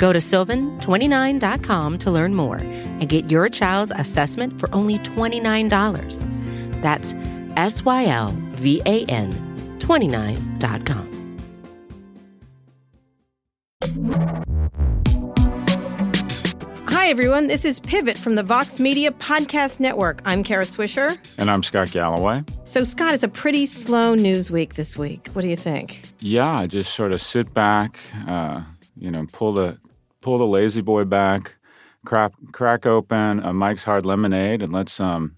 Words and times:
Go 0.00 0.14
to 0.14 0.18
sylvan29.com 0.18 1.98
to 1.98 2.10
learn 2.10 2.34
more 2.34 2.56
and 2.56 3.06
get 3.06 3.30
your 3.30 3.50
child's 3.50 3.92
assessment 3.94 4.58
for 4.58 4.74
only 4.74 4.98
$29. 5.00 6.80
That's 6.80 7.14
S 7.58 7.84
Y 7.84 8.06
L 8.06 8.34
V 8.52 8.80
A 8.86 9.04
N 9.04 9.30
29.com. 9.78 11.06
Hi, 16.88 17.08
everyone. 17.08 17.48
This 17.48 17.66
is 17.66 17.78
Pivot 17.80 18.16
from 18.16 18.36
the 18.36 18.42
Vox 18.42 18.80
Media 18.80 19.10
Podcast 19.10 19.80
Network. 19.80 20.22
I'm 20.24 20.42
Kara 20.42 20.64
Swisher. 20.64 21.18
And 21.36 21.50
I'm 21.50 21.62
Scott 21.62 21.90
Galloway. 21.90 22.42
So, 22.64 22.84
Scott, 22.84 23.12
it's 23.12 23.24
a 23.24 23.28
pretty 23.28 23.66
slow 23.66 24.14
news 24.14 24.50
week 24.50 24.76
this 24.76 24.96
week. 24.96 25.28
What 25.34 25.42
do 25.42 25.48
you 25.48 25.56
think? 25.56 26.00
Yeah, 26.20 26.64
just 26.66 26.94
sort 26.94 27.12
of 27.12 27.20
sit 27.20 27.52
back, 27.52 27.98
uh, 28.26 28.62
you 28.96 29.10
know, 29.10 29.26
pull 29.32 29.52
the 29.52 29.76
pull 30.20 30.38
the 30.38 30.46
lazy 30.46 30.80
boy 30.80 31.04
back, 31.04 31.56
crack 32.04 32.32
crack 32.52 32.86
open 32.86 33.40
a 33.40 33.52
Mike's 33.52 33.84
Hard 33.84 34.06
Lemonade, 34.06 34.62
and 34.62 34.72
let's 34.72 35.00
um 35.00 35.36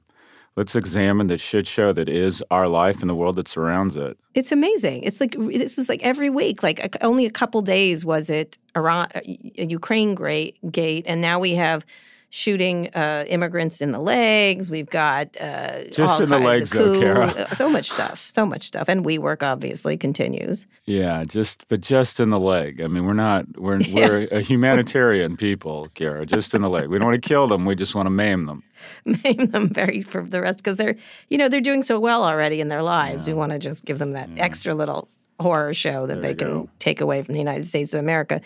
let's 0.57 0.77
examine 0.77 1.29
the 1.29 1.39
shit 1.39 1.67
show 1.67 1.93
that 1.93 2.09
is 2.09 2.43
our 2.51 2.69
life 2.69 3.01
and 3.01 3.09
the 3.09 3.15
world 3.15 3.37
that 3.37 3.49
surrounds 3.49 3.97
it. 3.97 4.19
It's 4.35 4.53
amazing. 4.53 5.03
It's 5.03 5.21
like 5.21 5.37
this 5.39 5.79
is 5.79 5.89
like 5.89 6.03
every 6.03 6.31
week. 6.31 6.63
Like 6.63 6.97
only 7.03 7.27
a 7.27 7.31
couple 7.31 7.63
days 7.63 8.05
was 8.05 8.31
it 8.31 8.59
Iran, 8.77 9.09
uh, 9.15 9.21
Ukraine 9.25 10.15
great 10.15 10.59
gate, 10.71 11.05
and 11.07 11.21
now 11.21 11.39
we 11.39 11.55
have 11.55 11.87
shooting 12.35 12.89
uh, 12.95 13.27
immigrants 13.29 13.83
in 13.83 13.93
the 13.93 13.99
legs. 13.99 14.71
We've 14.71 14.89
got 14.89 15.37
uh, 15.39 15.85
just 15.93 16.19
in 16.19 16.31
the 16.31 16.39
legs, 16.39 16.71
the 16.71 16.79
though, 16.79 17.01
Kara. 17.01 17.49
So 17.55 17.69
much 17.69 17.91
stuff, 17.91 18.27
so 18.31 18.47
much 18.47 18.63
stuff, 18.63 18.89
and 18.89 19.05
WeWork 19.05 19.43
obviously 19.43 19.99
continues. 19.99 20.67
Yeah, 20.87 21.25
just 21.25 21.69
but 21.69 21.83
just 21.83 22.19
in 22.21 22.31
the 22.31 22.41
leg. 22.41 22.81
I 22.81 22.89
mean, 22.89 23.05
we're 23.05 23.13
not 23.13 23.59
we're 23.59 23.81
yeah. 23.81 24.09
we're 24.09 24.29
a 24.33 24.41
humanitarian 24.41 25.37
people, 25.37 25.89
Kara. 25.95 26.25
Just 26.25 26.55
in 26.55 26.63
the 26.63 26.71
leg. 26.71 26.89
We 26.89 26.99
don't 26.99 27.09
want 27.09 27.23
to 27.23 27.29
kill 27.29 27.47
them. 27.49 27.67
We 27.67 27.75
just 27.75 27.95
want 27.95 28.07
to 28.07 28.11
maim 28.11 28.47
them. 28.47 28.65
Maim 29.05 29.47
them 29.47 29.69
very 29.69 30.03
for 30.03 30.23
the 30.23 30.41
rest 30.41 30.59
because 30.59 30.77
they're 30.77 30.97
you 31.29 31.39
know 31.39 31.49
they're 31.49 31.61
doing 31.61 31.85
so 31.85 32.01
well 32.01 32.25
already 32.25 32.61
in 32.61 32.67
their 32.69 32.83
lives. 32.83 33.27
Yeah. 33.29 33.35
We 33.35 33.39
want 33.39 33.53
to 33.53 33.59
just 33.59 33.85
give 33.85 33.99
them 33.99 34.13
that 34.13 34.31
yeah. 34.31 34.43
extra 34.43 34.75
little 34.75 35.09
horror 35.39 35.75
show 35.75 36.07
that 36.07 36.21
there 36.21 36.33
they 36.33 36.35
can 36.35 36.49
go. 36.49 36.71
take 36.79 37.01
away 37.01 37.23
from 37.23 37.35
the 37.35 37.39
United 37.39 37.67
States 37.67 37.95
of 37.95 38.01
America. 38.01 38.41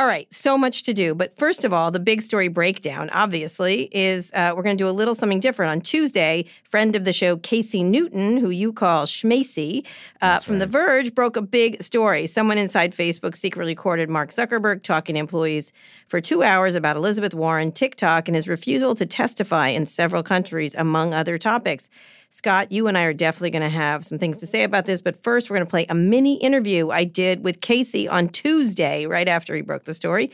All 0.00 0.06
right, 0.06 0.32
so 0.32 0.56
much 0.56 0.84
to 0.84 0.94
do. 0.94 1.14
But 1.14 1.36
first 1.36 1.62
of 1.62 1.74
all, 1.74 1.90
the 1.90 2.00
big 2.00 2.22
story 2.22 2.48
breakdown, 2.48 3.10
obviously, 3.12 3.90
is 3.92 4.32
uh, 4.32 4.54
we're 4.56 4.62
going 4.62 4.78
to 4.78 4.82
do 4.82 4.88
a 4.88 4.92
little 4.92 5.14
something 5.14 5.40
different. 5.40 5.72
On 5.72 5.80
Tuesday, 5.82 6.46
friend 6.64 6.96
of 6.96 7.04
the 7.04 7.12
show, 7.12 7.36
Casey 7.36 7.82
Newton, 7.82 8.38
who 8.38 8.48
you 8.48 8.72
call 8.72 9.04
Schmacy, 9.04 9.86
uh, 10.22 10.38
from 10.38 10.54
right. 10.54 10.60
The 10.60 10.66
Verge, 10.68 11.14
broke 11.14 11.36
a 11.36 11.42
big 11.42 11.82
story. 11.82 12.26
Someone 12.26 12.56
inside 12.56 12.94
Facebook 12.94 13.36
secretly 13.36 13.72
recorded 13.72 14.08
Mark 14.08 14.30
Zuckerberg 14.30 14.82
talking 14.82 15.16
to 15.16 15.20
employees 15.20 15.70
for 16.08 16.18
two 16.18 16.42
hours 16.42 16.76
about 16.76 16.96
Elizabeth 16.96 17.34
Warren, 17.34 17.70
TikTok, 17.70 18.26
and 18.26 18.34
his 18.34 18.48
refusal 18.48 18.94
to 18.94 19.04
testify 19.04 19.68
in 19.68 19.84
several 19.84 20.22
countries, 20.22 20.74
among 20.74 21.12
other 21.12 21.36
topics. 21.36 21.90
Scott, 22.30 22.70
you 22.70 22.86
and 22.86 22.96
I 22.96 23.04
are 23.04 23.12
definitely 23.12 23.50
going 23.50 23.62
to 23.62 23.68
have 23.68 24.04
some 24.04 24.18
things 24.18 24.38
to 24.38 24.46
say 24.46 24.62
about 24.62 24.86
this. 24.86 25.02
But 25.02 25.16
first, 25.16 25.50
we're 25.50 25.56
going 25.56 25.66
to 25.66 25.70
play 25.70 25.86
a 25.88 25.94
mini 25.94 26.36
interview 26.36 26.90
I 26.90 27.02
did 27.02 27.42
with 27.42 27.60
Casey 27.60 28.08
on 28.08 28.28
Tuesday, 28.28 29.04
right 29.06 29.26
after 29.26 29.54
he 29.54 29.62
broke 29.62 29.84
the 29.84 29.94
story. 29.94 30.30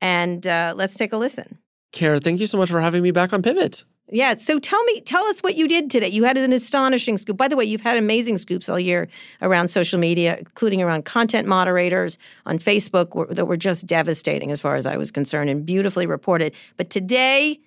And 0.00 0.46
uh, 0.46 0.72
let's 0.74 0.96
take 0.96 1.12
a 1.12 1.18
listen. 1.18 1.58
Kara, 1.92 2.18
thank 2.18 2.40
you 2.40 2.46
so 2.46 2.58
much 2.58 2.70
for 2.70 2.80
having 2.80 3.02
me 3.02 3.10
back 3.10 3.32
on 3.32 3.42
Pivot. 3.42 3.84
Yeah. 4.10 4.34
So 4.36 4.58
tell 4.58 4.82
me, 4.84 5.00
tell 5.02 5.24
us 5.24 5.40
what 5.40 5.54
you 5.54 5.68
did 5.68 5.90
today. 5.90 6.08
You 6.08 6.24
had 6.24 6.36
an 6.36 6.52
astonishing 6.52 7.18
scoop. 7.18 7.36
By 7.36 7.48
the 7.48 7.56
way, 7.56 7.64
you've 7.64 7.80
had 7.80 7.96
amazing 7.96 8.36
scoops 8.36 8.68
all 8.68 8.80
year 8.80 9.08
around 9.40 9.68
social 9.68 9.98
media, 9.98 10.36
including 10.38 10.82
around 10.82 11.04
content 11.04 11.48
moderators 11.48 12.18
on 12.46 12.58
Facebook 12.58 13.34
that 13.34 13.46
were 13.46 13.56
just 13.56 13.86
devastating 13.86 14.50
as 14.50 14.60
far 14.60 14.76
as 14.76 14.86
I 14.86 14.96
was 14.96 15.10
concerned 15.10 15.50
and 15.50 15.64
beautifully 15.64 16.06
reported. 16.06 16.54
But 16.76 16.90
today, 16.90 17.60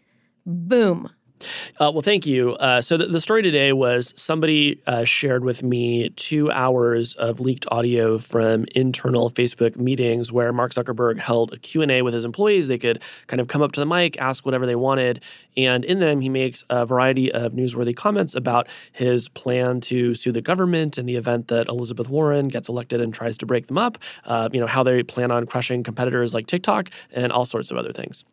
boom, 0.46 1.10
uh, 1.80 1.92
well, 1.92 2.02
thank 2.02 2.26
you. 2.26 2.54
Uh, 2.54 2.82
so 2.82 2.98
the, 2.98 3.22
story 3.22 3.42
today 3.42 3.74
was 3.74 4.14
somebody 4.16 4.80
uh, 4.88 5.04
shared 5.04 5.44
with 5.44 5.64
me 5.64 6.10
two 6.10 6.52
hours 6.52 7.14
of 7.16 7.40
leaked 7.40 7.66
audio 7.72 8.18
from 8.18 8.66
internal 8.76 9.30
Facebook 9.30 9.76
meetings 9.76 10.32
where 10.32 10.54
Mark 10.54 10.74
Zuckerberg 10.74 11.20
held 11.20 11.54
a 11.54 11.58
Q&A 11.58 12.02
with 12.02 12.14
his 12.14 12.26
employees. 12.26 12.68
They 12.68 12.78
could 12.78 13.02
kind 13.28 13.42
of 13.42 13.48
come 13.48 13.62
up 13.62 13.72
to 13.74 13.80
the 13.80 13.86
mic, 13.86 14.20
ask 14.20 14.46
whatever 14.46 14.66
they 14.66 14.76
wanted. 14.76 15.24
And 15.56 15.84
in 15.84 16.00
them, 16.00 16.22
he 16.22 16.30
makes 16.30 16.64
a 16.70 16.86
variety 16.86 17.32
of 17.32 17.54
newsworthy 17.54 17.96
comments 17.96 18.36
about 18.36 18.68
his 18.92 19.28
plan 19.30 19.82
to 19.82 20.16
sue 20.16 20.32
the 20.32 20.42
government 20.42 20.98
in 20.98 21.06
the 21.06 21.16
event 21.16 21.48
that 21.50 21.68
Elizabeth 21.68 22.10
Warren 22.10 22.48
gets 22.48 22.70
elected 22.70 23.02
and 23.02 23.14
tries 23.14 23.38
to 23.40 23.46
break 23.46 23.68
them 23.68 23.78
up, 23.78 23.98
uh, 24.26 24.50
you 24.52 24.60
know, 24.60 24.68
how 24.68 24.84
they 24.84 25.04
plan 25.04 25.32
on 25.32 25.46
crushing 25.46 25.84
competitors 25.84 26.34
like 26.34 26.48
TikTok, 26.48 26.90
and 27.12 27.32
all 27.32 27.46
sorts 27.46 27.72
of 27.72 27.78
other 27.78 27.92
things. 27.92 28.24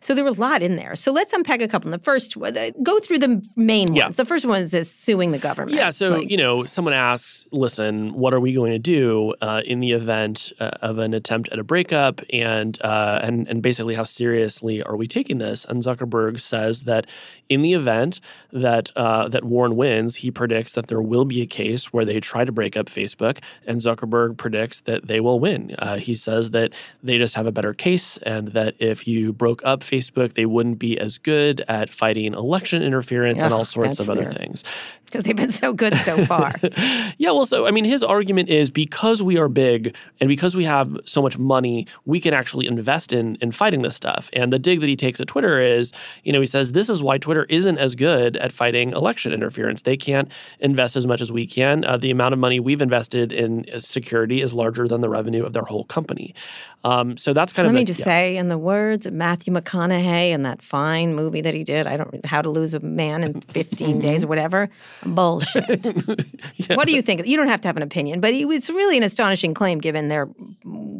So 0.00 0.14
there 0.14 0.24
were 0.24 0.30
a 0.30 0.34
lot 0.34 0.62
in 0.62 0.76
there. 0.76 0.94
So 0.96 1.12
let's 1.12 1.32
unpack 1.32 1.60
a 1.60 1.68
couple. 1.68 1.90
The 1.90 1.98
first, 1.98 2.36
go 2.82 2.98
through 2.98 3.18
the 3.18 3.42
main 3.56 3.88
ones. 3.88 3.96
Yeah. 3.96 4.08
The 4.08 4.24
first 4.24 4.46
one 4.46 4.62
is, 4.62 4.74
is 4.74 4.90
suing 4.90 5.32
the 5.32 5.38
government. 5.38 5.76
Yeah. 5.76 5.90
So 5.90 6.18
like, 6.18 6.30
you 6.30 6.36
know, 6.36 6.64
someone 6.64 6.94
asks, 6.94 7.46
"Listen, 7.52 8.14
what 8.14 8.34
are 8.34 8.40
we 8.40 8.52
going 8.52 8.72
to 8.72 8.78
do 8.78 9.34
uh, 9.40 9.62
in 9.64 9.80
the 9.80 9.92
event 9.92 10.52
uh, 10.60 10.70
of 10.82 10.98
an 10.98 11.14
attempt 11.14 11.48
at 11.50 11.58
a 11.58 11.64
breakup?" 11.64 12.20
And 12.32 12.80
uh, 12.82 13.20
and 13.22 13.48
and 13.48 13.62
basically, 13.62 13.94
how 13.94 14.04
seriously 14.04 14.82
are 14.82 14.96
we 14.96 15.06
taking 15.06 15.38
this? 15.38 15.64
And 15.64 15.80
Zuckerberg 15.80 16.40
says 16.40 16.84
that 16.84 17.06
in 17.48 17.62
the 17.62 17.74
event 17.74 18.20
that 18.52 18.90
uh, 18.96 19.28
that 19.28 19.44
Warren 19.44 19.76
wins, 19.76 20.16
he 20.16 20.30
predicts 20.30 20.72
that 20.72 20.88
there 20.88 21.02
will 21.02 21.24
be 21.24 21.42
a 21.42 21.46
case 21.46 21.92
where 21.92 22.04
they 22.04 22.20
try 22.20 22.44
to 22.44 22.52
break 22.52 22.76
up 22.76 22.86
Facebook, 22.86 23.38
and 23.66 23.80
Zuckerberg 23.80 24.36
predicts 24.36 24.80
that 24.82 25.08
they 25.08 25.20
will 25.20 25.40
win. 25.40 25.74
Uh, 25.78 25.96
he 25.96 26.14
says 26.14 26.50
that 26.50 26.72
they 27.02 27.18
just 27.18 27.34
have 27.34 27.46
a 27.46 27.52
better 27.52 27.74
case, 27.74 28.16
and 28.18 28.48
that 28.48 28.74
if 28.78 29.06
you 29.06 29.32
broke 29.32 29.62
up 29.66 29.80
Facebook, 29.80 30.34
they 30.34 30.46
wouldn't 30.46 30.78
be 30.78 30.98
as 30.98 31.18
good 31.18 31.62
at 31.68 31.90
fighting 31.90 32.32
election 32.32 32.82
interference 32.82 33.40
Ugh, 33.40 33.46
and 33.46 33.54
all 33.54 33.64
sorts 33.64 33.98
of 33.98 34.08
other 34.08 34.22
their, 34.22 34.32
things 34.32 34.64
because 35.06 35.24
they've 35.24 35.36
been 35.36 35.50
so 35.50 35.72
good 35.72 35.94
so 35.94 36.16
far. 36.24 36.52
yeah, 37.18 37.30
well, 37.30 37.46
so 37.46 37.66
I 37.66 37.70
mean, 37.70 37.84
his 37.84 38.02
argument 38.02 38.48
is 38.48 38.70
because 38.70 39.22
we 39.22 39.38
are 39.38 39.48
big 39.48 39.96
and 40.20 40.28
because 40.28 40.54
we 40.54 40.64
have 40.64 40.98
so 41.04 41.22
much 41.22 41.38
money, 41.38 41.86
we 42.04 42.20
can 42.20 42.34
actually 42.34 42.66
invest 42.66 43.12
in 43.12 43.36
in 43.36 43.52
fighting 43.52 43.82
this 43.82 43.96
stuff. 43.96 44.28
And 44.32 44.52
the 44.52 44.58
dig 44.58 44.80
that 44.80 44.88
he 44.88 44.96
takes 44.96 45.20
at 45.20 45.28
Twitter 45.28 45.58
is, 45.58 45.92
you 46.24 46.32
know, 46.32 46.40
he 46.40 46.46
says 46.46 46.72
this 46.72 46.90
is 46.90 47.02
why 47.02 47.18
Twitter 47.18 47.44
isn't 47.48 47.78
as 47.78 47.94
good 47.94 48.36
at 48.36 48.52
fighting 48.52 48.92
election 48.92 49.32
interference. 49.32 49.82
They 49.82 49.96
can't 49.96 50.30
invest 50.60 50.96
as 50.96 51.06
much 51.06 51.20
as 51.20 51.32
we 51.32 51.46
can. 51.46 51.84
Uh, 51.84 51.96
the 51.96 52.10
amount 52.10 52.34
of 52.34 52.38
money 52.38 52.60
we've 52.60 52.82
invested 52.82 53.32
in 53.32 53.64
security 53.78 54.42
is 54.42 54.54
larger 54.54 54.88
than 54.88 55.00
the 55.00 55.08
revenue 55.08 55.44
of 55.44 55.52
their 55.52 55.64
whole 55.64 55.84
company. 55.84 56.34
Um, 56.86 57.16
so 57.16 57.32
that's 57.32 57.52
kind 57.52 57.66
Let 57.66 57.70
of. 57.70 57.74
Let 57.74 57.80
me 57.80 57.84
just 57.84 58.00
yeah. 58.00 58.04
say, 58.04 58.36
in 58.36 58.46
the 58.46 58.56
words 58.56 59.06
of 59.06 59.12
Matthew 59.12 59.52
McConaughey 59.52 60.30
in 60.30 60.42
that 60.42 60.62
fine 60.62 61.16
movie 61.16 61.40
that 61.40 61.52
he 61.52 61.64
did, 61.64 61.88
I 61.88 61.96
don't 61.96 62.24
How 62.24 62.42
to 62.42 62.48
Lose 62.48 62.74
a 62.74 62.80
Man 62.80 63.24
in 63.24 63.40
15 63.50 63.98
Days 63.98 64.22
or 64.22 64.28
whatever 64.28 64.68
bullshit. 65.04 65.84
yeah. 66.56 66.76
What 66.76 66.86
do 66.86 66.94
you 66.94 67.02
think? 67.02 67.26
You 67.26 67.36
don't 67.36 67.48
have 67.48 67.60
to 67.62 67.68
have 67.68 67.76
an 67.76 67.82
opinion, 67.82 68.20
but 68.20 68.34
it's 68.34 68.70
really 68.70 68.96
an 68.96 69.02
astonishing 69.02 69.52
claim 69.52 69.80
given 69.80 70.06
their 70.06 70.28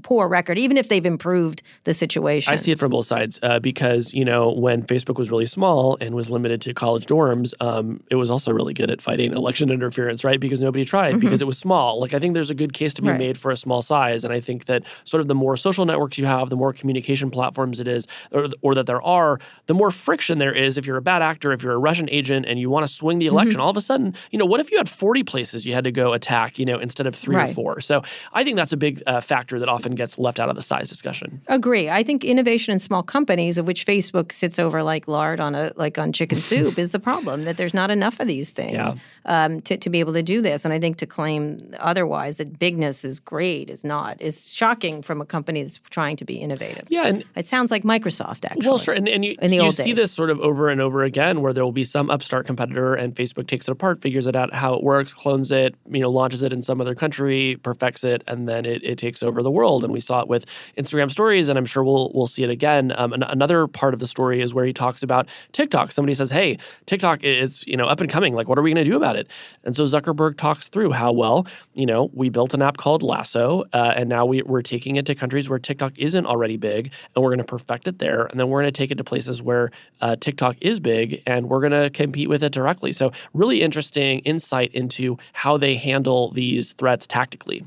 poor 0.02 0.26
record, 0.28 0.58
even 0.58 0.76
if 0.76 0.88
they've 0.88 1.06
improved 1.06 1.62
the 1.84 1.94
situation. 1.94 2.52
I 2.52 2.56
see 2.56 2.72
it 2.72 2.78
from 2.78 2.90
both 2.90 3.06
sides 3.06 3.38
uh, 3.42 3.60
because, 3.60 4.12
you 4.14 4.24
know, 4.24 4.52
when 4.52 4.82
Facebook 4.82 5.18
was 5.18 5.30
really 5.30 5.46
small 5.46 5.98
and 6.00 6.14
was 6.14 6.30
limited 6.30 6.60
to 6.62 6.74
college 6.74 7.06
dorms, 7.06 7.54
um, 7.60 8.02
it 8.10 8.16
was 8.16 8.30
also 8.30 8.52
really 8.52 8.74
good 8.74 8.90
at 8.90 9.00
fighting 9.00 9.32
election 9.32 9.70
interference, 9.70 10.24
right? 10.24 10.40
Because 10.40 10.60
nobody 10.60 10.84
tried 10.84 11.10
mm-hmm. 11.10 11.20
because 11.20 11.42
it 11.42 11.46
was 11.46 11.58
small. 11.58 12.00
Like, 12.00 12.14
I 12.14 12.18
think 12.18 12.34
there's 12.34 12.50
a 12.50 12.54
good 12.54 12.72
case 12.72 12.94
to 12.94 13.02
be 13.02 13.08
right. 13.08 13.18
made 13.18 13.38
for 13.38 13.50
a 13.50 13.56
small 13.56 13.82
size. 13.82 14.24
And 14.24 14.32
I 14.32 14.40
think 14.40 14.64
that 14.64 14.82
sort 15.04 15.20
of 15.20 15.28
the 15.28 15.34
more 15.34 15.56
social 15.56 15.75
networks 15.84 16.18
you 16.18 16.26
have, 16.26 16.50
the 16.50 16.56
more 16.56 16.72
communication 16.72 17.30
platforms 17.30 17.80
it 17.80 17.88
is, 17.88 18.06
or, 18.32 18.48
or 18.62 18.74
that 18.74 18.86
there 18.86 19.02
are, 19.02 19.38
the 19.66 19.74
more 19.74 19.90
friction 19.90 20.38
there 20.38 20.52
is 20.52 20.78
if 20.78 20.86
you're 20.86 20.96
a 20.96 21.02
bad 21.02 21.22
actor, 21.22 21.52
if 21.52 21.62
you're 21.62 21.74
a 21.74 21.78
Russian 21.78 22.08
agent 22.10 22.46
and 22.46 22.58
you 22.58 22.70
want 22.70 22.86
to 22.86 22.92
swing 22.92 23.18
the 23.18 23.26
election, 23.26 23.54
mm-hmm. 23.54 23.62
all 23.62 23.70
of 23.70 23.76
a 23.76 23.80
sudden, 23.80 24.14
you 24.30 24.38
know, 24.38 24.46
what 24.46 24.60
if 24.60 24.70
you 24.70 24.78
had 24.78 24.88
40 24.88 25.22
places 25.24 25.66
you 25.66 25.74
had 25.74 25.84
to 25.84 25.92
go 25.92 26.12
attack, 26.12 26.58
you 26.58 26.64
know, 26.64 26.78
instead 26.78 27.06
of 27.06 27.14
three 27.14 27.36
right. 27.36 27.48
or 27.48 27.52
four? 27.52 27.80
So 27.80 28.02
I 28.32 28.44
think 28.44 28.56
that's 28.56 28.72
a 28.72 28.76
big 28.76 29.02
uh, 29.06 29.20
factor 29.20 29.58
that 29.58 29.68
often 29.68 29.94
gets 29.94 30.18
left 30.18 30.40
out 30.40 30.48
of 30.48 30.56
the 30.56 30.62
size 30.62 30.88
discussion. 30.88 31.42
Agree. 31.48 31.90
I 31.90 32.02
think 32.02 32.24
innovation 32.24 32.72
in 32.72 32.78
small 32.78 33.02
companies, 33.02 33.58
of 33.58 33.66
which 33.66 33.86
Facebook 33.86 34.32
sits 34.32 34.58
over 34.58 34.82
like 34.82 35.08
lard 35.08 35.40
on 35.40 35.54
a 35.54 35.72
like 35.76 35.98
on 35.98 36.12
chicken 36.12 36.38
soup, 36.48 36.78
is 36.78 36.92
the 36.92 36.98
problem. 36.98 37.44
That 37.44 37.56
there's 37.56 37.74
not 37.74 37.90
enough 37.90 38.20
of 38.20 38.28
these 38.28 38.50
things 38.50 38.74
yeah. 38.74 38.94
um, 39.24 39.60
to 39.62 39.76
to 39.76 39.90
be 39.90 40.00
able 40.00 40.12
to 40.14 40.22
do 40.22 40.40
this. 40.40 40.64
And 40.64 40.72
I 40.72 40.80
think 40.80 40.96
to 40.98 41.06
claim 41.06 41.74
otherwise 41.78 42.36
that 42.36 42.58
bigness 42.58 43.04
is 43.04 43.20
great 43.20 43.70
is 43.70 43.84
not. 43.84 44.16
It's 44.20 44.52
shocking 44.52 45.02
from 45.02 45.20
a 45.20 45.26
company 45.26 45.55
that's 45.62 45.78
trying 45.90 46.16
to 46.16 46.24
be 46.24 46.36
innovative. 46.36 46.84
Yeah, 46.88 47.06
and 47.06 47.24
it 47.34 47.46
sounds 47.46 47.70
like 47.70 47.82
Microsoft. 47.82 48.44
Actually. 48.44 48.68
Well, 48.68 48.78
sure, 48.78 48.94
and, 48.94 49.08
and 49.08 49.24
you, 49.24 49.36
in 49.40 49.50
the 49.50 49.56
you 49.56 49.62
old 49.62 49.74
see 49.74 49.92
days. 49.92 49.96
this 49.96 50.12
sort 50.12 50.30
of 50.30 50.40
over 50.40 50.68
and 50.68 50.80
over 50.80 51.02
again, 51.02 51.40
where 51.40 51.52
there 51.52 51.64
will 51.64 51.72
be 51.72 51.84
some 51.84 52.10
upstart 52.10 52.46
competitor, 52.46 52.94
and 52.94 53.14
Facebook 53.14 53.46
takes 53.46 53.68
it 53.68 53.72
apart, 53.72 54.00
figures 54.00 54.26
it 54.26 54.36
out 54.36 54.52
how 54.54 54.74
it 54.74 54.82
works, 54.82 55.12
clones 55.12 55.50
it, 55.50 55.74
you 55.90 56.00
know, 56.00 56.10
launches 56.10 56.42
it 56.42 56.52
in 56.52 56.62
some 56.62 56.80
other 56.80 56.94
country, 56.94 57.56
perfects 57.62 58.04
it, 58.04 58.22
and 58.26 58.48
then 58.48 58.64
it, 58.64 58.82
it 58.82 58.98
takes 58.98 59.22
over 59.22 59.42
the 59.42 59.50
world. 59.50 59.84
And 59.84 59.92
we 59.92 60.00
saw 60.00 60.20
it 60.20 60.28
with 60.28 60.46
Instagram 60.76 61.10
Stories, 61.10 61.48
and 61.48 61.58
I'm 61.58 61.66
sure 61.66 61.84
we'll 61.84 62.10
we'll 62.14 62.26
see 62.26 62.44
it 62.44 62.50
again. 62.50 62.92
Um, 62.96 63.12
another 63.12 63.66
part 63.66 63.94
of 63.94 64.00
the 64.00 64.06
story 64.06 64.40
is 64.40 64.54
where 64.54 64.64
he 64.64 64.72
talks 64.72 65.02
about 65.02 65.28
TikTok. 65.52 65.92
Somebody 65.92 66.14
says, 66.14 66.30
"Hey, 66.30 66.58
TikTok 66.86 67.24
is 67.24 67.66
you 67.66 67.76
know 67.76 67.86
up 67.86 68.00
and 68.00 68.10
coming. 68.10 68.34
Like, 68.34 68.48
what 68.48 68.58
are 68.58 68.62
we 68.62 68.72
going 68.72 68.84
to 68.84 68.90
do 68.90 68.96
about 68.96 69.16
it?" 69.16 69.28
And 69.64 69.74
so 69.74 69.84
Zuckerberg 69.84 70.36
talks 70.36 70.68
through 70.68 70.92
how 70.92 71.12
well, 71.12 71.46
you 71.74 71.86
know, 71.86 72.10
we 72.14 72.28
built 72.28 72.54
an 72.54 72.62
app 72.62 72.76
called 72.76 73.02
Lasso, 73.02 73.64
uh, 73.72 73.94
and 73.96 74.08
now 74.08 74.26
we, 74.26 74.42
we're 74.42 74.62
taking 74.62 74.96
it 74.96 75.06
to 75.06 75.14
countries 75.14 75.45
where 75.48 75.58
TikTok 75.58 75.98
isn't 75.98 76.26
already 76.26 76.56
big, 76.56 76.92
and 77.14 77.22
we're 77.22 77.30
going 77.30 77.38
to 77.38 77.44
perfect 77.44 77.88
it 77.88 77.98
there, 77.98 78.26
and 78.26 78.38
then 78.38 78.48
we're 78.48 78.62
going 78.62 78.72
to 78.72 78.78
take 78.78 78.90
it 78.90 78.98
to 78.98 79.04
places 79.04 79.42
where 79.42 79.70
uh, 80.00 80.16
TikTok 80.16 80.56
is 80.60 80.80
big, 80.80 81.22
and 81.26 81.48
we're 81.48 81.60
going 81.60 81.72
to 81.72 81.90
compete 81.90 82.28
with 82.28 82.42
it 82.42 82.52
directly. 82.52 82.92
So, 82.92 83.12
really 83.34 83.62
interesting 83.62 84.20
insight 84.20 84.74
into 84.74 85.18
how 85.32 85.56
they 85.56 85.76
handle 85.76 86.30
these 86.30 86.72
threats 86.72 87.06
tactically. 87.06 87.64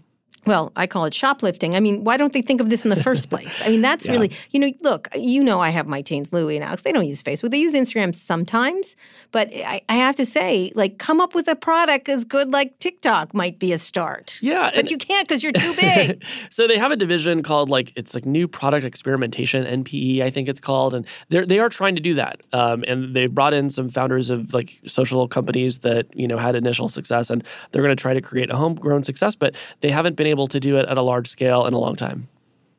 Well, 0.50 0.72
I 0.76 0.88
call 0.88 1.06
it 1.06 1.14
shoplifting. 1.14 1.76
I 1.76 1.80
mean, 1.80 2.04
why 2.04 2.18
don't 2.18 2.34
they 2.34 2.42
think 2.42 2.60
of 2.60 2.72
this 2.72 2.84
in 2.84 2.90
the 2.90 2.96
first 2.96 3.30
place? 3.34 3.62
I 3.64 3.70
mean, 3.70 3.84
that's 3.84 4.08
yeah. 4.08 4.14
really, 4.14 4.32
you 4.50 4.60
know, 4.60 4.72
look, 4.82 5.08
you 5.14 5.44
know, 5.44 5.60
I 5.60 5.70
have 5.70 5.86
my 5.86 6.02
teens, 6.02 6.34
Louie 6.34 6.56
and 6.56 6.66
Alex, 6.66 6.82
they 6.82 6.92
don't 6.92 7.06
use 7.06 7.22
Facebook. 7.22 7.52
They 7.52 7.60
use 7.60 7.76
Instagram 7.76 8.16
sometimes, 8.16 8.96
but 9.32 9.48
I, 9.54 9.82
I 9.88 9.94
have 9.98 10.16
to 10.16 10.26
say, 10.26 10.72
like, 10.74 10.98
come 10.98 11.22
up 11.22 11.36
with 11.36 11.48
a 11.48 11.56
product 11.56 12.10
as 12.10 12.26
good 12.26 12.52
like 12.52 12.80
TikTok 12.80 13.36
might 13.36 13.60
be 13.60 13.74
a 13.74 13.78
start. 13.78 14.40
Yeah. 14.42 14.72
But 14.74 14.90
you 14.90 14.98
can't 14.98 15.28
because 15.28 15.44
you're 15.44 15.52
too 15.52 15.76
big. 15.76 16.24
so 16.50 16.66
they 16.66 16.80
have 16.80 16.90
a 16.92 16.96
division 16.96 17.44
called 17.44 17.70
like, 17.70 17.94
it's 17.96 18.16
like 18.16 18.26
new 18.26 18.48
product 18.48 18.88
experimentation, 18.88 19.66
NPE, 19.84 20.24
I 20.24 20.32
think 20.32 20.50
it's 20.50 20.60
called. 20.60 20.96
And 20.96 21.06
they're, 21.28 21.46
they 21.46 21.60
are 21.60 21.70
trying 21.70 21.94
to 21.94 22.02
do 22.02 22.16
that. 22.16 22.42
Um, 22.54 22.84
and 22.88 23.16
they've 23.16 23.32
brought 23.32 23.54
in 23.54 23.70
some 23.70 23.88
founders 23.88 24.32
of 24.32 24.52
like 24.52 24.82
social 24.88 25.28
companies 25.28 25.78
that, 25.80 26.08
you 26.18 26.28
know, 26.28 26.40
had 26.40 26.56
initial 26.56 26.88
success 26.88 27.30
and 27.30 27.44
they're 27.70 27.84
going 27.84 27.96
to 27.96 28.02
try 28.02 28.16
to 28.16 28.22
create 28.22 28.50
a 28.50 28.56
homegrown 28.56 29.04
success, 29.04 29.36
but 29.36 29.54
they 29.82 29.92
haven't 29.92 30.16
been 30.16 30.26
able 30.26 30.39
to 30.48 30.60
do 30.60 30.78
it 30.78 30.88
at 30.88 30.98
a 30.98 31.02
large 31.02 31.28
scale 31.28 31.66
in 31.66 31.74
a 31.74 31.80
long 31.80 31.96
time. 31.96 32.28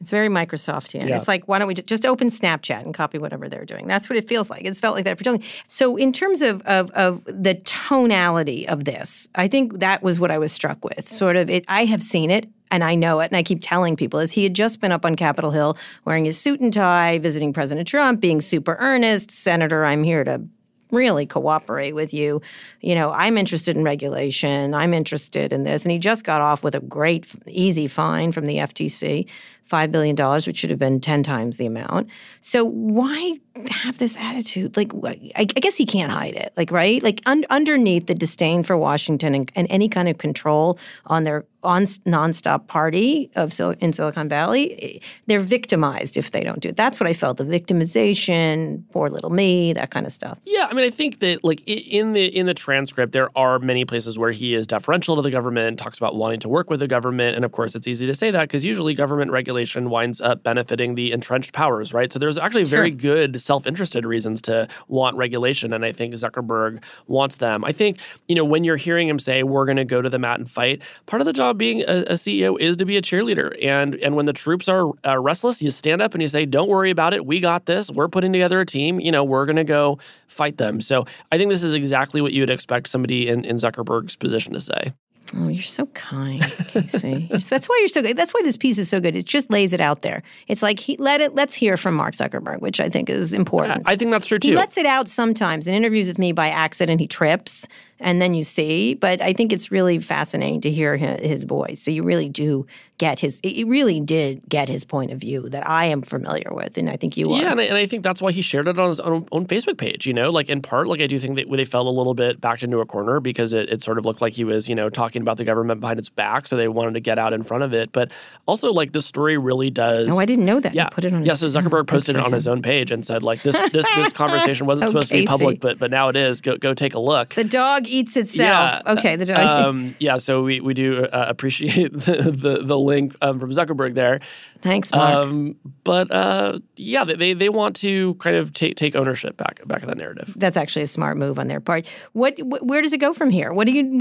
It's 0.00 0.10
very 0.10 0.28
Microsoftian. 0.28 1.06
Yeah. 1.06 1.16
It's 1.16 1.28
like, 1.28 1.46
why 1.46 1.58
don't 1.58 1.68
we 1.68 1.74
just 1.74 2.06
open 2.06 2.28
Snapchat 2.28 2.80
and 2.80 2.94
copy 2.94 3.18
whatever 3.18 3.50
they're 3.50 3.66
doing? 3.66 3.86
That's 3.86 4.08
what 4.08 4.16
it 4.16 4.26
feels 4.26 4.48
like. 4.48 4.64
It's 4.64 4.80
felt 4.80 4.94
like 4.94 5.04
that 5.04 5.18
for 5.18 5.24
telling. 5.24 5.44
So, 5.66 5.96
in 5.96 6.10
terms 6.10 6.40
of, 6.40 6.62
of, 6.62 6.90
of 6.92 7.22
the 7.26 7.54
tonality 7.64 8.66
of 8.66 8.84
this, 8.84 9.28
I 9.34 9.46
think 9.46 9.80
that 9.80 10.02
was 10.02 10.18
what 10.18 10.30
I 10.30 10.38
was 10.38 10.52
struck 10.52 10.82
with. 10.86 11.06
Sort 11.06 11.36
of, 11.36 11.50
it, 11.50 11.66
I 11.68 11.84
have 11.84 12.02
seen 12.02 12.30
it 12.30 12.48
and 12.70 12.82
I 12.82 12.94
know 12.94 13.20
it, 13.20 13.26
and 13.26 13.36
I 13.36 13.42
keep 13.42 13.60
telling 13.62 13.96
people, 13.96 14.20
is 14.20 14.32
he 14.32 14.44
had 14.44 14.54
just 14.54 14.80
been 14.80 14.92
up 14.92 15.04
on 15.04 15.16
Capitol 15.16 15.50
Hill 15.50 15.76
wearing 16.04 16.24
his 16.24 16.40
suit 16.40 16.60
and 16.60 16.72
tie, 16.72 17.18
visiting 17.18 17.52
President 17.52 17.86
Trump, 17.86 18.20
being 18.20 18.40
super 18.40 18.76
earnest. 18.78 19.30
Senator, 19.30 19.84
I'm 19.84 20.04
here 20.04 20.24
to 20.24 20.40
really 20.90 21.26
cooperate 21.26 21.92
with 21.92 22.12
you. 22.12 22.40
You 22.80 22.94
know, 22.94 23.12
I'm 23.12 23.38
interested 23.38 23.76
in 23.76 23.84
regulation. 23.84 24.74
I'm 24.74 24.94
interested 24.94 25.52
in 25.52 25.62
this. 25.62 25.84
And 25.84 25.92
he 25.92 25.98
just 25.98 26.24
got 26.24 26.40
off 26.40 26.62
with 26.62 26.74
a 26.74 26.80
great, 26.80 27.26
easy 27.46 27.88
fine 27.88 28.32
from 28.32 28.46
the 28.46 28.56
FTC 28.56 29.26
$5 29.70 29.92
billion, 29.92 30.16
which 30.16 30.56
should 30.56 30.70
have 30.70 30.78
been 30.78 31.00
10 31.00 31.22
times 31.22 31.56
the 31.56 31.66
amount. 31.66 32.08
So 32.40 32.64
why 32.64 33.38
have 33.68 33.98
this 33.98 34.16
attitude? 34.16 34.76
Like, 34.76 34.92
I, 35.36 35.44
guess 35.44 35.76
he 35.76 35.86
can't 35.86 36.10
hide 36.10 36.34
it, 36.34 36.52
like, 36.56 36.70
right? 36.70 37.02
Like, 37.02 37.20
un- 37.26 37.46
underneath 37.50 38.06
the 38.06 38.14
disdain 38.14 38.62
for 38.62 38.76
Washington 38.76 39.34
and, 39.34 39.52
and, 39.54 39.66
any 39.70 39.88
kind 39.88 40.08
of 40.08 40.18
control 40.18 40.78
on 41.06 41.22
their 41.22 41.44
on 41.62 41.82
nonstop 41.82 42.66
party 42.66 43.30
of 43.36 43.52
Sil- 43.52 43.76
in 43.80 43.92
Silicon 43.92 44.28
Valley, 44.28 44.82
eh, 44.82 44.98
they're 45.26 45.40
victimized 45.40 46.16
if 46.16 46.30
they 46.30 46.42
don't 46.42 46.60
do 46.60 46.70
it. 46.70 46.76
That's 46.76 46.98
what 46.98 47.06
I 47.06 47.12
felt 47.12 47.36
the 47.36 47.44
victimization, 47.44 48.82
poor 48.92 49.10
little 49.10 49.30
me, 49.30 49.74
that 49.74 49.90
kind 49.90 50.06
of 50.06 50.12
stuff. 50.12 50.38
Yeah, 50.44 50.66
I 50.70 50.74
mean, 50.74 50.84
I 50.84 50.90
think 50.90 51.20
that 51.20 51.44
like 51.44 51.62
in 51.66 52.14
the 52.14 52.26
in 52.26 52.46
the 52.46 52.54
transcript, 52.54 53.12
there 53.12 53.30
are 53.36 53.58
many 53.58 53.84
places 53.84 54.18
where 54.18 54.30
he 54.30 54.54
is 54.54 54.66
deferential 54.66 55.16
to 55.16 55.22
the 55.22 55.30
government, 55.30 55.78
talks 55.78 55.98
about 55.98 56.16
wanting 56.16 56.40
to 56.40 56.48
work 56.48 56.70
with 56.70 56.80
the 56.80 56.88
government, 56.88 57.36
and 57.36 57.44
of 57.44 57.52
course, 57.52 57.74
it's 57.74 57.86
easy 57.86 58.06
to 58.06 58.14
say 58.14 58.30
that 58.30 58.42
because 58.42 58.64
usually 58.64 58.94
government 58.94 59.30
regulation 59.30 59.59
regulation 59.60 59.90
winds 59.90 60.20
up 60.20 60.42
benefiting 60.42 60.94
the 60.94 61.12
entrenched 61.12 61.52
powers, 61.52 61.92
right? 61.92 62.10
So 62.12 62.18
there's 62.18 62.38
actually 62.38 62.64
very 62.64 62.90
sure. 62.90 62.96
good 62.96 63.40
self-interested 63.40 64.06
reasons 64.06 64.40
to 64.42 64.68
want 64.88 65.16
regulation, 65.16 65.72
and 65.72 65.84
I 65.84 65.92
think 65.92 66.14
Zuckerberg 66.14 66.82
wants 67.08 67.36
them. 67.36 67.64
I 67.64 67.72
think 67.72 67.98
you 68.28 68.34
know 68.34 68.44
when 68.44 68.64
you're 68.64 68.78
hearing 68.78 69.08
him 69.08 69.18
say 69.18 69.42
we're 69.42 69.66
going 69.66 69.76
to 69.76 69.84
go 69.84 70.00
to 70.00 70.08
the 70.08 70.18
mat 70.18 70.38
and 70.38 70.50
fight, 70.50 70.82
part 71.06 71.20
of 71.20 71.26
the 71.26 71.32
job 71.32 71.58
being 71.58 71.82
a, 71.82 72.04
a 72.08 72.14
CEO 72.14 72.58
is 72.58 72.76
to 72.78 72.84
be 72.86 72.96
a 72.96 73.02
cheerleader, 73.02 73.54
and 73.62 73.96
and 73.96 74.16
when 74.16 74.26
the 74.26 74.32
troops 74.32 74.68
are 74.68 74.90
uh, 75.06 75.18
restless, 75.18 75.60
you 75.60 75.70
stand 75.70 76.00
up 76.00 76.14
and 76.14 76.22
you 76.22 76.28
say, 76.28 76.46
"Don't 76.46 76.68
worry 76.68 76.90
about 76.90 77.12
it. 77.12 77.26
We 77.26 77.40
got 77.40 77.66
this. 77.66 77.90
We're 77.90 78.08
putting 78.08 78.32
together 78.32 78.60
a 78.60 78.66
team. 78.66 78.98
You 78.98 79.12
know, 79.12 79.24
we're 79.24 79.44
going 79.44 79.56
to 79.56 79.64
go 79.64 79.98
fight 80.28 80.56
them." 80.56 80.80
So 80.80 81.04
I 81.30 81.38
think 81.38 81.50
this 81.50 81.62
is 81.62 81.74
exactly 81.74 82.22
what 82.22 82.32
you 82.32 82.42
would 82.42 82.50
expect 82.50 82.88
somebody 82.88 83.28
in, 83.28 83.44
in 83.44 83.56
Zuckerberg's 83.56 84.16
position 84.16 84.54
to 84.54 84.60
say. 84.60 84.92
Oh, 85.36 85.48
you're 85.48 85.62
so 85.62 85.86
kind, 85.86 86.40
Casey. 86.68 87.28
That's 87.30 87.68
why 87.68 87.76
you're 87.78 87.88
so 87.88 88.02
good. 88.02 88.16
That's 88.16 88.34
why 88.34 88.40
this 88.42 88.56
piece 88.56 88.78
is 88.78 88.88
so 88.88 88.98
good. 89.00 89.14
It 89.14 89.26
just 89.26 89.48
lays 89.50 89.72
it 89.72 89.80
out 89.80 90.02
there. 90.02 90.24
It's 90.48 90.62
like 90.62 90.80
he 90.80 90.96
let 90.96 91.20
it. 91.20 91.36
Let's 91.36 91.54
hear 91.54 91.76
from 91.76 91.94
Mark 91.94 92.14
Zuckerberg, 92.14 92.60
which 92.60 92.80
I 92.80 92.88
think 92.88 93.08
is 93.08 93.32
important. 93.32 93.88
I 93.88 93.94
think 93.94 94.10
that's 94.10 94.26
true 94.26 94.40
too. 94.40 94.48
He 94.48 94.56
lets 94.56 94.76
it 94.76 94.86
out 94.86 95.08
sometimes 95.08 95.68
in 95.68 95.74
interviews 95.74 96.08
with 96.08 96.18
me 96.18 96.32
by 96.32 96.48
accident. 96.48 97.00
He 97.00 97.06
trips, 97.06 97.68
and 98.00 98.20
then 98.20 98.34
you 98.34 98.42
see. 98.42 98.94
But 98.94 99.20
I 99.20 99.32
think 99.32 99.52
it's 99.52 99.70
really 99.70 99.98
fascinating 99.98 100.60
to 100.62 100.70
hear 100.70 100.96
his 100.96 101.44
voice. 101.44 101.80
So 101.82 101.90
you 101.90 102.02
really 102.02 102.28
do 102.28 102.66
get 102.98 103.18
his. 103.18 103.40
It 103.42 103.66
really 103.66 104.00
did 104.00 104.42
get 104.48 104.68
his 104.68 104.84
point 104.84 105.10
of 105.10 105.18
view 105.18 105.48
that 105.48 105.68
I 105.68 105.86
am 105.86 106.02
familiar 106.02 106.50
with, 106.52 106.76
and 106.76 106.90
I 106.90 106.96
think 106.96 107.16
you 107.16 107.32
are. 107.32 107.40
Yeah, 107.40 107.52
and 107.52 107.60
I, 107.60 107.64
and 107.64 107.76
I 107.76 107.86
think 107.86 108.02
that's 108.02 108.20
why 108.20 108.32
he 108.32 108.42
shared 108.42 108.68
it 108.68 108.78
on 108.78 108.88
his 108.88 109.00
own, 109.00 109.26
own, 109.32 109.46
Facebook 109.46 109.78
page. 109.78 110.06
You 110.06 110.12
know, 110.12 110.30
like 110.30 110.48
in 110.48 110.62
part, 110.62 110.86
like 110.86 111.00
I 111.00 111.06
do 111.06 111.18
think 111.18 111.36
that 111.36 111.50
they 111.50 111.64
fell 111.64 111.88
a 111.88 111.90
little 111.90 112.14
bit 112.14 112.40
backed 112.40 112.62
into 112.62 112.78
a 112.78 112.86
corner 112.86 113.20
because 113.20 113.52
it, 113.52 113.70
it 113.70 113.82
sort 113.82 113.98
of 113.98 114.04
looked 114.04 114.20
like 114.20 114.34
he 114.34 114.44
was, 114.44 114.68
you 114.68 114.74
know, 114.74 114.90
talking 114.90 115.22
about 115.22 115.38
the 115.38 115.44
government 115.44 115.80
behind 115.80 115.98
its 115.98 116.10
back, 116.10 116.46
so 116.46 116.56
they 116.56 116.68
wanted 116.68 116.94
to 116.94 117.00
get 117.00 117.18
out 117.18 117.32
in 117.32 117.42
front 117.42 117.64
of 117.64 117.72
it. 117.72 117.90
But 117.92 118.12
also, 118.46 118.72
like 118.72 118.92
the 118.92 119.02
story 119.02 119.38
really 119.38 119.70
does. 119.70 120.14
Oh, 120.14 120.18
I 120.18 120.26
didn't 120.26 120.44
know 120.44 120.60
that. 120.60 120.74
Yeah, 120.74 120.84
you 120.84 120.90
put 120.90 121.04
it 121.04 121.14
on. 121.14 121.24
Yeah, 121.24 121.34
so 121.34 121.46
Zuckerberg 121.46 121.80
oh, 121.80 121.84
posted 121.84 122.16
it 122.16 122.22
on 122.22 122.32
his 122.32 122.46
own 122.46 122.60
page 122.60 122.90
and 122.90 123.04
said, 123.04 123.22
like 123.22 123.42
this 123.42 123.58
this 123.70 123.86
this 123.96 124.12
conversation 124.12 124.66
wasn't 124.66 124.88
oh, 124.88 124.90
supposed 124.90 125.10
Casey. 125.10 125.26
to 125.26 125.32
be 125.32 125.38
public, 125.38 125.60
but 125.60 125.78
but 125.78 125.90
now 125.90 126.08
it 126.08 126.16
is. 126.16 126.40
Go 126.40 126.58
go 126.58 126.74
take 126.74 126.94
a 126.94 127.00
look. 127.00 127.34
The 127.34 127.44
dog 127.44 127.86
eats 127.90 128.16
itself. 128.16 128.82
Yeah, 128.86 128.92
okay, 128.92 129.16
the 129.16 129.26
dog. 129.26 129.38
Um, 129.38 129.94
yeah, 129.98 130.16
so 130.16 130.42
we 130.42 130.60
we 130.60 130.74
do 130.74 131.04
uh, 131.04 131.26
appreciate 131.28 131.92
the 131.98 132.30
the, 132.34 132.62
the 132.64 132.78
link 132.78 133.14
um, 133.20 133.40
from 133.40 133.50
Zuckerberg 133.50 133.94
there. 133.94 134.20
Thanks, 134.60 134.92
Mark. 134.92 135.26
Um, 135.26 135.56
but 135.84 136.10
uh, 136.10 136.58
yeah, 136.76 137.04
they 137.04 137.32
they 137.32 137.48
want 137.48 137.76
to 137.76 138.14
kind 138.14 138.36
of 138.36 138.52
take 138.52 138.76
take 138.76 138.94
ownership 138.94 139.36
back 139.36 139.66
back 139.66 139.82
of 139.82 139.88
that 139.88 139.96
narrative. 139.96 140.34
That's 140.36 140.56
actually 140.56 140.82
a 140.82 140.86
smart 140.86 141.16
move 141.16 141.38
on 141.38 141.48
their 141.48 141.60
part. 141.60 141.88
What 142.12 142.38
where 142.62 142.82
does 142.82 142.92
it 142.92 142.98
go 142.98 143.12
from 143.12 143.30
here? 143.30 143.52
What 143.52 143.66
do 143.66 143.72
you 143.72 143.98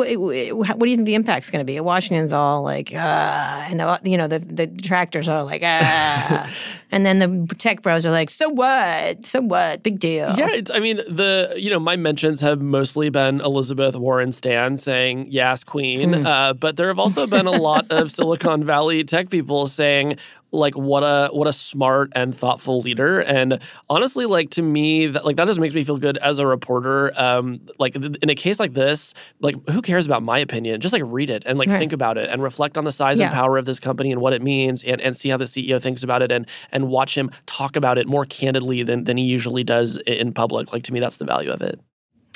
what 0.55 0.79
do 0.79 0.89
you 0.89 0.96
think 0.96 1.05
the 1.05 1.15
impact's 1.15 1.50
going 1.50 1.65
to 1.65 1.65
be? 1.65 1.79
Washington's 1.79 2.34
all 2.34 2.62
like, 2.63 2.91
ah, 2.96 3.65
and 3.69 3.79
the, 3.79 4.00
you 4.03 4.17
know 4.17 4.27
the 4.27 4.39
the 4.39 4.67
detractors 4.67 5.29
are 5.29 5.43
like, 5.43 5.62
ah, 5.63 6.50
and 6.91 7.05
then 7.05 7.19
the 7.19 7.55
tech 7.55 7.81
bros 7.81 8.05
are 8.05 8.12
like, 8.12 8.29
so 8.29 8.50
what? 8.50 9.25
So 9.25 9.41
what? 9.41 9.84
Big 9.84 10.00
deal. 10.00 10.34
Yeah, 10.36 10.62
I 10.74 10.79
mean 10.79 10.98
the 10.98 11.53
you 11.58 11.69
know 11.69 11.79
my 11.79 11.96
mentions 11.96 12.41
have 12.41 12.62
mostly 12.62 13.10
been 13.10 13.41
Elizabeth 13.41 13.96
Warren 13.96 14.31
Stan 14.31 14.77
saying 14.77 15.27
yes, 15.29 15.63
Queen, 15.63 16.12
mm. 16.12 16.25
uh, 16.25 16.53
but 16.53 16.77
there 16.77 16.88
have 16.88 17.00
also 17.00 17.27
been 17.27 17.48
a 17.48 17.51
lot 17.51 17.86
of 17.91 18.12
Silicon 18.12 18.63
Valley 18.63 19.03
tech 19.03 19.29
people 19.29 19.67
saying 19.67 20.17
like 20.51 20.75
what 20.75 21.03
a 21.03 21.29
what 21.32 21.48
a 21.48 21.53
smart 21.53 22.12
and 22.15 22.36
thoughtful 22.36 22.82
leader. 22.82 23.20
And 23.20 23.60
honestly 23.89 24.25
like 24.25 24.50
to 24.51 24.62
me 24.62 25.08
that 25.08 25.25
like 25.25 25.36
that 25.36 25.48
just 25.48 25.60
makes 25.60 25.75
me 25.75 25.84
feel 25.84 25.98
good 25.98 26.18
as 26.18 26.39
a 26.39 26.48
reporter. 26.48 27.12
Um 27.20 27.62
like 27.77 27.96
in 27.96 28.29
a 28.29 28.36
case 28.36 28.60
like 28.60 28.74
this 28.74 29.13
like 29.39 29.56
who 29.70 29.82
cares 29.82 30.06
about 30.06 30.24
my 30.24 30.39
opinion? 30.39 30.82
Just 30.82 30.94
like 30.94 31.03
read 31.06 31.29
it 31.29 31.44
and 31.46 31.58
like 31.58 31.70
right. 31.70 31.77
think 31.77 31.94
about 31.94 32.18
it 32.18 32.29
and 32.29 32.41
reflect 32.41 32.77
on 32.77 32.84
the 32.84 32.91
size 32.91 33.20
yeah. 33.20 33.27
and 33.27 33.34
power 33.34 33.58
of 33.58 33.65
this 33.65 33.79
company 33.79 34.12
and 34.12 34.22
what 34.22 34.34
it 34.34 34.41
means 34.41 34.84
and 34.84 35.00
and 35.01 35.15
see 35.15 35.29
how 35.29 35.38
the 35.38 35.46
CEO 35.46 35.82
thinks 35.82 36.03
about 36.03 36.22
it 36.22 36.32
and 36.32 36.48
and 36.72 36.88
watch 36.88 37.18
him 37.18 37.29
talk 37.46 37.75
about 37.75 37.98
it 37.98 38.08
more 38.08 38.25
candidly 38.25 38.84
than 38.84 39.03
than 39.03 39.18
he 39.18 39.24
usually 39.24 39.63
does 39.63 39.98
in 39.98 40.34
public. 40.34 40.74
Like 40.74 40.84
to 40.84 40.94
me 40.94 41.00
that's 41.00 41.18
the 41.18 41.25
value 41.25 41.51
of 41.51 41.62
it. 41.62 41.79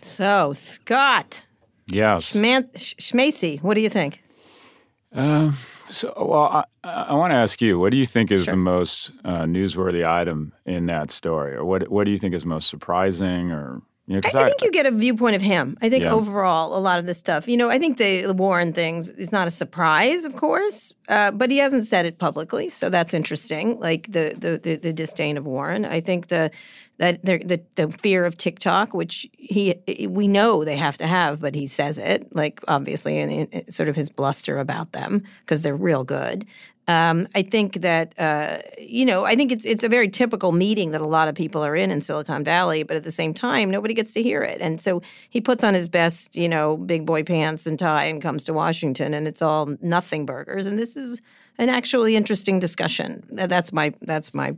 So 0.02 0.54
Scott. 0.54 1.46
Yeah 1.88 2.16
Schman- 2.16 2.72
Schmacy 2.76 3.62
what 3.62 3.74
do 3.74 3.82
you 3.82 3.90
think? 3.90 4.22
Uh, 5.14 5.52
so, 5.94 6.14
well, 6.18 6.66
I, 6.84 6.90
I 6.90 7.14
want 7.14 7.32
to 7.32 7.36
ask 7.36 7.62
you, 7.62 7.80
what 7.80 7.92
do 7.92 7.98
you 7.98 8.06
think 8.06 8.32
is 8.32 8.46
sure. 8.46 8.54
the 8.54 8.58
most 8.58 9.12
uh, 9.24 9.44
newsworthy 9.44 10.04
item 10.04 10.54
in 10.66 10.88
that 10.88 11.12
story, 11.12 11.56
or 11.56 11.64
what 11.64 11.90
what 11.90 12.06
do 12.06 12.12
you 12.12 12.18
think 12.18 12.34
is 12.34 12.46
most 12.46 12.70
surprising, 12.70 13.52
or 13.52 13.82
you 14.08 14.16
know, 14.16 14.22
I, 14.26 14.38
I, 14.38 14.46
think 14.46 14.62
you 14.64 14.72
get 14.72 14.86
a 14.86 14.92
viewpoint 14.92 15.36
of 15.36 15.42
him. 15.42 15.78
I 15.82 15.90
think 15.90 16.04
yeah. 16.04 16.12
overall, 16.12 16.76
a 16.76 16.80
lot 16.80 17.00
of 17.00 17.06
this 17.06 17.18
stuff, 17.18 17.48
you 17.48 17.56
know, 17.56 17.70
I 17.70 17.80
think 17.80 17.98
the, 17.98 18.24
the 18.24 18.34
Warren 18.34 18.74
things 18.74 19.08
is 19.08 19.32
not 19.32 19.48
a 19.48 19.52
surprise, 19.52 20.26
of 20.26 20.36
course, 20.36 20.94
uh, 21.08 21.32
but 21.32 21.50
he 21.50 21.58
hasn't 21.58 21.86
said 21.86 22.06
it 22.06 22.18
publicly, 22.18 22.70
so 22.70 22.90
that's 22.90 23.14
interesting. 23.14 23.80
Like 23.80 24.12
the, 24.12 24.36
the 24.38 24.58
the 24.58 24.76
the 24.76 24.94
disdain 24.94 25.38
of 25.38 25.46
Warren. 25.46 25.86
I 25.86 26.02
think 26.02 26.28
the 26.28 26.52
that 27.04 27.26
the 27.26 27.62
the 27.76 27.92
fear 27.92 28.24
of 28.24 28.38
TikTok, 28.38 28.94
which 28.94 29.28
he 29.34 29.76
we 30.08 30.28
know 30.28 30.64
they 30.64 30.78
have 30.78 30.98
to 31.00 31.08
have, 31.08 31.42
but 31.42 31.54
he 31.54 31.68
says 31.68 31.98
it 31.98 32.34
like 32.34 32.62
obviously 32.68 33.20
and 33.20 33.66
sort 33.68 33.90
of 33.90 33.96
his 33.96 34.10
bluster 34.10 34.58
about 34.58 34.94
them 34.94 35.24
because 35.42 35.62
they're 35.62 35.76
real 35.76 36.06
good. 36.06 36.46
Um, 36.88 37.28
I 37.36 37.44
think 37.44 37.82
that 37.82 38.18
uh, 38.18 38.60
you 38.78 39.06
know 39.06 39.26
I 39.26 39.36
think 39.36 39.52
it's 39.52 39.66
it's 39.66 39.84
a 39.84 39.90
very 39.90 40.08
typical 40.08 40.54
meeting 40.54 40.92
that 40.92 41.02
a 41.02 41.08
lot 41.08 41.28
of 41.28 41.36
people 41.36 41.64
are 41.64 41.76
in 41.76 41.92
in 41.92 42.00
Silicon 42.00 42.44
Valley, 42.44 42.84
but 42.84 42.96
at 42.96 43.04
the 43.04 43.12
same 43.12 43.34
time 43.34 43.70
nobody 43.70 43.94
gets 43.94 44.14
to 44.14 44.22
hear 44.22 44.42
it, 44.42 44.62
and 44.62 44.80
so 44.80 45.02
he 45.30 45.42
puts 45.42 45.64
on 45.64 45.74
his 45.74 45.90
best 45.90 46.38
you 46.38 46.48
know 46.48 46.78
big 46.78 47.06
boy 47.06 47.24
pants 47.24 47.68
and 47.68 47.78
tie 47.78 48.06
and 48.06 48.22
comes 48.22 48.46
to 48.46 48.54
Washington, 48.54 49.14
and 49.14 49.28
it's 49.28 49.42
all 49.42 49.76
nothing 49.82 50.26
burgers, 50.26 50.68
and 50.68 50.80
this 50.80 50.96
is 50.96 51.22
an 51.58 51.68
actually 51.68 52.16
interesting 52.16 52.60
discussion. 52.60 53.24
That's 53.30 53.74
my 53.74 53.94
that's 54.02 54.34
my 54.34 54.56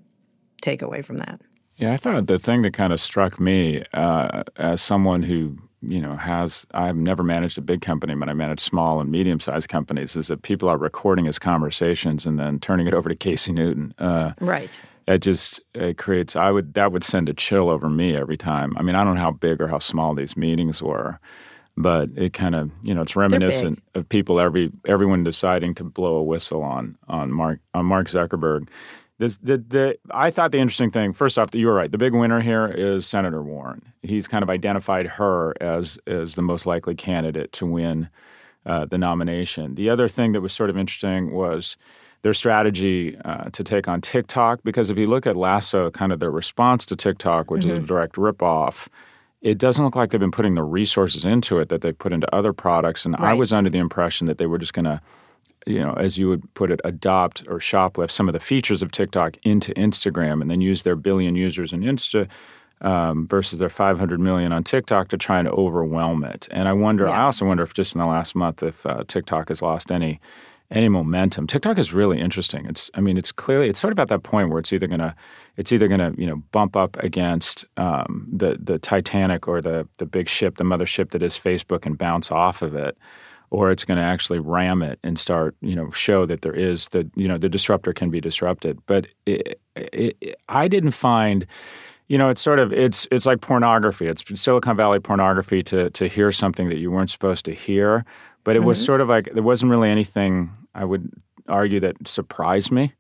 takeaway 0.62 1.04
from 1.04 1.18
that. 1.18 1.42
Yeah, 1.78 1.94
I 1.94 1.98
thought 1.98 2.28
the 2.28 2.40
thing 2.40 2.62
that 2.62 2.74
kind 2.74 2.94
of 2.94 3.00
struck 3.00 3.40
me 3.40 3.84
uh, 3.94 4.44
as 4.56 4.82
someone 4.82 5.24
who 5.24 5.58
you 5.82 6.02
know 6.02 6.16
has 6.16 6.66
I've 6.74 6.96
never 6.96 7.22
managed 7.24 7.58
a 7.58 7.62
big 7.62 7.82
company, 7.82 8.16
but 8.16 8.30
I 8.30 8.34
manage 8.34 8.62
small 8.62 9.02
and 9.02 9.12
medium 9.12 9.40
sized 9.40 9.70
companies. 9.70 10.16
Is 10.16 10.28
that 10.28 10.42
people 10.42 10.70
are 10.70 10.78
recording 10.78 11.26
his 11.26 11.38
conversations 11.38 12.26
and 12.26 12.40
then 12.40 12.60
turning 12.60 12.88
it 12.88 12.94
over 12.94 13.10
to 13.10 13.16
Casey 13.16 13.52
Newton. 13.52 13.94
Uh, 14.00 14.34
right. 14.40 14.80
It 15.08 15.20
just 15.20 15.60
it 15.74 15.98
creates. 15.98 16.36
I 16.36 16.50
would 16.50 16.74
that 16.76 16.92
would 16.92 17.04
send 17.04 17.30
a 17.30 17.34
chill 17.34 17.70
over 17.70 17.90
me 17.90 18.16
every 18.16 18.38
time. 18.38 18.76
I 18.78 18.82
mean, 18.82 18.96
I 18.96 19.04
don't 19.04 19.16
know 19.16 19.22
how 19.22 19.32
big 19.32 19.62
or 19.62 19.68
how 19.68 19.80
small 19.80 20.16
these 20.16 20.38
meetings 20.38 20.82
were, 20.82 21.20
but 21.78 22.10
it 22.16 22.34
kind 22.34 22.56
of 22.56 22.72
you 22.82 22.94
know 22.94 23.02
it's 23.02 23.16
reminiscent 23.16 23.84
of 23.94 24.08
people 24.08 24.40
every 24.40 24.72
everyone 24.86 25.24
deciding 25.24 25.76
to 25.76 25.84
blow 25.84 26.16
a 26.16 26.24
whistle 26.24 26.64
on 26.64 26.98
on 27.08 27.32
Mark 27.32 27.60
on 27.74 27.86
Mark 27.86 28.08
Zuckerberg 28.08 28.68
the, 29.18 29.38
the, 29.42 29.58
the, 29.58 29.98
I 30.12 30.32
thought 30.32 30.52
the 30.52 30.60
interesting 30.60 30.92
thing, 30.92 31.14
first 31.14 31.40
off, 31.40 31.54
you 31.54 31.68
were 31.68 31.74
right. 31.74 31.92
The 31.92 31.98
big 31.98 32.14
winner 32.14 32.42
here 32.42 32.68
is 32.68 33.06
Senator 33.06 33.42
Warren. 33.42 33.94
He's 34.04 34.28
kind 34.28 34.44
of 34.44 34.50
identified 34.50 35.08
her 35.08 35.54
as, 35.62 35.98
as 36.06 36.36
the 36.36 36.42
most 36.42 36.66
likely 36.66 36.96
candidate 36.96 37.52
to 37.54 37.66
win 37.66 38.10
uh, 38.66 38.86
the 38.86 38.98
nomination. 38.98 39.76
The 39.76 39.90
other 39.90 40.08
thing 40.08 40.34
that 40.34 40.42
was 40.42 40.54
sort 40.54 40.70
of 40.70 40.78
interesting 40.78 41.32
was 41.32 41.78
their 42.24 42.34
strategy 42.34 43.18
uh, 43.24 43.50
to 43.52 43.64
take 43.64 43.88
on 43.88 44.02
TikTok, 44.02 44.60
because 44.64 44.90
if 44.90 44.98
you 44.98 45.08
look 45.08 45.28
at 45.28 45.38
Lasso, 45.38 45.92
kind 45.92 46.12
of 46.12 46.20
their 46.20 46.32
response 46.32 46.86
to 46.88 46.96
TikTok, 46.96 47.52
which 47.52 47.62
mm-hmm. 47.62 47.70
is 47.70 47.78
a 47.78 47.82
mm-hmm. 47.82 47.88
direct 47.88 48.16
ripoff, 48.16 48.88
it 49.42 49.58
doesn't 49.58 49.84
look 49.86 49.96
like 49.96 50.10
they've 50.10 50.20
been 50.20 50.32
putting 50.32 50.56
the 50.56 50.64
resources 50.64 51.24
into 51.24 51.60
it 51.60 51.70
that 51.70 51.82
they've 51.82 51.98
put 51.98 52.12
into 52.12 52.34
other 52.36 52.52
products. 52.52 53.06
And 53.06 53.14
right. 53.20 53.32
I 53.32 53.34
was 53.34 53.54
under 53.54 53.70
the 53.70 53.78
impression 53.78 54.28
that 54.28 54.40
they 54.40 54.48
were 54.48 54.58
just 54.58 54.74
going 54.74 54.86
to– 54.86 55.02
you 55.66 55.80
know, 55.80 55.94
as 55.94 56.18
you 56.18 56.28
would 56.28 56.54
put 56.54 56.72
it, 56.72 56.80
adopt 56.84 57.44
or 57.48 57.60
shoplift 57.60 58.12
some 58.12 58.28
of 58.30 58.34
the 58.34 58.40
features 58.40 58.82
of 58.82 58.92
TikTok 58.92 59.38
into 59.44 59.74
Instagram 59.74 60.42
and 60.42 60.50
then 60.50 60.62
use 60.62 60.84
their 60.84 60.96
billion 60.96 61.36
users 61.36 61.74
in 61.74 61.82
Insta 61.82 62.28
um, 62.82 63.28
versus 63.28 63.60
their 63.60 63.70
500 63.70 64.20
million 64.20 64.52
on 64.52 64.64
TikTok 64.64 65.08
to 65.10 65.18
try 65.18 65.40
and 65.40 65.48
overwhelm 65.48 66.24
it. 66.24 66.48
And 66.52 66.68
I 66.68 66.74
wonder, 66.74 67.06
yeah. 67.06 67.20
I 67.20 67.24
also 67.24 67.46
wonder 67.46 67.64
if 67.64 67.74
just 67.74 67.96
in 67.96 68.00
the 68.00 68.06
last 68.06 68.36
month, 68.36 68.62
if 68.62 68.86
uh, 68.86 69.04
TikTok 69.08 69.50
has 69.50 69.62
lost 69.62 69.92
any 69.92 70.20
any 70.72 70.90
momentum. 70.90 71.46
TikTok 71.46 71.78
is 71.78 71.94
really 71.94 72.20
interesting. 72.20 72.66
It's, 72.66 72.90
I 72.96 73.00
mean, 73.00 73.18
it's 73.18 73.32
clearly, 73.32 73.70
it's 73.70 73.80
sort 73.80 73.94
of 73.94 74.00
at 74.00 74.08
that 74.08 74.24
point 74.24 74.50
where 74.50 74.58
it's 74.58 74.74
either 74.74 74.88
gonna, 74.88 75.16
it's 75.58 75.72
either 75.72 75.88
gonna, 75.88 76.14
you 76.18 76.26
know, 76.26 76.38
bump 76.52 76.76
up 76.76 76.98
against 77.04 77.66
um, 77.78 78.28
the 78.32 78.58
the 78.60 78.80
Titanic 78.80 79.48
or 79.48 79.62
the 79.62 79.88
the 80.00 80.08
big 80.08 80.28
ship, 80.28 80.58
the 80.58 80.64
mothership 80.64 81.12
that 81.12 81.22
is 81.22 81.38
Facebook, 81.38 81.86
and 81.86 82.00
bounce 82.00 82.32
off 82.32 82.64
of 82.64 82.74
it 82.74 82.98
or 83.56 83.72
it's 83.72 83.86
going 83.86 83.98
to 83.98 84.04
actually 84.04 84.38
ram 84.38 84.82
it 84.82 85.00
and 85.02 85.18
start, 85.18 85.56
you 85.62 85.78
know, 85.78 85.90
show 85.92 86.26
that 86.26 86.42
there 86.42 86.54
is 86.54 86.90
the, 86.90 87.10
you 87.16 87.26
know, 87.26 87.38
the 87.38 87.48
disruptor 87.48 87.94
can 87.94 88.10
be 88.10 88.20
disrupted. 88.20 88.78
But 88.86 89.08
it, 89.26 89.62
it, 89.78 90.36
I 90.50 90.68
didn't 90.68 90.92
find, 90.92 91.48
you 92.10 92.18
know, 92.18 92.30
it's 92.30 92.42
sort 92.42 92.60
of 92.60 92.74
it's 92.74 93.08
it's 93.12 93.26
like 93.26 93.40
pornography. 93.40 94.08
It's 94.08 94.24
Silicon 94.36 94.76
Valley 94.76 95.00
pornography 95.00 95.64
to 95.64 95.90
to 95.92 96.08
hear 96.10 96.34
something 96.34 96.68
that 96.68 96.80
you 96.80 96.92
weren't 96.92 97.10
supposed 97.10 97.46
to 97.46 97.54
hear. 97.54 98.04
But 98.44 98.58
it 98.58 98.60
mm-hmm. 98.60 98.68
was 98.68 98.84
sort 98.84 99.00
of 99.00 99.08
like 99.08 99.34
there 99.34 99.42
wasn't 99.42 99.70
really 99.72 99.90
anything 99.90 100.52
I 100.74 100.84
would 100.84 101.10
argue 101.48 101.80
that 101.80 101.96
surprised 102.06 102.74
me. 102.74 102.92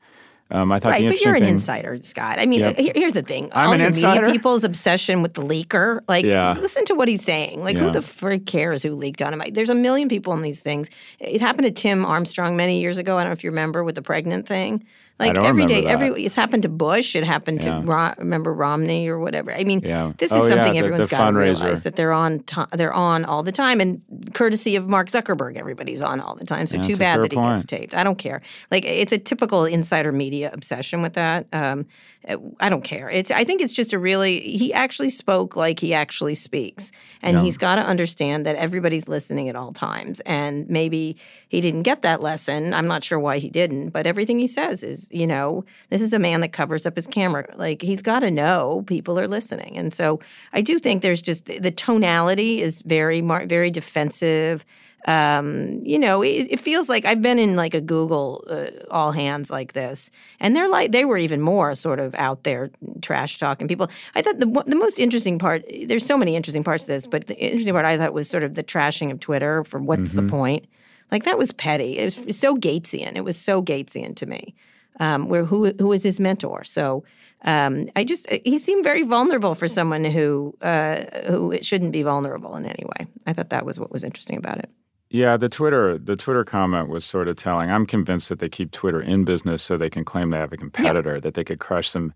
Um, 0.51 0.71
I 0.71 0.79
thought 0.79 0.89
right, 0.89 1.09
but 1.09 1.21
you're 1.21 1.33
an 1.33 1.41
thing, 1.41 1.49
insider, 1.49 1.97
Scott. 2.01 2.39
I 2.39 2.45
mean, 2.45 2.59
yep. 2.59 2.77
here's 2.77 3.13
the 3.13 3.23
thing: 3.23 3.49
I'm 3.51 3.67
all 3.67 3.73
an 3.73 3.81
insider. 3.81 4.31
people's 4.31 4.63
obsession 4.63 5.23
with 5.23 5.33
the 5.33 5.41
leaker. 5.41 6.01
Like, 6.07 6.23
yeah. 6.23 6.53
listen 6.53 6.85
to 6.85 6.93
what 6.93 7.07
he's 7.07 7.23
saying. 7.23 7.63
Like, 7.63 7.77
yeah. 7.77 7.83
who 7.83 7.91
the 7.91 8.03
frick 8.03 8.45
cares 8.45 8.83
who 8.83 8.93
leaked 8.93 9.23
on 9.23 9.33
him? 9.33 9.41
There's 9.53 9.71
a 9.71 9.75
million 9.75 10.07
people 10.07 10.33
in 10.33 10.43
these 10.43 10.61
things. 10.61 10.91
It 11.19 11.41
happened 11.41 11.65
to 11.65 11.71
Tim 11.71 12.05
Armstrong 12.05 12.55
many 12.55 12.79
years 12.79 12.99
ago. 12.99 13.17
I 13.17 13.21
don't 13.21 13.29
know 13.29 13.33
if 13.33 13.43
you 13.43 13.49
remember 13.49 13.83
with 13.83 13.95
the 13.95 14.03
pregnant 14.03 14.47
thing. 14.47 14.85
Like 15.17 15.38
every 15.38 15.65
day, 15.65 15.86
that. 15.86 15.91
every 15.91 16.25
it's 16.25 16.36
happened 16.36 16.63
to 16.63 16.69
Bush. 16.69 17.15
It 17.15 17.24
happened 17.24 17.62
to 17.62 17.69
yeah. 17.69 18.13
remember 18.17 18.53
Romney 18.53 19.07
or 19.07 19.17
whatever. 19.17 19.53
I 19.53 19.63
mean, 19.63 19.79
yeah. 19.79 20.12
this 20.17 20.29
is 20.29 20.43
oh, 20.43 20.50
something 20.50 20.74
yeah, 20.74 20.81
everyone's 20.81 21.07
got 21.07 21.31
to 21.31 21.38
realize 21.38 21.84
that 21.84 21.95
they're 21.95 22.12
on. 22.12 22.43
To, 22.43 22.67
they're 22.74 22.91
on 22.91 23.24
all 23.24 23.41
the 23.41 23.53
time, 23.53 23.79
and 23.79 24.01
courtesy 24.34 24.75
of 24.75 24.89
Mark 24.89 25.07
Zuckerberg, 25.07 25.55
everybody's 25.55 26.01
on 26.01 26.19
all 26.19 26.36
the 26.36 26.45
time. 26.45 26.65
So 26.65 26.84
too 26.84 26.98
bad 26.98 27.22
that 27.22 27.31
point. 27.31 27.48
he 27.48 27.53
gets 27.53 27.65
taped. 27.65 27.95
I 27.95 28.03
don't 28.03 28.17
care. 28.17 28.41
Like 28.72 28.84
it's 28.84 29.13
a 29.13 29.17
typical 29.17 29.63
insider 29.63 30.12
media 30.12 30.51
obsession 30.51 31.01
with 31.01 31.13
that. 31.13 31.48
Um, 31.53 31.86
Uh, 32.27 32.38
I 32.60 32.70
don't 32.70 32.84
care. 32.84 33.10
It's 33.10 33.32
I 33.32 33.44
think 33.44 33.62
it's 33.62 33.74
just 33.74 33.94
a 33.94 34.00
really 34.00 34.39
he 34.39 34.74
actually 34.74 35.10
spoke 35.10 35.55
like 35.55 35.79
he 35.79 35.94
actually 35.94 36.36
speaks. 36.36 36.91
And 37.22 37.38
yeah. 37.38 37.44
he's 37.44 37.58
got 37.58 37.75
to 37.75 37.82
understand 37.82 38.46
that 38.46 38.55
everybody's 38.55 39.08
listening 39.08 39.50
at 39.50 39.55
all 39.55 39.72
times. 39.72 40.20
And 40.22 40.70
maybe 40.70 41.17
he 41.48 41.62
didn't 41.62 41.84
get 41.84 42.01
that 42.01 42.22
lesson. 42.22 42.74
I'm 42.74 42.88
not 42.88 43.03
sure 43.03 43.20
why 43.20 43.39
he 43.39 43.50
didn't, 43.50 43.89
but 43.89 44.08
everything 44.08 44.39
he 44.39 44.48
says 44.48 44.84
is, 44.84 45.10
you 45.12 45.27
know, 45.27 45.65
this 45.89 46.01
is 46.01 46.13
a 46.13 46.20
man 46.20 46.41
that 46.41 46.53
covers 46.53 46.86
up 46.86 46.96
his 46.96 47.08
camera. 47.08 47.48
Like 47.55 47.82
he's 47.82 48.01
got 48.01 48.20
to 48.20 48.32
know 48.32 48.84
people 48.88 49.20
are 49.20 49.27
listening. 49.27 49.77
And 49.77 49.94
so 49.94 50.20
I 50.53 50.62
do 50.62 50.79
think 50.79 51.01
there's 51.01 51.22
just 51.22 51.46
the 51.46 51.72
tonality 51.72 52.62
is 52.62 52.82
very 52.82 53.22
very 53.22 53.70
defensive 53.72 54.65
um, 55.07 55.81
you 55.83 56.00
know, 56.00 56.24
it, 56.24 56.47
it, 56.50 56.59
feels 56.59 56.89
like 56.89 57.05
I've 57.05 57.21
been 57.21 57.38
in 57.38 57.55
like 57.55 57.75
a 57.75 57.81
Google 57.81 58.43
uh, 58.50 58.67
all 58.89 59.12
hands 59.12 59.51
like 59.51 59.74
this, 59.74 60.09
and 60.39 60.55
they're 60.55 60.67
like 60.67 60.91
they 60.91 61.05
were 61.05 61.17
even 61.17 61.41
more 61.41 61.75
sort 61.75 62.00
of 62.00 62.15
out 62.15 62.43
there 62.43 62.71
trash 63.03 63.38
talking 63.38 63.67
people. 63.67 63.89
I 64.15 64.24
thought 64.24 64.39
the 64.39 64.63
the 64.65 64.75
most 64.75 64.97
interesting 64.97 65.38
part. 65.38 65.63
There's 65.85 66.05
so 66.05 66.17
many 66.17 66.35
interesting 66.35 66.63
parts 66.63 66.85
of 66.85 66.88
this, 66.88 67.05
but 67.05 67.27
the 67.27 67.38
interesting 67.38 67.74
part 67.74 67.85
I 67.85 67.97
thought 67.97 68.13
was 68.13 68.27
sort 68.27 68.43
of 68.43 68.55
the 68.55 68.63
trashing 68.63 69.12
of 69.12 69.19
Twitter 69.19 69.63
for 69.63 69.79
what's 69.79 70.15
mm-hmm. 70.15 70.25
the 70.25 70.31
point. 70.31 70.65
Like 71.12 71.24
that 71.25 71.38
was 71.38 71.51
petty. 71.51 72.00
It 72.00 72.17
was 72.25 72.38
so 72.38 72.55
Gatesian. 72.55 73.15
It 73.15 73.24
was 73.24 73.38
so 73.38 73.62
Gatesian 73.62 74.15
to 74.15 74.25
me. 74.25 74.55
Um, 75.00 75.29
where 75.29 75.45
who 75.45 75.71
who 75.77 75.89
was 75.89 76.01
his 76.01 76.19
mentor? 76.19 76.63
So 76.63 77.03
um, 77.43 77.89
I 77.95 78.05
just 78.05 78.27
he 78.43 78.57
seemed 78.57 78.83
very 78.83 79.03
vulnerable 79.03 79.53
for 79.53 79.67
someone 79.67 80.03
who 80.03 80.57
uh, 80.62 81.03
who 81.27 81.62
shouldn't 81.62 81.91
be 81.91 82.01
vulnerable 82.01 82.55
in 82.55 82.65
any 82.65 82.85
way. 82.85 83.05
I 83.27 83.33
thought 83.33 83.51
that 83.51 83.67
was 83.67 83.79
what 83.79 83.91
was 83.91 84.03
interesting 84.03 84.38
about 84.38 84.57
it. 84.57 84.69
Yeah, 85.09 85.38
the 85.38 85.50
Twitter 85.50 85.97
the 85.97 86.15
Twitter 86.15 86.43
comment 86.43 86.89
was 86.89 87.05
sort 87.05 87.27
of 87.27 87.38
telling. 87.38 87.69
I'm 87.69 87.85
convinced 87.85 88.29
that 88.29 88.39
they 88.39 88.50
keep 88.50 88.71
Twitter 88.71 89.01
in 89.01 89.24
business 89.24 89.63
so 89.63 89.77
they 89.77 89.89
can 89.89 90.03
claim 90.03 90.31
they 90.31 90.38
have 90.38 90.53
a 90.53 90.57
competitor 90.57 91.19
that 91.21 91.35
they 91.35 91.43
could 91.43 91.59
crush 91.59 91.91
them 91.91 92.13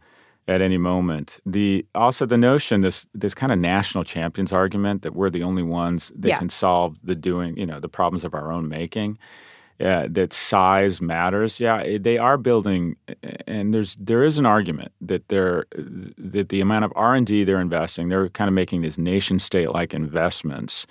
at 0.47 0.61
any 0.61 0.77
moment. 0.77 1.39
The 1.45 1.85
also 1.93 2.25
the 2.25 2.37
notion 2.37 2.81
this 2.81 3.07
this 3.13 3.35
kind 3.35 3.51
of 3.51 3.59
national 3.59 4.03
champions 4.03 4.51
argument 4.51 5.03
that 5.03 5.15
we're 5.15 5.29
the 5.29 5.43
only 5.43 5.63
ones 5.63 6.11
that 6.15 6.29
yeah. 6.29 6.39
can 6.39 6.49
solve 6.49 6.97
the 7.03 7.15
doing 7.15 7.55
you 7.57 7.65
know 7.65 7.79
the 7.79 7.89
problems 7.89 8.23
of 8.23 8.33
our 8.33 8.51
own 8.51 8.67
making. 8.67 9.19
Yeah, 9.79 10.07
that 10.09 10.33
size 10.33 10.99
matters. 10.99 11.59
Yeah, 11.59 11.81
eh, 11.83 11.99
they 12.01 12.17
are 12.17 12.37
building, 12.37 12.97
and 13.47 13.73
there's 13.73 13.95
there 13.95 14.23
is 14.23 14.37
an 14.37 14.45
argument 14.45 14.91
that 14.99 15.27
they're 15.29 15.67
that 15.71 16.49
the 16.49 16.59
amount 16.59 16.85
of 16.85 16.91
R 16.95 17.15
and 17.15 17.25
D 17.25 17.43
they're 17.43 17.61
investing, 17.61 18.09
they're 18.09 18.29
kind 18.29 18.47
of 18.49 18.53
making 18.53 18.81
these 18.81 18.97
nation 18.97 19.37
state 19.39 19.69
like 19.69 19.93
investments 19.93 20.87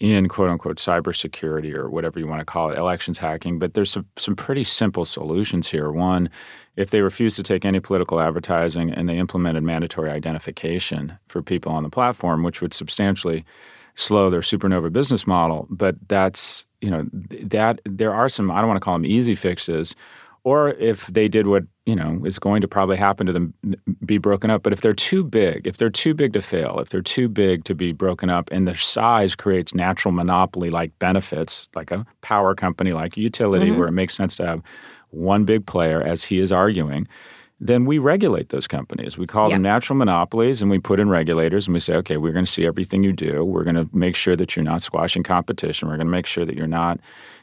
in 0.00 0.28
quote 0.28 0.50
unquote 0.50 0.76
cybersecurity 0.76 1.74
or 1.74 1.90
whatever 1.90 2.18
you 2.20 2.26
want 2.26 2.40
to 2.40 2.44
call 2.44 2.70
it, 2.70 2.78
elections 2.78 3.18
hacking. 3.18 3.58
But 3.58 3.74
there's 3.74 3.90
some, 3.90 4.06
some 4.16 4.36
pretty 4.36 4.64
simple 4.64 5.04
solutions 5.04 5.68
here. 5.68 5.90
One, 5.90 6.30
if 6.76 6.90
they 6.90 7.00
refuse 7.00 7.34
to 7.36 7.42
take 7.42 7.64
any 7.64 7.80
political 7.80 8.20
advertising 8.20 8.90
and 8.92 9.08
they 9.08 9.18
implemented 9.18 9.64
mandatory 9.64 10.10
identification 10.10 11.18
for 11.28 11.42
people 11.42 11.72
on 11.72 11.82
the 11.82 11.90
platform, 11.90 12.44
which 12.44 12.60
would 12.60 12.72
substantially 12.72 13.44
slow 13.96 14.30
their 14.30 14.42
supernova 14.42 14.92
business 14.92 15.26
model. 15.26 15.66
But 15.68 15.96
that's, 16.06 16.66
you 16.80 16.90
know, 16.90 17.04
that 17.12 17.80
there 17.84 18.14
are 18.14 18.28
some, 18.28 18.50
I 18.52 18.60
don't 18.60 18.68
want 18.68 18.76
to 18.76 18.84
call 18.84 18.94
them 18.94 19.04
easy 19.06 19.34
fixes 19.34 19.96
or 20.48 20.70
if 20.70 21.06
they 21.08 21.28
did 21.28 21.46
what 21.46 21.64
you 21.84 21.94
know 21.94 22.24
is 22.24 22.38
going 22.38 22.62
to 22.62 22.68
probably 22.68 22.96
happen 22.96 23.26
to 23.26 23.32
them 23.32 23.52
be 24.04 24.16
broken 24.16 24.50
up 24.50 24.62
but 24.62 24.72
if 24.72 24.80
they're 24.80 24.94
too 24.94 25.22
big 25.22 25.66
if 25.66 25.76
they're 25.76 25.90
too 25.90 26.14
big 26.14 26.32
to 26.32 26.40
fail 26.40 26.78
if 26.78 26.88
they're 26.88 27.02
too 27.02 27.28
big 27.28 27.64
to 27.64 27.74
be 27.74 27.92
broken 27.92 28.30
up 28.30 28.48
and 28.50 28.66
their 28.66 28.74
size 28.76 29.34
creates 29.34 29.74
natural 29.74 30.12
monopoly 30.12 30.70
like 30.70 30.98
benefits 30.98 31.68
like 31.74 31.90
a 31.90 32.06
power 32.22 32.54
company 32.54 32.92
like 32.92 33.16
a 33.16 33.20
utility 33.20 33.68
mm-hmm. 33.68 33.78
where 33.78 33.88
it 33.88 33.92
makes 33.92 34.14
sense 34.14 34.36
to 34.36 34.46
have 34.46 34.62
one 35.10 35.44
big 35.44 35.66
player 35.66 36.02
as 36.02 36.24
he 36.24 36.38
is 36.38 36.50
arguing 36.50 37.06
then 37.60 37.86
we 37.86 37.98
regulate 37.98 38.50
those 38.50 38.68
companies. 38.68 39.18
We 39.18 39.26
call 39.26 39.50
them 39.50 39.62
natural 39.62 39.96
monopolies 39.96 40.62
and 40.62 40.70
we 40.70 40.78
put 40.78 41.00
in 41.00 41.08
regulators 41.08 41.66
and 41.66 41.74
we 41.74 41.80
say, 41.80 41.94
okay, 41.96 42.16
we're 42.16 42.32
going 42.32 42.44
to 42.44 42.50
see 42.50 42.64
everything 42.64 43.02
you 43.02 43.12
do. 43.12 43.44
We're 43.44 43.64
going 43.64 43.74
to 43.74 43.88
make 43.92 44.14
sure 44.14 44.36
that 44.36 44.54
you're 44.54 44.64
not 44.64 44.82
squashing 44.82 45.24
competition. 45.24 45.88
We're 45.88 45.96
going 45.96 46.06
to 46.06 46.12
make 46.12 46.26
sure 46.26 46.44
that 46.44 46.54
you're 46.54 46.68
not 46.68 47.00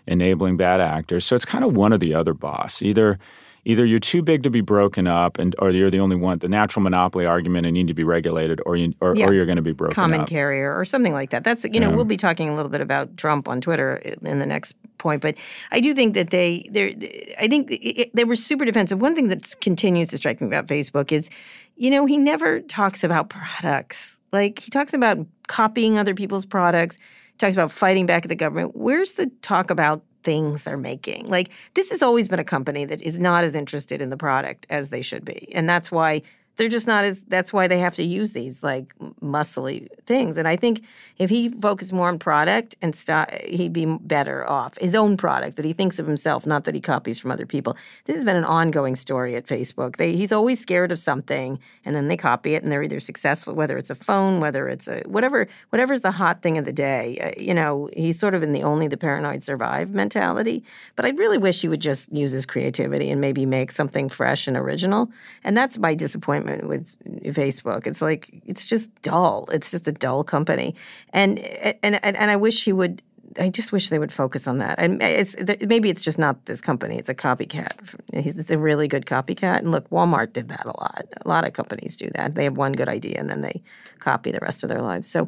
enabling 0.08 0.58
bad 0.58 0.82
actors. 0.82 1.26
So 1.26 1.36
it's 1.36 1.46
kind 1.46 1.64
of 1.64 1.76
one 1.76 1.94
or 1.94 1.98
the 1.98 2.14
other 2.14 2.34
boss. 2.34 2.82
Either 2.82 3.20
either 3.68 3.84
you're 3.84 4.00
too 4.00 4.22
big 4.22 4.44
to 4.44 4.50
be 4.52 4.62
broken 4.62 5.08
up, 5.08 5.40
and 5.40 5.56
or 5.60 5.72
you're 5.72 5.90
the 5.90 6.00
only 6.00 6.16
one, 6.16 6.38
the 6.38 6.48
natural 6.48 6.84
monopoly 6.84 7.26
argument, 7.26 7.66
and 7.66 7.74
need 7.74 7.88
to 7.88 7.96
be 7.96 8.04
regulated, 8.04 8.62
or 8.66 8.76
you, 8.76 8.94
or, 9.02 9.16
Yeah. 9.16 9.26
or 9.26 9.34
you're 9.34 9.46
going 9.48 9.56
to 9.56 9.64
be 9.64 9.72
broken 9.72 9.96
common 9.96 10.22
up. 10.22 10.28
carrier 10.28 10.72
or 10.74 10.86
something 10.86 11.14
like 11.14 11.32
that. 11.32 11.44
That's 11.44 11.64
you 11.66 11.80
know 11.80 11.90
we'll 11.90 12.06
be 12.06 12.18
talking 12.18 12.50
a 12.50 12.56
little 12.56 12.70
bit 12.70 12.82
about 12.82 13.18
Trump 13.18 13.48
on 13.48 13.62
Twitter 13.62 13.96
in 14.22 14.40
the 14.40 14.46
next 14.46 14.76
point, 15.00 15.22
but 15.22 15.36
I 15.72 15.80
do 15.80 15.94
think 15.94 16.14
that 16.14 16.30
they 16.30 16.68
they 16.70 17.36
I 17.40 17.48
think 17.48 17.70
it, 17.72 18.16
they 18.16 18.24
were 18.24 18.36
super 18.36 18.66
defensive. 18.66 19.02
One 19.02 19.16
thing 19.16 19.30
that 19.30 19.56
continues 19.62 20.10
to 20.10 20.18
strike 20.18 20.40
me 20.42 20.48
about 20.48 20.68
Facebook 20.68 21.12
is, 21.12 21.30
you 21.76 21.90
know, 21.90 22.06
he 22.06 22.18
never 22.18 22.62
talks 22.62 23.04
about 23.04 23.30
products. 23.30 24.20
Like 24.32 24.60
he 24.60 24.70
talks 24.70 24.94
about 24.94 25.18
copying 25.48 25.98
other 25.98 26.14
people's 26.14 26.46
products. 26.46 26.98
Talks 27.38 27.54
about 27.54 27.72
fighting 27.72 28.06
back 28.06 28.26
at 28.26 28.30
the 28.30 28.36
government. 28.36 28.76
Where's 28.76 29.14
the 29.14 29.28
talk 29.42 29.70
about 29.70 30.04
things 30.24 30.64
they're 30.64 30.78
making? 30.78 31.28
Like 31.28 31.50
this 31.74 31.92
has 31.92 32.02
always 32.02 32.28
been 32.28 32.40
a 32.40 32.46
company 32.46 32.86
that 32.86 33.02
is 33.02 33.20
not 33.20 33.44
as 33.44 33.56
interested 33.56 34.02
in 34.02 34.10
the 34.10 34.18
product 34.18 34.66
as 34.70 34.90
they 34.90 35.02
should 35.02 35.26
be, 35.26 35.50
and 35.54 35.68
that's 35.68 35.92
why 35.92 36.22
they're 36.56 36.70
just 36.70 36.88
not 36.88 37.04
as 37.04 37.24
that's 37.26 37.52
why 37.52 37.68
they 37.68 37.80
have 37.80 37.96
to 37.96 38.04
use 38.04 38.34
these 38.34 38.64
like 38.64 38.94
muscly 39.22 39.88
things. 40.06 40.38
And 40.38 40.48
i 40.48 40.56
think 40.56 40.84
if 41.18 41.30
he 41.30 41.50
focused 41.50 41.94
more 41.94 42.08
on 42.08 42.20
product 42.20 42.76
and 42.82 42.96
stop 42.96 43.32
he'd 43.32 43.74
be 43.74 43.86
better 43.86 44.48
off. 44.50 44.78
His 44.80 44.96
own 44.96 45.18
product 45.18 45.58
that 45.58 45.66
he 45.66 45.74
thinks 45.74 46.00
of 46.00 46.08
himself 46.08 46.46
not 46.46 46.64
that 46.66 46.76
he 46.76 46.82
copies 46.82 47.20
from 47.20 47.32
other 47.32 47.46
people. 47.46 47.76
This 48.06 48.16
has 48.16 48.24
been 48.24 48.36
an 48.36 48.46
ongoing 48.46 48.96
story 48.96 49.36
at 49.36 49.46
facebook. 49.46 49.98
They, 49.98 50.16
he's 50.16 50.32
always 50.32 50.60
scared 50.60 50.92
of 50.92 51.00
something 51.00 51.60
and 51.84 51.96
then 51.96 52.08
they 52.08 52.18
copy 52.18 52.56
it 52.56 52.64
and 52.64 52.72
they're 52.72 52.84
either 52.84 53.00
successful 53.00 53.54
whether 53.54 53.78
it's 53.78 53.90
a 53.90 53.96
phone 53.96 54.40
whether 54.40 54.68
it's 54.68 54.88
a 54.88 55.02
whatever 55.06 55.48
whatever's 55.70 56.02
the 56.02 56.12
hot 56.12 56.42
thing 56.42 56.58
of 56.58 56.66
the 56.66 56.74
day. 56.74 57.18
Uh, 57.20 57.42
you 57.42 57.54
know 57.54 57.90
he's 57.94 58.20
sort 58.20 58.36
of 58.36 58.44
in 58.44 58.52
the 58.52 58.64
only 58.64 58.88
the 58.88 58.98
paranoid 58.98 59.44
survive 59.44 59.90
mentality. 59.90 60.64
But 60.96 61.06
i 61.06 61.10
really 61.10 61.38
wish 61.38 61.62
he 61.62 61.68
would 61.68 61.82
just 61.82 62.12
use 62.14 62.32
his 62.32 62.46
creativity 62.46 63.10
and 63.10 63.20
maybe 63.20 63.46
make 63.46 63.72
something 63.72 64.10
fresh 64.10 64.48
and 64.48 64.58
original. 64.58 65.10
And 65.44 65.58
that's 65.58 65.78
my 65.78 65.94
disappointment 65.94 66.45
with 66.46 66.98
Facebook. 67.34 67.88
It's 67.88 68.02
like 68.02 68.30
it's 68.46 68.68
just 68.68 68.90
dull. 69.02 69.48
It's 69.52 69.72
just 69.72 69.88
a 69.88 69.92
dull 69.92 70.24
company, 70.24 70.76
and 71.10 71.40
and 71.40 72.00
and, 72.04 72.16
and 72.16 72.32
I 72.32 72.36
wish 72.36 72.66
he 72.66 72.74
would. 72.74 73.02
I 73.38 73.50
just 73.50 73.74
wish 73.74 73.90
they 73.90 74.00
would 74.00 74.14
focus 74.14 74.48
on 74.48 74.60
that. 74.60 74.80
And 74.80 75.02
it's 75.04 75.36
maybe 75.68 75.90
it's 75.90 76.02
just 76.02 76.18
not 76.18 76.46
this 76.46 76.62
company. 76.62 76.98
It's 76.98 77.10
a 77.10 77.16
copycat. 77.16 77.74
It's 78.14 78.50
a 78.50 78.58
really 78.58 78.88
good 78.88 79.06
copycat. 79.06 79.60
And 79.60 79.72
look, 79.72 79.90
Walmart 79.90 80.32
did 80.32 80.48
that 80.50 80.66
a 80.66 80.70
lot. 80.70 81.06
A 81.26 81.28
lot 81.28 81.46
of 81.46 81.52
companies 81.52 81.98
do 81.98 82.10
that. 82.16 82.36
They 82.36 82.46
have 82.46 82.56
one 82.56 82.72
good 82.72 82.88
idea 82.88 83.20
and 83.20 83.30
then 83.30 83.42
they 83.42 83.62
copy 84.00 84.32
the 84.32 84.40
rest 84.40 84.64
of 84.64 84.70
their 84.70 84.82
lives. 84.82 85.10
So. 85.10 85.28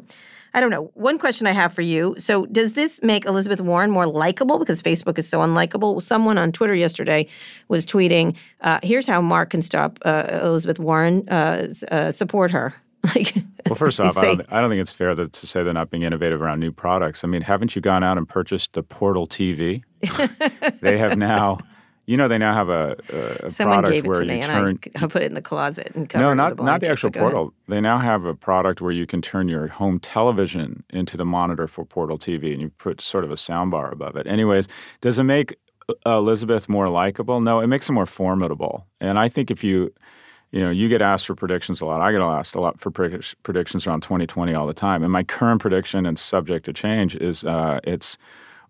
I 0.54 0.60
don't 0.60 0.70
know. 0.70 0.90
One 0.94 1.18
question 1.18 1.46
I 1.46 1.52
have 1.52 1.72
for 1.72 1.82
you. 1.82 2.14
So, 2.18 2.46
does 2.46 2.74
this 2.74 3.02
make 3.02 3.26
Elizabeth 3.26 3.60
Warren 3.60 3.90
more 3.90 4.06
likable 4.06 4.58
because 4.58 4.82
Facebook 4.82 5.18
is 5.18 5.28
so 5.28 5.40
unlikable? 5.40 6.02
Someone 6.02 6.38
on 6.38 6.52
Twitter 6.52 6.74
yesterday 6.74 7.26
was 7.68 7.84
tweeting, 7.86 8.36
uh, 8.62 8.80
"Here's 8.82 9.06
how 9.06 9.20
Mark 9.20 9.50
can 9.50 9.62
stop 9.62 9.98
uh, 10.04 10.40
Elizabeth 10.42 10.78
Warren 10.78 11.28
uh, 11.28 11.68
uh, 11.90 12.10
support 12.10 12.50
her." 12.50 12.74
Like, 13.14 13.32
Well, 13.66 13.76
first 13.76 14.00
off, 14.00 14.18
I 14.18 14.24
don't, 14.24 14.52
I 14.52 14.60
don't 14.60 14.70
think 14.70 14.82
it's 14.82 14.92
fair 14.92 15.14
that, 15.14 15.32
to 15.32 15.46
say 15.46 15.62
they're 15.62 15.72
not 15.72 15.88
being 15.88 16.02
innovative 16.02 16.42
around 16.42 16.58
new 16.58 16.72
products. 16.72 17.22
I 17.22 17.28
mean, 17.28 17.42
haven't 17.42 17.76
you 17.76 17.80
gone 17.80 18.02
out 18.02 18.18
and 18.18 18.28
purchased 18.28 18.72
the 18.72 18.82
Portal 18.82 19.28
TV? 19.28 19.84
they 20.80 20.98
have 20.98 21.16
now, 21.16 21.58
you 22.08 22.16
know, 22.16 22.26
they 22.26 22.38
now 22.38 22.54
have 22.54 22.70
a, 22.70 22.96
a, 23.12 23.46
a 23.46 23.50
someone 23.50 23.82
product 23.82 23.92
gave 23.92 24.04
it 24.06 24.08
where 24.08 24.20
to 24.20 24.26
me, 24.26 24.36
you 24.36 24.42
and. 24.42 24.88
I, 24.96 25.04
I 25.04 25.06
put 25.08 25.20
it 25.20 25.26
in 25.26 25.34
the 25.34 25.42
closet 25.42 25.92
and 25.94 26.08
covered 26.08 26.24
no, 26.24 26.32
it 26.32 26.36
not 26.36 26.50
with 26.52 26.60
a 26.60 26.62
not 26.62 26.80
the 26.80 26.88
actual 26.88 27.10
but 27.10 27.18
go 27.18 27.20
ahead. 27.20 27.32
Portal. 27.34 27.54
They 27.68 27.82
now 27.82 27.98
have 27.98 28.24
a 28.24 28.34
product 28.34 28.80
where 28.80 28.92
you 28.92 29.04
can 29.06 29.20
turn 29.20 29.46
your 29.46 29.68
home 29.68 30.00
television 30.00 30.84
into 30.88 31.18
the 31.18 31.26
monitor 31.26 31.68
for 31.68 31.84
Portal 31.84 32.18
TV, 32.18 32.52
and 32.52 32.62
you 32.62 32.70
put 32.70 33.02
sort 33.02 33.24
of 33.24 33.30
a 33.30 33.36
sound 33.36 33.72
bar 33.72 33.92
above 33.92 34.16
it. 34.16 34.26
Anyways, 34.26 34.68
does 35.02 35.18
it 35.18 35.24
make 35.24 35.58
uh, 36.06 36.16
Elizabeth 36.16 36.66
more 36.66 36.88
likable? 36.88 37.42
No, 37.42 37.60
it 37.60 37.66
makes 37.66 37.88
her 37.88 37.92
more 37.92 38.06
formidable. 38.06 38.86
And 39.02 39.18
I 39.18 39.28
think 39.28 39.50
if 39.50 39.62
you 39.62 39.92
you 40.50 40.60
know, 40.60 40.70
you 40.70 40.88
get 40.88 41.02
asked 41.02 41.26
for 41.26 41.34
predictions 41.34 41.82
a 41.82 41.84
lot. 41.84 42.00
I 42.00 42.10
get 42.10 42.22
asked 42.22 42.54
a 42.54 42.60
lot 42.62 42.80
for 42.80 42.90
predic- 42.90 43.34
predictions 43.42 43.86
around 43.86 44.00
2020 44.00 44.54
all 44.54 44.66
the 44.66 44.72
time. 44.72 45.02
And 45.02 45.12
my 45.12 45.22
current 45.22 45.60
prediction, 45.60 46.06
and 46.06 46.18
subject 46.18 46.64
to 46.64 46.72
change, 46.72 47.16
is 47.16 47.44
uh, 47.44 47.80
it's 47.84 48.16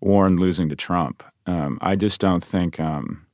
Warren 0.01 0.35
losing 0.35 0.67
to 0.67 0.75
Trump. 0.75 1.23
Um, 1.45 1.79
I 1.81 1.95
just 1.95 2.19
don't 2.19 2.43
think. 2.43 2.81
Um, 2.81 3.25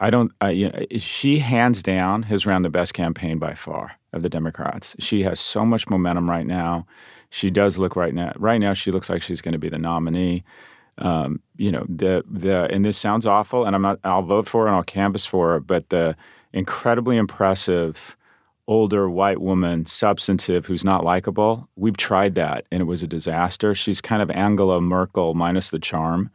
I 0.00 0.10
don't. 0.10 0.32
I, 0.40 0.50
you 0.50 0.68
know, 0.70 0.98
she 0.98 1.40
hands 1.40 1.82
down 1.82 2.24
has 2.24 2.46
ran 2.46 2.62
the 2.62 2.70
best 2.70 2.94
campaign 2.94 3.38
by 3.38 3.54
far 3.54 3.92
of 4.12 4.22
the 4.22 4.30
Democrats. 4.30 4.96
She 4.98 5.22
has 5.22 5.38
so 5.38 5.64
much 5.64 5.88
momentum 5.88 6.28
right 6.28 6.46
now. 6.46 6.86
She 7.28 7.50
does 7.50 7.78
look 7.78 7.94
right 7.94 8.14
now. 8.14 8.32
Right 8.36 8.58
now, 8.58 8.72
she 8.72 8.90
looks 8.90 9.10
like 9.10 9.22
she's 9.22 9.42
going 9.42 9.52
to 9.52 9.58
be 9.58 9.68
the 9.68 9.78
nominee. 9.78 10.42
Um, 10.98 11.40
you 11.56 11.70
know, 11.70 11.84
the 11.88 12.24
the 12.28 12.68
and 12.72 12.84
this 12.84 12.96
sounds 12.96 13.26
awful, 13.26 13.64
and 13.64 13.76
I'm 13.76 13.82
not. 13.82 14.00
I'll 14.02 14.22
vote 14.22 14.48
for 14.48 14.62
her 14.62 14.68
and 14.68 14.76
I'll 14.76 14.82
canvass 14.82 15.26
for 15.26 15.52
her. 15.52 15.60
But 15.60 15.90
the 15.90 16.16
incredibly 16.52 17.16
impressive 17.16 18.16
older 18.66 19.10
white 19.10 19.40
woman, 19.40 19.84
substantive, 19.84 20.66
who's 20.66 20.84
not 20.84 21.04
likable. 21.04 21.68
We've 21.76 21.96
tried 21.96 22.36
that, 22.36 22.66
and 22.70 22.80
it 22.80 22.84
was 22.84 23.02
a 23.02 23.06
disaster. 23.06 23.74
She's 23.74 24.00
kind 24.00 24.22
of 24.22 24.30
Angela 24.30 24.80
Merkel 24.80 25.34
minus 25.34 25.70
the 25.70 25.78
charm, 25.78 26.30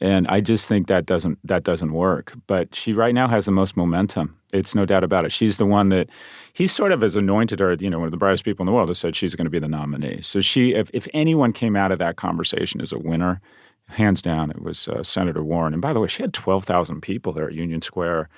and 0.00 0.26
I 0.28 0.40
just 0.40 0.66
think 0.66 0.86
that 0.88 1.06
doesn't 1.06 1.38
that 1.44 1.64
doesn't 1.64 1.92
work. 1.92 2.32
But 2.46 2.74
she 2.74 2.92
right 2.92 3.14
now 3.14 3.28
has 3.28 3.44
the 3.44 3.52
most 3.52 3.76
momentum. 3.76 4.36
It's 4.52 4.74
no 4.74 4.86
doubt 4.86 5.02
about 5.04 5.24
it. 5.24 5.32
She's 5.32 5.56
the 5.56 5.66
one 5.66 5.88
that 5.88 6.08
he 6.52 6.66
sort 6.66 6.92
of 6.92 7.00
has 7.02 7.16
anointed 7.16 7.58
her. 7.60 7.72
You 7.74 7.90
know, 7.90 7.98
one 7.98 8.06
of 8.06 8.10
the 8.12 8.16
brightest 8.16 8.44
people 8.44 8.62
in 8.62 8.66
the 8.66 8.72
world 8.72 8.88
has 8.88 8.98
said 8.98 9.16
she's 9.16 9.34
going 9.34 9.46
to 9.46 9.50
be 9.50 9.58
the 9.58 9.68
nominee. 9.68 10.20
So 10.22 10.40
she, 10.40 10.74
if, 10.74 10.90
if 10.94 11.08
anyone 11.12 11.52
came 11.52 11.74
out 11.74 11.90
of 11.90 11.98
that 11.98 12.14
conversation 12.16 12.80
as 12.80 12.92
a 12.92 12.98
winner, 12.98 13.40
hands 13.88 14.22
down, 14.22 14.50
it 14.50 14.62
was 14.62 14.86
uh, 14.86 15.02
Senator 15.02 15.42
Warren. 15.42 15.72
And 15.72 15.82
by 15.82 15.92
the 15.92 15.98
way, 16.00 16.08
she 16.08 16.22
had 16.22 16.32
twelve 16.32 16.64
thousand 16.64 17.00
people 17.00 17.32
there 17.32 17.48
at 17.48 17.54
Union 17.54 17.82
Square 17.82 18.28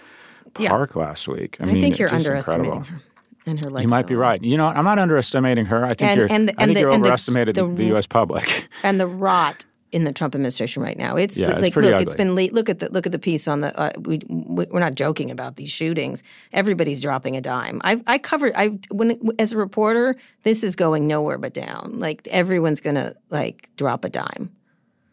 Yeah. 0.58 0.70
Park 0.70 0.96
last 0.96 1.28
week. 1.28 1.58
I, 1.60 1.64
I 1.64 1.66
mean, 1.66 1.80
think 1.82 1.98
you're 1.98 2.08
just 2.08 2.26
underestimating 2.26 2.72
incredible. 2.72 2.96
her 2.96 3.02
and 3.46 3.60
her. 3.60 3.70
Like 3.70 3.82
you 3.82 3.88
might 3.88 4.06
be 4.06 4.14
right. 4.14 4.42
You 4.42 4.56
know, 4.56 4.68
I'm 4.68 4.84
not 4.84 4.98
underestimating 4.98 5.66
her. 5.66 5.84
I 5.84 5.88
think 5.90 6.02
And- 6.02 6.18
you're. 6.18 6.32
and 6.32 6.48
the- 6.48 6.54
I 6.58 6.64
think 6.64 6.74
the- 6.76 6.80
you're 6.80 6.92
overestimated 6.92 7.54
the- 7.56 7.66
the 7.68 7.84
U.S. 7.86 8.06
public. 8.06 8.68
and 8.82 8.98
the 8.98 9.06
rot 9.06 9.64
in 9.92 10.04
the 10.04 10.12
Trump 10.12 10.34
administration 10.34 10.82
right 10.82 10.98
now. 10.98 11.16
It's 11.16 11.38
Yeah, 11.38 11.58
like 11.58 11.72
pretty 11.72 11.90
look, 11.90 12.02
it's 12.02 12.12
ugly. 12.14 12.24
been 12.24 12.34
late. 12.34 12.52
Look 12.52 12.68
at 12.68 12.80
the 12.80 12.88
look 12.90 13.06
at 13.06 13.12
the 13.12 13.18
piece 13.18 13.46
on 13.48 13.60
the. 13.60 13.78
Uh, 13.78 13.92
we 14.00 14.20
we- 14.28 14.66
we're 14.70 14.80
not 14.80 14.94
joking 14.94 15.30
about 15.30 15.56
these 15.56 15.70
shootings. 15.70 16.22
Everybody's 16.52 17.00
dropping 17.02 17.36
a 17.36 17.40
dime. 17.40 17.80
I 17.84 18.02
I 18.06 18.18
covered. 18.18 18.52
I 18.56 18.78
when 18.90 19.18
as 19.38 19.52
a 19.52 19.58
reporter, 19.58 20.16
this 20.42 20.62
is 20.64 20.76
going 20.76 21.06
nowhere 21.06 21.38
but 21.38 21.54
down. 21.54 21.98
Like 21.98 22.26
everyone's 22.28 22.80
gonna 22.80 23.14
like 23.30 23.68
drop 23.76 24.04
a 24.04 24.08
dime, 24.08 24.50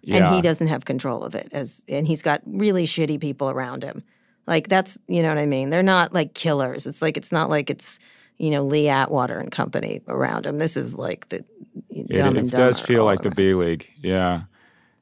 yeah. 0.02 0.26
and 0.28 0.36
he 0.36 0.42
doesn't 0.42 0.68
have 0.68 0.86
control 0.86 1.24
of 1.24 1.36
it. 1.36 1.50
As 1.52 1.84
and 1.88 2.08
he's 2.08 2.22
got 2.22 2.42
really 2.46 2.86
shitty 2.86 3.20
people 3.22 3.50
around 3.50 3.84
him. 3.84 4.04
Like 4.48 4.68
that's 4.68 4.98
you 5.08 5.22
know 5.22 5.30
what 5.30 5.38
I 5.38 5.46
mean. 5.46 5.70
They're 5.70 5.84
not 5.84 6.14
like 6.14 6.34
killers. 6.34 6.88
It's 6.88 7.02
like 7.02 7.16
it's 7.16 7.32
not 7.32 7.50
like 7.50 7.70
it's 7.70 8.00
you 8.38 8.50
know 8.50 8.66
Lee 8.66 8.90
Atwater 8.90 9.40
and 9.40 9.52
company 9.52 10.02
around 10.08 10.46
him. 10.46 10.58
This 10.58 10.76
is 10.76 10.98
like 10.98 11.28
the 11.30 11.46
It, 11.90 12.08
dumb 12.10 12.36
it 12.36 12.40
and 12.40 12.52
does 12.52 12.80
feel 12.80 13.06
like 13.06 13.22
the. 13.22 13.30
B 13.32 13.54
League. 13.54 13.88
Yeah. 14.02 14.42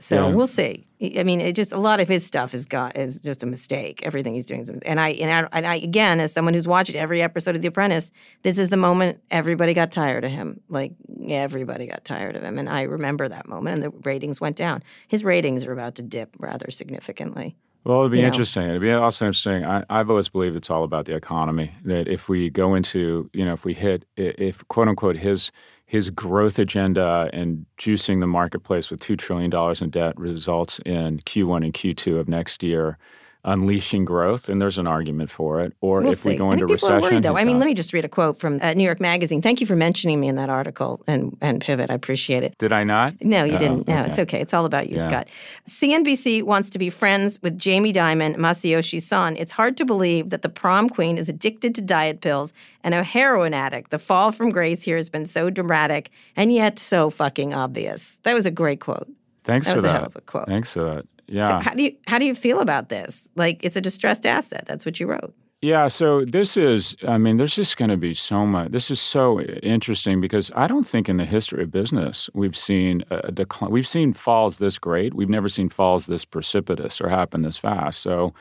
So 0.02 0.28
Yeah. 0.28 0.34
we'll 0.34 0.48
see. 0.48 0.88
I 1.16 1.24
mean, 1.24 1.42
it 1.42 1.54
just 1.56 1.72
a 1.72 1.78
lot 1.78 2.00
of 2.00 2.08
his 2.08 2.26
stuff 2.26 2.54
is 2.56 2.66
got 2.66 2.98
is 2.98 3.20
just 3.22 3.44
a 3.44 3.46
mistake. 3.46 4.02
Everything 4.04 4.34
he's 4.34 4.48
doing 4.48 4.62
is, 4.62 4.70
and 4.70 5.00
I 5.00 5.10
and 5.10 5.32
I 5.32 5.50
and 5.52 5.66
I 5.68 5.76
again, 5.76 6.20
as 6.20 6.34
someone 6.34 6.54
who's 6.56 6.68
watched 6.68 6.96
every 6.96 7.22
episode 7.22 7.56
of 7.56 7.62
The 7.62 7.68
Apprentice, 7.68 8.12
this 8.42 8.58
is 8.58 8.70
the 8.70 8.78
moment 8.78 9.20
everybody 9.30 9.74
got 9.76 9.92
tired 9.92 10.24
of 10.26 10.32
him. 10.32 10.60
Like 10.70 10.94
everybody 11.28 11.86
got 11.86 12.04
tired 12.04 12.36
of 12.36 12.44
him, 12.44 12.58
and 12.58 12.68
I 12.68 12.84
remember 12.84 13.28
that 13.28 13.48
moment, 13.48 13.76
and 13.76 13.84
the 13.84 13.90
ratings 14.04 14.42
went 14.42 14.56
down. 14.56 14.82
His 15.08 15.24
ratings 15.24 15.66
are 15.66 15.72
about 15.72 15.96
to 15.96 16.02
dip 16.02 16.36
rather 16.40 16.72
significantly. 16.72 17.56
Well, 17.84 18.02
it'd 18.02 18.12
be 18.12 18.18
you 18.20 18.24
know. 18.24 18.28
interesting. 18.28 18.64
It'd 18.64 18.82
be 18.82 18.92
also 18.92 19.26
interesting. 19.26 19.66
I, 19.66 19.84
I've 19.90 20.10
always 20.10 20.30
believed 20.30 20.56
it's 20.56 20.70
all 20.70 20.84
about 20.84 21.06
the 21.06 21.16
economy. 21.16 21.74
That 21.84 22.08
if 22.08 22.30
we 22.30 22.50
go 22.52 22.76
into, 22.76 23.30
you 23.34 23.44
know, 23.46 23.54
if 23.54 23.66
we 23.66 23.74
hit, 23.74 24.06
if 24.18 24.68
quote 24.68 24.88
unquote 24.88 25.18
his 25.18 25.52
his 25.92 26.10
growth 26.10 26.58
agenda 26.58 27.30
and 27.34 27.66
juicing 27.78 28.22
the 28.22 28.26
marketplace 28.26 28.90
with 28.90 29.02
two 29.02 29.18
trillion 29.18 29.50
dollars 29.50 29.82
in 29.82 29.90
debt 29.90 30.18
results 30.18 30.80
in 30.86 31.20
Q1 31.20 31.66
and 31.66 31.74
Q2 31.74 32.18
of 32.18 32.30
next 32.30 32.64
year, 32.64 32.98
unleashing 33.44 34.06
growth, 34.06 34.50
and 34.50 34.62
there's 34.62 34.78
an 34.78 34.88
argument 34.88 35.32
for 35.32 35.62
it. 35.62 35.74
Or 35.82 36.02
We'll 36.02 36.12
if 36.12 36.18
see. 36.20 36.30
we 36.32 36.36
go 36.38 36.50
I 36.50 36.54
into 36.54 36.66
people 36.68 36.74
recession, 36.90 37.02
worried, 37.02 37.24
though. 37.24 37.38
I 37.38 37.44
mean, 37.44 37.58
let 37.60 37.66
me 37.66 37.74
just 37.74 37.92
read 37.94 38.06
a 38.06 38.10
quote 38.10 38.38
from 38.38 38.60
uh, 38.62 38.74
New 38.74 38.84
York 38.84 39.00
Magazine. 39.00 39.42
Thank 39.42 39.62
you 39.62 39.68
for 39.68 39.76
mentioning 39.76 40.20
me 40.20 40.28
in 40.28 40.36
that 40.36 40.50
article 40.50 41.02
and 41.08 41.36
and 41.42 41.60
Pivot. 41.62 41.90
I 41.90 41.94
appreciate 41.96 42.44
it. 42.44 42.58
did 42.58 42.72
I 42.72 42.84
not? 42.84 43.16
No, 43.22 43.44
you 43.44 43.56
Oh, 43.56 43.58
didn't. 43.58 43.88
No, 43.88 44.00
okay. 44.02 44.10
it's 44.10 44.20
okay. 44.20 44.42
It's 44.42 44.54
all 44.54 44.66
about 44.66 44.88
you, 44.90 44.98
Yeah. 44.98 45.04
Scott. 45.04 45.28
CNBC 45.68 46.44
wants 46.44 46.70
to 46.72 46.80
be 46.80 46.90
friends 46.90 47.42
with 47.42 47.58
Jamie 47.58 47.94
Dimon, 47.94 48.36
Masayoshi 48.38 49.02
Son. 49.02 49.36
It's 49.38 49.52
hard 49.54 49.78
to 49.78 49.86
believe 49.86 50.30
that 50.30 50.42
the 50.42 50.50
prom 50.50 50.90
queen 50.90 51.18
is 51.18 51.30
addicted 51.30 51.74
to 51.76 51.82
diet 51.82 52.22
pills 52.22 52.54
and 52.84 52.94
a 52.94 53.04
heroin 53.04 53.54
addict. 53.54 53.90
The 53.92 54.00
fall 54.00 54.32
from 54.32 54.50
grace 54.50 54.84
here 54.84 54.98
has 54.98 55.10
been 55.10 55.26
so 55.26 55.50
dramatic 55.50 56.10
and 56.36 56.54
yet 56.54 56.78
so 56.80 57.10
fucking 57.10 57.54
obvious. 57.54 58.20
That 58.24 58.34
was 58.34 58.46
a 58.46 58.52
great 58.52 58.80
quote. 58.80 59.08
Thanks 59.44 59.66
That 59.66 59.72
for 59.74 59.78
was 59.78 59.86
a 59.86 59.88
that. 59.88 59.94
hell 59.98 60.06
of 60.06 60.16
a 60.16 60.22
quote. 60.22 60.48
Thanks 60.48 60.74
for 60.74 60.84
that. 60.84 61.06
So 61.32 61.38
Yeah. 61.38 61.62
how 61.62 61.74
do 61.74 61.84
you 61.84 61.96
how 62.08 62.20
do 62.20 62.26
you 62.26 62.36
feel 62.36 62.60
about 62.60 62.90
this? 62.90 63.30
Like 63.36 63.64
it's 63.64 63.76
a 63.76 63.82
distressed 63.82 64.26
asset. 64.26 64.66
That's 64.68 64.86
what 64.86 65.00
you 65.00 65.08
wrote. 65.08 65.34
Yeah, 65.64 65.90
so 65.90 66.26
this 66.26 66.58
is, 66.58 66.96
I 67.08 67.20
mean, 67.20 67.38
there's 67.38 67.54
just 67.54 67.78
going 67.78 67.92
to 67.92 67.98
be 67.98 68.16
so 68.16 68.48
much. 68.48 68.72
This 68.72 68.90
is 68.90 69.00
so 69.00 69.40
interesting 69.42 70.20
because 70.20 70.50
I 70.56 70.66
don't 70.66 70.88
think 70.88 71.08
in 71.08 71.18
the 71.18 71.26
history 71.26 71.62
of 71.62 71.70
business 71.72 72.32
we've 72.34 72.58
seen 72.58 73.04
a 73.12 73.32
decline. 73.32 73.70
We've 73.70 73.88
seen 73.88 74.14
falls 74.14 74.58
this 74.58 74.80
great. 74.80 75.14
We've 75.14 75.30
never 75.30 75.50
seen 75.50 75.70
falls 75.70 76.08
this 76.08 76.26
precipitous 76.26 77.00
or 77.00 77.10
happen 77.10 77.44
this 77.44 77.60
fast. 77.60 78.02
So 78.02 78.34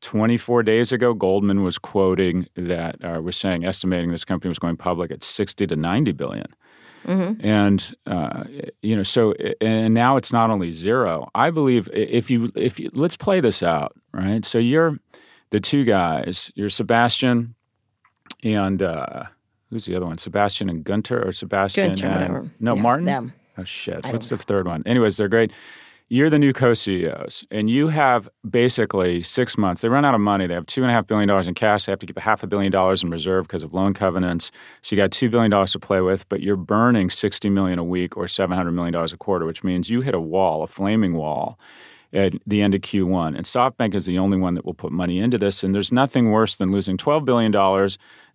24 0.00 0.62
days 0.62 0.92
ago, 0.92 1.12
Goldman 1.12 1.64
was 1.64 1.76
quoting 1.76 2.46
that, 2.54 3.04
uh, 3.04 3.20
was 3.20 3.36
saying, 3.36 3.64
estimating 3.64 4.12
this 4.12 4.24
company 4.24 4.48
was 4.48 4.60
going 4.60 4.76
public 4.76 5.10
at 5.10 5.24
60 5.24 5.66
to 5.66 5.74
90 5.74 6.12
billion. 6.12 6.46
Mm-hmm. 7.06 7.46
And 7.46 7.94
uh, 8.06 8.44
you 8.82 8.96
know, 8.96 9.02
so 9.02 9.32
and 9.60 9.94
now 9.94 10.16
it's 10.16 10.32
not 10.32 10.50
only 10.50 10.72
zero. 10.72 11.30
I 11.34 11.50
believe 11.50 11.88
if 11.92 12.30
you 12.30 12.52
if 12.54 12.78
you 12.78 12.90
let's 12.92 13.16
play 13.16 13.40
this 13.40 13.62
out, 13.62 13.96
right? 14.12 14.44
So 14.44 14.58
you're 14.58 14.98
the 15.50 15.60
two 15.60 15.84
guys. 15.84 16.50
You're 16.54 16.70
Sebastian 16.70 17.54
and 18.44 18.82
uh, 18.82 19.24
who's 19.70 19.86
the 19.86 19.96
other 19.96 20.06
one? 20.06 20.18
Sebastian 20.18 20.68
and 20.68 20.84
Gunter 20.84 21.26
or 21.26 21.32
Sebastian 21.32 21.90
Gunter, 21.90 22.06
and 22.06 22.14
whatever. 22.34 22.50
no 22.60 22.72
Yeah, 22.74 22.82
Martin. 22.82 23.04
them. 23.06 23.32
Oh 23.58 23.64
shit! 23.64 24.04
What's 24.04 24.28
the 24.28 24.36
don't 24.36 24.44
third 24.44 24.66
one? 24.66 24.82
Anyways, 24.86 25.16
they're 25.16 25.28
great. 25.28 25.52
You're 26.12 26.28
the 26.28 26.40
new 26.40 26.52
co-CEOs, 26.52 27.44
and 27.52 27.70
you 27.70 27.86
have 27.86 28.28
basically 28.48 29.22
six 29.22 29.56
months. 29.56 29.82
They 29.82 29.88
run 29.88 30.04
out 30.04 30.12
of 30.12 30.20
money. 30.20 30.48
They 30.48 30.54
have 30.54 30.66
two 30.66 30.82
and 30.82 30.90
a 30.90 30.92
half 30.92 31.06
billion 31.06 31.28
dollars 31.28 31.46
in 31.46 31.54
cash. 31.54 31.86
They 31.86 31.92
have 31.92 32.00
to 32.00 32.06
keep 32.06 32.16
a 32.16 32.20
half 32.20 32.42
a 32.42 32.48
billion 32.48 32.72
dollars 32.72 33.04
in 33.04 33.10
reserve 33.10 33.46
because 33.46 33.62
of 33.62 33.72
loan 33.72 33.94
covenants. 33.94 34.50
So 34.82 34.96
you 34.96 35.00
got 35.00 35.12
two 35.12 35.30
billion 35.30 35.52
dollars 35.52 35.70
to 35.70 35.78
play 35.78 36.00
with, 36.00 36.28
but 36.28 36.40
you're 36.40 36.56
burning 36.56 37.10
sixty 37.10 37.48
million 37.48 37.78
a 37.78 37.84
week 37.84 38.16
or 38.16 38.26
seven 38.26 38.56
hundred 38.56 38.72
million 38.72 38.92
dollars 38.92 39.12
a 39.12 39.16
quarter, 39.16 39.46
which 39.46 39.62
means 39.62 39.88
you 39.88 40.00
hit 40.00 40.16
a 40.16 40.20
wall, 40.20 40.64
a 40.64 40.66
flaming 40.66 41.14
wall, 41.14 41.60
at 42.12 42.32
the 42.44 42.60
end 42.60 42.74
of 42.74 42.80
Q1. 42.80 43.36
And 43.36 43.46
SoftBank 43.46 43.94
is 43.94 44.04
the 44.04 44.18
only 44.18 44.36
one 44.36 44.54
that 44.54 44.64
will 44.64 44.74
put 44.74 44.90
money 44.90 45.20
into 45.20 45.38
this. 45.38 45.62
And 45.62 45.72
there's 45.72 45.92
nothing 45.92 46.32
worse 46.32 46.56
than 46.56 46.72
losing 46.72 46.96
$12 46.96 47.24
billion 47.24 47.52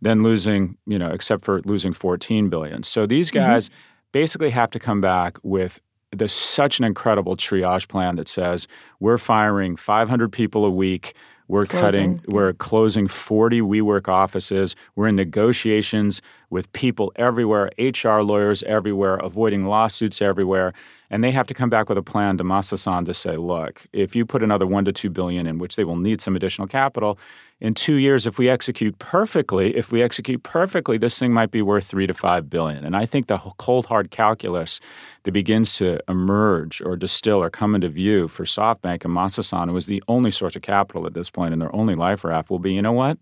than 0.01 0.23
losing, 0.23 0.77
you 0.85 0.97
know, 0.97 1.09
except 1.09 1.43
for 1.43 1.61
losing 1.65 1.91
14 1.91 2.47
billion. 2.47 2.83
So 2.83 3.05
these 3.05 3.27
mm-hmm. 3.27 3.39
guys 3.39 3.69
basically 4.13 4.51
have 4.51 4.69
to 4.71 4.79
come 4.79 5.01
back 5.01 5.37
with 5.43 5.81
this 6.15 6.33
such 6.33 6.79
an 6.79 6.85
incredible 6.85 7.35
triage 7.35 7.87
plan 7.87 8.15
that 8.15 8.27
says 8.27 8.67
we're 8.99 9.17
firing 9.17 9.75
500 9.75 10.31
people 10.31 10.65
a 10.65 10.71
week. 10.71 11.13
We're 11.47 11.67
cutting, 11.67 12.21
we're 12.27 12.53
closing 12.53 13.07
40 13.07 13.61
WeWork 13.61 14.07
offices. 14.07 14.75
We're 14.95 15.09
in 15.09 15.15
negotiations 15.15 16.23
with 16.49 16.71
people 16.73 17.11
everywhere, 17.17 17.69
HR 17.77 18.21
lawyers 18.21 18.63
everywhere, 18.63 19.17
avoiding 19.17 19.67
lawsuits 19.67 20.23
everywhere. 20.23 20.73
And 21.11 21.23
they 21.23 21.29
have 21.31 21.45
to 21.47 21.53
come 21.53 21.69
back 21.69 21.87
with 21.87 21.99
a 21.99 22.01
plan 22.01 22.39
to 22.39 22.43
Masasan 22.43 23.05
to 23.05 23.13
say, 23.13 23.37
look, 23.37 23.85
if 23.93 24.15
you 24.15 24.25
put 24.25 24.41
another 24.41 24.65
one 24.65 24.85
to 24.85 24.91
two 24.91 25.11
billion 25.11 25.45
in, 25.45 25.59
which 25.59 25.75
they 25.75 25.83
will 25.83 25.97
need 25.97 26.19
some 26.19 26.35
additional 26.35 26.67
capital, 26.67 27.19
in 27.61 27.73
two 27.73 27.95
years, 27.95 28.27
if 28.27 28.37
we 28.37 28.49
execute 28.49 28.99
perfectly, 28.99 29.77
if 29.77 29.89
we 29.89 30.03
execute 30.03 30.43
perfectly, 30.43 30.97
this 30.97 31.17
thing 31.17 31.31
might 31.31 31.51
be 31.51 31.61
worth 31.61 31.85
three 31.85 32.05
to 32.05 32.13
five 32.13 32.49
billion. 32.49 32.83
And 32.83 32.97
I 32.97 33.05
think 33.05 33.27
the 33.27 33.37
cold 33.37 33.85
hard 33.85 34.11
calculus 34.11 34.81
that 35.23 35.31
begins 35.31 35.77
to 35.77 35.99
emerge 36.09 36.81
or 36.81 36.97
distill 36.97 37.41
or 37.41 37.49
come 37.49 37.73
into 37.73 37.87
view 37.87 38.27
for 38.27 38.43
SoftBank 38.43 39.05
and 39.05 39.15
Masasan, 39.15 39.69
who 39.69 39.77
is 39.77 39.85
the 39.85 40.03
only 40.09 40.31
source 40.31 40.57
of 40.57 40.63
capital 40.63 41.07
at 41.07 41.13
this 41.13 41.29
point 41.29 41.53
and 41.53 41.61
their 41.61 41.73
only 41.73 41.95
life 41.95 42.25
raft, 42.25 42.49
will 42.49 42.59
be, 42.59 42.73
you 42.73 42.81
know 42.81 42.91
what? 42.91 43.17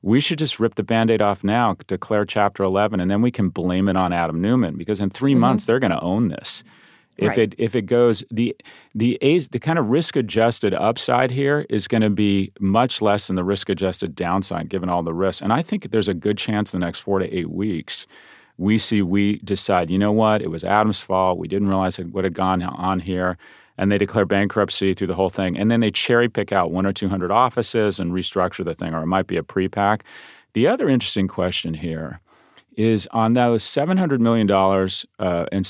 We 0.00 0.18
should 0.20 0.38
just 0.38 0.58
rip 0.58 0.76
the 0.76 0.82
band-aid 0.82 1.20
off 1.20 1.44
now, 1.44 1.76
declare 1.86 2.24
Chapter 2.24 2.62
11, 2.62 3.00
and 3.00 3.10
then 3.10 3.20
we 3.20 3.30
can 3.30 3.50
blame 3.50 3.88
it 3.88 3.96
on 3.96 4.14
Adam 4.14 4.40
Neumann 4.40 4.76
because 4.76 4.98
in 4.98 5.10
3 5.10 5.32
mm-hmm. 5.32 5.40
months 5.40 5.66
they're 5.66 5.78
going 5.78 5.92
to 5.92 6.00
own 6.00 6.28
this. 6.28 6.64
If 7.16 7.28
Right. 7.30 7.38
it 7.38 7.54
if 7.58 7.74
it 7.76 7.82
goes 7.82 8.24
the 8.30 8.56
the 8.94 9.18
the 9.50 9.58
kind 9.60 9.78
of 9.78 9.88
risk 9.88 10.16
adjusted 10.16 10.74
upside 10.74 11.30
here 11.30 11.64
is 11.70 11.86
going 11.86 12.02
to 12.02 12.10
be 12.10 12.52
much 12.60 13.00
less 13.00 13.28
than 13.28 13.36
the 13.36 13.44
risk 13.44 13.68
adjusted 13.68 14.16
downside 14.16 14.68
given 14.68 14.88
all 14.88 15.02
the 15.02 15.14
risks. 15.14 15.40
And 15.40 15.52
I 15.52 15.62
think 15.62 15.90
there's 15.90 16.08
a 16.08 16.14
good 16.14 16.38
chance 16.38 16.74
in 16.74 16.80
the 16.80 16.86
next 16.86 17.00
four 17.00 17.20
to 17.20 17.32
eight 17.36 17.50
weeks 17.50 18.06
we 18.56 18.78
see 18.78 19.02
we 19.02 19.38
decide 19.38 19.90
you 19.90 19.98
know 19.98 20.12
what 20.12 20.40
it 20.42 20.50
was 20.50 20.64
Adam's 20.64 21.00
fault 21.00 21.38
we 21.38 21.48
didn't 21.48 21.68
realize 21.68 21.96
what 21.98 22.24
had 22.24 22.34
gone 22.34 22.62
on 22.62 23.00
here 23.00 23.36
and 23.76 23.90
they 23.90 23.98
declare 23.98 24.24
bankruptcy 24.24 24.94
through 24.94 25.08
the 25.08 25.14
whole 25.16 25.28
thing 25.30 25.58
and 25.58 25.70
then 25.70 25.80
they 25.80 25.90
cherry 25.90 26.28
pick 26.28 26.52
out 26.52 26.70
one 26.70 26.86
or 26.86 26.92
two 26.92 27.08
hundred 27.08 27.30
offices 27.30 27.98
and 27.98 28.12
restructure 28.12 28.64
the 28.64 28.74
thing 28.74 28.94
or 28.94 29.02
it 29.02 29.06
might 29.06 29.26
be 29.26 29.36
a 29.36 29.42
pre-pack. 29.42 30.04
The 30.52 30.68
other 30.68 30.88
interesting 30.88 31.26
question 31.26 31.74
here 31.74 32.20
is 32.76 33.08
on 33.10 33.32
those 33.34 33.62
seven 33.62 33.96
hundred 33.96 34.20
million 34.20 34.46
dollars 34.46 35.06
uh, 35.18 35.46
in, 35.52 35.62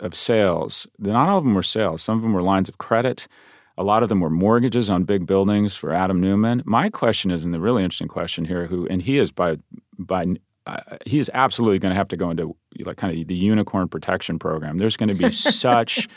of 0.00 0.16
sales. 0.16 0.86
Not 0.98 1.28
all 1.28 1.38
of 1.38 1.44
them 1.44 1.54
were 1.54 1.62
sales. 1.62 2.02
Some 2.02 2.16
of 2.16 2.22
them 2.22 2.32
were 2.32 2.42
lines 2.42 2.68
of 2.68 2.78
credit. 2.78 3.28
A 3.76 3.84
lot 3.84 4.02
of 4.02 4.08
them 4.08 4.20
were 4.20 4.30
mortgages 4.30 4.90
on 4.90 5.04
big 5.04 5.24
buildings 5.24 5.76
for 5.76 5.92
Adam 5.92 6.20
Neumann. 6.20 6.62
My 6.66 6.90
question 6.90 7.30
is, 7.30 7.44
and 7.44 7.54
the 7.54 7.60
really 7.60 7.84
interesting 7.84 8.08
question 8.08 8.44
here, 8.44 8.66
who 8.66 8.86
and 8.88 9.02
he 9.02 9.18
is 9.18 9.30
by 9.30 9.58
by 9.96 10.26
uh, 10.66 10.98
he 11.06 11.18
is 11.18 11.30
absolutely 11.32 11.78
going 11.78 11.90
to 11.90 11.96
have 11.96 12.08
to 12.08 12.16
go 12.16 12.30
into 12.30 12.56
like 12.80 12.96
kind 12.96 13.16
of 13.16 13.26
the 13.26 13.34
unicorn 13.34 13.88
protection 13.88 14.38
program. 14.38 14.78
There's 14.78 14.96
going 14.96 15.08
to 15.08 15.14
be 15.14 15.30
such 15.32 16.08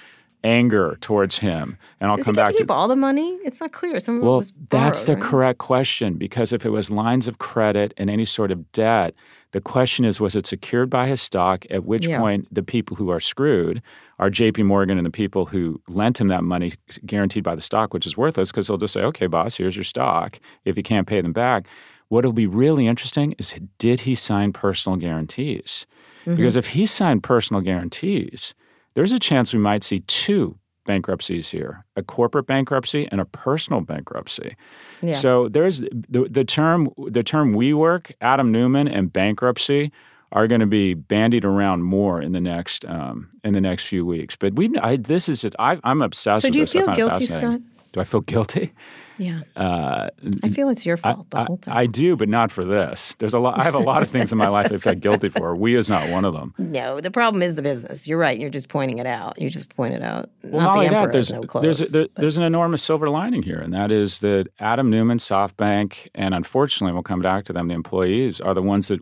anger 0.43 0.97
towards 1.01 1.39
him, 1.39 1.77
and 1.99 2.09
I'll 2.09 2.17
Does 2.17 2.25
come 2.25 2.35
he 2.35 2.37
get 2.37 2.45
back 2.45 2.53
to 2.53 2.57
keep 2.59 2.71
all 2.71 2.87
the 2.87 2.95
money? 2.95 3.37
It's 3.43 3.61
not 3.61 3.71
clear. 3.71 3.99
Some 3.99 4.21
well, 4.21 4.37
was 4.37 4.51
that's 4.69 5.03
the 5.03 5.13
right? 5.15 5.23
correct 5.23 5.59
question 5.59 6.15
because 6.15 6.51
if 6.51 6.65
it 6.65 6.69
was 6.69 6.89
lines 6.89 7.27
of 7.27 7.37
credit 7.37 7.93
and 7.97 8.09
any 8.09 8.25
sort 8.25 8.51
of 8.51 8.71
debt, 8.71 9.13
the 9.51 9.61
question 9.61 10.05
is 10.05 10.19
was 10.19 10.35
it 10.35 10.47
secured 10.47 10.89
by 10.89 11.07
his 11.07 11.21
stock? 11.21 11.65
At 11.69 11.85
which 11.85 12.07
Yeah. 12.07 12.19
point 12.19 12.47
the 12.51 12.63
people 12.63 12.95
who 12.97 13.09
are 13.09 13.19
screwed 13.19 13.81
are 14.19 14.29
JP 14.29 14.65
Morgan 14.65 14.97
and 14.97 15.05
the 15.05 15.11
people 15.11 15.45
who 15.45 15.81
lent 15.87 16.19
him 16.19 16.27
that 16.29 16.43
money 16.43 16.73
guaranteed 17.05 17.43
by 17.43 17.55
the 17.55 17.61
stock, 17.61 17.93
which 17.93 18.05
is 18.05 18.17
worthless 18.17 18.51
because 18.51 18.67
he'll 18.67 18.77
just 18.77 18.93
say, 18.93 19.01
okay, 19.01 19.27
boss, 19.27 19.55
here's 19.57 19.75
your 19.75 19.83
stock 19.83 20.39
if 20.65 20.77
you 20.77 20.83
can't 20.83 21.07
pay 21.07 21.21
them 21.21 21.33
back. 21.33 21.67
What'll 22.07 22.33
be 22.33 22.47
really 22.47 22.87
interesting 22.87 23.33
is 23.37 23.53
did 23.77 24.01
he 24.01 24.15
sign 24.15 24.53
personal 24.53 24.97
guarantees? 24.97 25.85
Mm-hmm. 26.25 26.35
Because 26.35 26.55
if 26.55 26.67
he 26.67 26.85
signed 26.85 27.23
personal 27.23 27.61
guarantees, 27.61 28.53
there's 28.93 29.13
a 29.13 29.19
chance 29.19 29.53
we 29.53 29.59
might 29.59 29.83
see 29.83 30.01
two 30.01 30.57
bankruptcies 30.85 31.49
here 31.49 31.85
a 31.95 32.03
corporate 32.03 32.47
bankruptcy 32.47 33.07
and 33.11 33.21
a 33.21 33.25
personal 33.25 33.81
bankruptcy. 33.81 34.55
Yeah. 35.01 35.13
So 35.13 35.47
there's 35.47 35.79
the, 35.79 36.27
the 36.29 36.43
term 36.43 36.89
the 36.97 37.23
term 37.23 37.53
WeWork, 37.53 38.11
Adam 38.21 38.51
Neumann, 38.51 38.87
and 38.87 39.11
bankruptcy 39.11 39.91
are 40.31 40.47
going 40.47 40.61
to 40.61 40.67
be 40.67 40.93
bandied 40.93 41.43
around 41.43 41.83
more 41.83 42.21
in 42.21 42.31
the 42.31 42.41
next 42.41 42.85
um, 42.85 43.29
in 43.43 43.53
the 43.53 43.61
next 43.61 43.85
few 43.85 44.05
weeks. 44.05 44.35
But 44.35 44.53
we 44.53 44.71
I, 44.79 44.95
this 44.95 45.29
is 45.29 45.41
just, 45.41 45.55
I, 45.59 45.79
I'm 45.83 46.01
obsessed. 46.01 46.41
So 46.43 46.49
do 46.49 46.59
you. 46.59 46.65
Feel 46.65 46.87
guilty. 46.93 47.27
Scott? 47.27 47.61
Do 47.93 47.99
I 47.99 48.03
feel 48.03 48.21
guilty? 48.21 48.73
Yeah. 49.21 49.41
Uh, 49.55 50.09
I 50.43 50.49
feel 50.49 50.69
it's 50.69 50.83
your 50.85 50.97
I, 51.03 51.13
fault, 51.13 51.29
the 51.29 51.37
I- 51.39 51.43
whole 51.45 51.57
thing. 51.57 51.73
I 51.73 51.85
do, 51.85 52.15
but 52.15 52.27
not 52.27 52.51
for 52.51 52.65
this. 52.65 53.15
There's 53.19 53.33
a 53.35 53.39
lot. 53.39 53.59
I 53.59 53.63
have 53.63 53.75
a 53.75 53.79
lot 53.79 54.01
of 54.01 54.09
things 54.09 54.31
in 54.31 54.37
my 54.39 54.47
life 54.47 54.71
I 54.71 54.77
feel 54.79 54.95
guilty 54.95 55.29
for. 55.29 55.55
We 55.55 55.75
is 55.75 55.89
not 55.89 56.09
one 56.09 56.25
of 56.25 56.33
them. 56.33 56.53
no, 56.57 56.99
the 56.99 57.11
problem 57.11 57.43
is 57.43 57.53
the 57.55 57.61
business. 57.61 58.07
You're 58.07 58.17
right. 58.17 58.39
You're 58.39 58.49
just 58.49 58.67
pointing 58.67 58.97
it 58.97 59.05
out. 59.05 59.39
You 59.39 59.49
just 59.49 59.69
pointed 59.75 60.01
out. 60.01 60.29
Well, 60.43 60.61
not 60.61 60.65
not 60.65 60.71
the 60.73 60.77
only 60.77 60.85
emperor 60.87 61.01
that, 61.03 61.11
there's 61.11 61.31
no 61.31 61.43
clothes. 61.43 61.63
there's 61.63 61.81
a, 61.81 61.91
there, 61.91 62.07
there's 62.15 62.37
an 62.37 62.43
enormous 62.43 62.81
silver 62.81 63.09
lining 63.09 63.43
here, 63.43 63.59
and 63.59 63.71
that 63.73 63.91
is 63.91 64.19
that 64.19 64.47
Adam 64.59 64.89
Neumann, 64.89 65.19
SoftBank, 65.19 66.07
and 66.15 66.33
unfortunately, 66.33 66.93
we'll 66.93 67.03
come 67.03 67.21
back 67.21 67.45
to 67.45 67.53
them. 67.53 67.67
The 67.67 67.75
employees 67.75 68.41
are 68.41 68.55
the 68.55 68.63
ones 68.63 68.87
that 68.87 69.01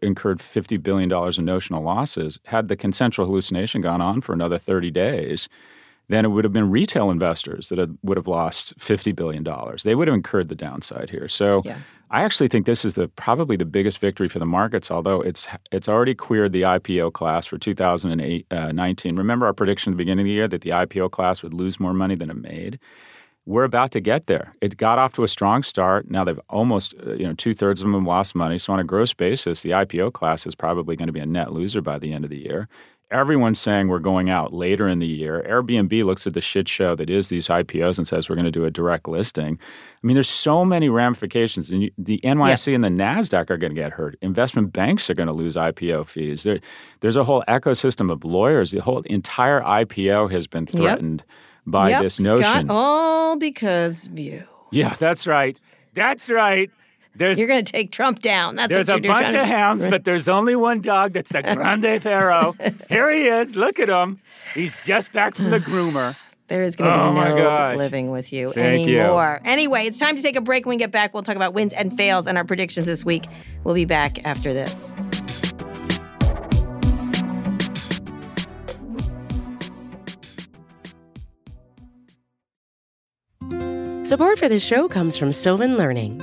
incurred 0.00 0.40
fifty 0.40 0.76
billion 0.76 1.08
dollars 1.08 1.38
in 1.38 1.44
notional 1.44 1.82
losses. 1.82 2.38
Had 2.46 2.68
the 2.68 2.76
consensual 2.76 3.26
hallucination 3.26 3.80
gone 3.80 4.00
on 4.00 4.20
for 4.20 4.32
another 4.32 4.58
thirty 4.58 4.90
days, 4.90 5.48
then 6.08 6.24
it 6.24 6.28
would 6.28 6.44
have 6.44 6.52
been 6.52 6.70
retail 6.70 7.10
investors 7.10 7.68
that 7.68 7.78
had, 7.78 7.98
would 8.02 8.16
have 8.16 8.28
lost 8.28 8.74
fifty 8.78 9.12
billion 9.12 9.42
dollars. 9.42 9.82
They 9.82 9.94
would 9.94 10.08
have 10.08 10.14
incurred 10.14 10.48
the 10.48 10.54
downside 10.54 11.10
here. 11.10 11.28
So. 11.28 11.62
Yeah. 11.64 11.78
I 12.08 12.22
actually 12.22 12.46
think 12.46 12.66
this 12.66 12.84
is 12.84 12.94
the 12.94 13.08
probably 13.08 13.56
the 13.56 13.64
biggest 13.64 13.98
victory 13.98 14.28
for 14.28 14.38
the 14.38 14.46
markets, 14.46 14.92
although 14.92 15.20
it's 15.20 15.48
it's 15.72 15.88
already 15.88 16.14
queered 16.14 16.52
the 16.52 16.62
IPO 16.62 17.12
class 17.12 17.46
for 17.46 17.58
2019. 17.58 19.16
Remember 19.16 19.46
our 19.46 19.52
prediction 19.52 19.92
at 19.92 19.94
the 19.94 19.96
beginning 19.96 20.22
of 20.22 20.26
the 20.26 20.32
year 20.32 20.46
that 20.46 20.60
the 20.60 20.70
IPO 20.70 21.10
class 21.10 21.42
would 21.42 21.52
lose 21.52 21.80
more 21.80 21.92
money 21.92 22.14
than 22.14 22.30
it 22.30 22.36
made. 22.36 22.78
We're 23.44 23.64
about 23.64 23.92
to 23.92 24.00
get 24.00 24.26
there. 24.26 24.56
It 24.60 24.76
got 24.76 24.98
off 24.98 25.14
to 25.14 25.24
a 25.24 25.28
strong 25.28 25.62
start. 25.62 26.10
Now 26.10 26.24
they've 26.24 26.40
almost, 26.50 26.94
uh, 27.06 27.12
you 27.14 27.26
know, 27.26 27.32
two 27.32 27.54
thirds 27.54 27.80
of 27.80 27.90
them 27.90 28.04
lost 28.04 28.34
money. 28.34 28.58
So 28.58 28.72
on 28.72 28.80
a 28.80 28.84
gross 28.84 29.12
basis, 29.12 29.60
the 29.60 29.70
IPO 29.70 30.12
class 30.14 30.46
is 30.46 30.56
probably 30.56 30.96
going 30.96 31.06
to 31.06 31.12
be 31.12 31.20
a 31.20 31.26
net 31.26 31.52
loser 31.52 31.80
by 31.80 32.00
the 32.00 32.12
end 32.12 32.24
of 32.24 32.30
the 32.30 32.38
year. 32.38 32.68
Everyone's 33.10 33.60
saying 33.60 33.86
we're 33.86 34.00
going 34.00 34.28
out 34.28 34.52
later 34.52 34.88
in 34.88 34.98
the 34.98 35.06
year. 35.06 35.44
Airbnb 35.48 36.04
looks 36.04 36.26
at 36.26 36.34
the 36.34 36.40
shit 36.40 36.68
show 36.68 36.96
that 36.96 37.08
is 37.08 37.28
these 37.28 37.46
IPOs 37.46 37.98
and 37.98 38.08
says 38.08 38.28
we're 38.28 38.34
going 38.34 38.46
to 38.46 38.50
do 38.50 38.64
a 38.64 38.70
direct 38.70 39.06
listing. 39.06 39.60
I 40.02 40.06
mean, 40.06 40.14
there's 40.14 40.28
so 40.28 40.64
many 40.64 40.88
ramifications. 40.88 41.70
And 41.70 41.84
you, 41.84 41.90
the 41.96 42.20
NYSE 42.24 42.74
and 42.74 42.82
the 42.82 42.88
NASDAQ 42.88 43.48
are 43.50 43.56
going 43.56 43.74
to 43.74 43.80
get 43.80 43.92
hurt. 43.92 44.16
Investment 44.22 44.72
banks 44.72 45.08
are 45.08 45.14
going 45.14 45.28
to 45.28 45.32
lose 45.32 45.54
IPO 45.54 46.08
fees. 46.08 46.42
There, 46.42 46.58
there's 47.00 47.14
a 47.14 47.22
whole 47.22 47.44
ecosystem 47.46 48.10
of 48.10 48.24
lawyers. 48.24 48.72
The 48.72 48.80
whole 48.80 49.02
entire 49.02 49.60
IPO 49.60 50.32
has 50.32 50.48
been 50.48 50.66
threatened 50.66 51.22
by 51.64 51.90
yep, 51.90 52.02
this 52.02 52.18
notion. 52.18 52.42
Scott, 52.42 52.66
all 52.68 53.36
because 53.36 54.08
of 54.08 54.18
you. 54.18 54.44
Yeah, 54.72 54.94
that's 54.98 55.28
right. 55.28 55.58
That's 55.94 56.28
right. 56.28 56.70
There's 57.16 57.38
You're 57.38 57.48
going 57.48 57.64
to 57.64 57.72
take 57.72 57.92
Trump 57.92 58.20
down. 58.20 58.56
That's 58.56 58.74
there's 58.74 58.88
what 58.88 58.98
a 58.98 59.02
you're 59.02 59.14
doing. 59.14 59.32
bunch 59.32 59.34
of 59.36 59.46
hounds, 59.46 59.88
but 59.88 60.04
there's 60.04 60.28
only 60.28 60.54
one 60.56 60.80
dog. 60.80 61.12
That's 61.14 61.30
the 61.32 61.42
Grande 61.54 62.02
Perro. 62.02 62.54
Here 62.88 63.10
he 63.10 63.26
is. 63.26 63.56
Look 63.56 63.78
at 63.80 63.88
him. 63.88 64.20
He's 64.54 64.76
just 64.84 65.12
back 65.12 65.34
from 65.34 65.50
the 65.50 65.60
groomer. 65.60 66.16
There 66.48 66.62
is 66.62 66.76
going 66.76 66.92
to 66.92 67.00
Oh, 67.00 67.12
be 67.12 67.18
no 67.30 67.36
gosh. 67.44 67.76
living 67.78 68.10
with 68.12 68.32
you 68.32 68.52
Thank 68.52 68.86
you. 68.86 69.00
anymore. 69.00 69.40
Anyway, 69.44 69.86
it's 69.86 69.98
time 69.98 70.14
to 70.16 70.22
take 70.22 70.36
a 70.36 70.40
break. 70.40 70.64
When 70.66 70.74
we 70.74 70.78
get 70.78 70.92
back, 70.92 71.12
we'll 71.12 71.24
talk 71.24 71.34
about 71.36 71.54
wins 71.54 71.72
and 71.72 71.96
fails 71.96 72.26
and 72.28 72.38
our 72.38 72.44
predictions 72.44 72.86
this 72.86 73.04
week. 73.04 73.24
We'll 73.64 73.74
be 73.74 73.84
back 73.84 74.24
after 74.24 74.54
this. 74.54 74.94
Support 84.04 84.38
for 84.38 84.48
this 84.48 84.64
show 84.64 84.88
comes 84.88 85.16
from 85.16 85.32
Sylvan 85.32 85.76
Learning. 85.76 86.22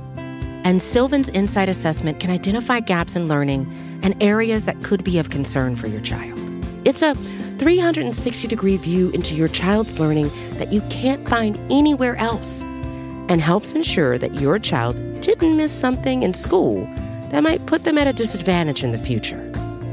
And 0.63 0.81
Sylvan's 0.81 1.29
Insight 1.29 1.69
Assessment 1.69 2.19
can 2.19 2.29
identify 2.29 2.79
gaps 2.79 3.15
in 3.15 3.27
learning 3.27 3.99
and 4.03 4.21
areas 4.21 4.65
that 4.65 4.83
could 4.83 5.03
be 5.03 5.17
of 5.17 5.29
concern 5.29 5.75
for 5.75 5.87
your 5.87 6.01
child. 6.01 6.39
It's 6.85 7.01
a 7.01 7.15
360 7.57 8.47
degree 8.47 8.77
view 8.77 9.09
into 9.11 9.35
your 9.35 9.47
child's 9.47 9.99
learning 9.99 10.29
that 10.57 10.71
you 10.71 10.81
can't 10.89 11.27
find 11.27 11.57
anywhere 11.71 12.15
else 12.15 12.63
and 12.63 13.41
helps 13.41 13.73
ensure 13.73 14.17
that 14.17 14.35
your 14.35 14.59
child 14.59 14.95
didn't 15.21 15.57
miss 15.57 15.71
something 15.71 16.23
in 16.23 16.33
school 16.33 16.85
that 17.29 17.41
might 17.41 17.65
put 17.65 17.83
them 17.83 17.97
at 17.97 18.07
a 18.07 18.13
disadvantage 18.13 18.83
in 18.83 18.91
the 18.91 18.97
future. 18.97 19.39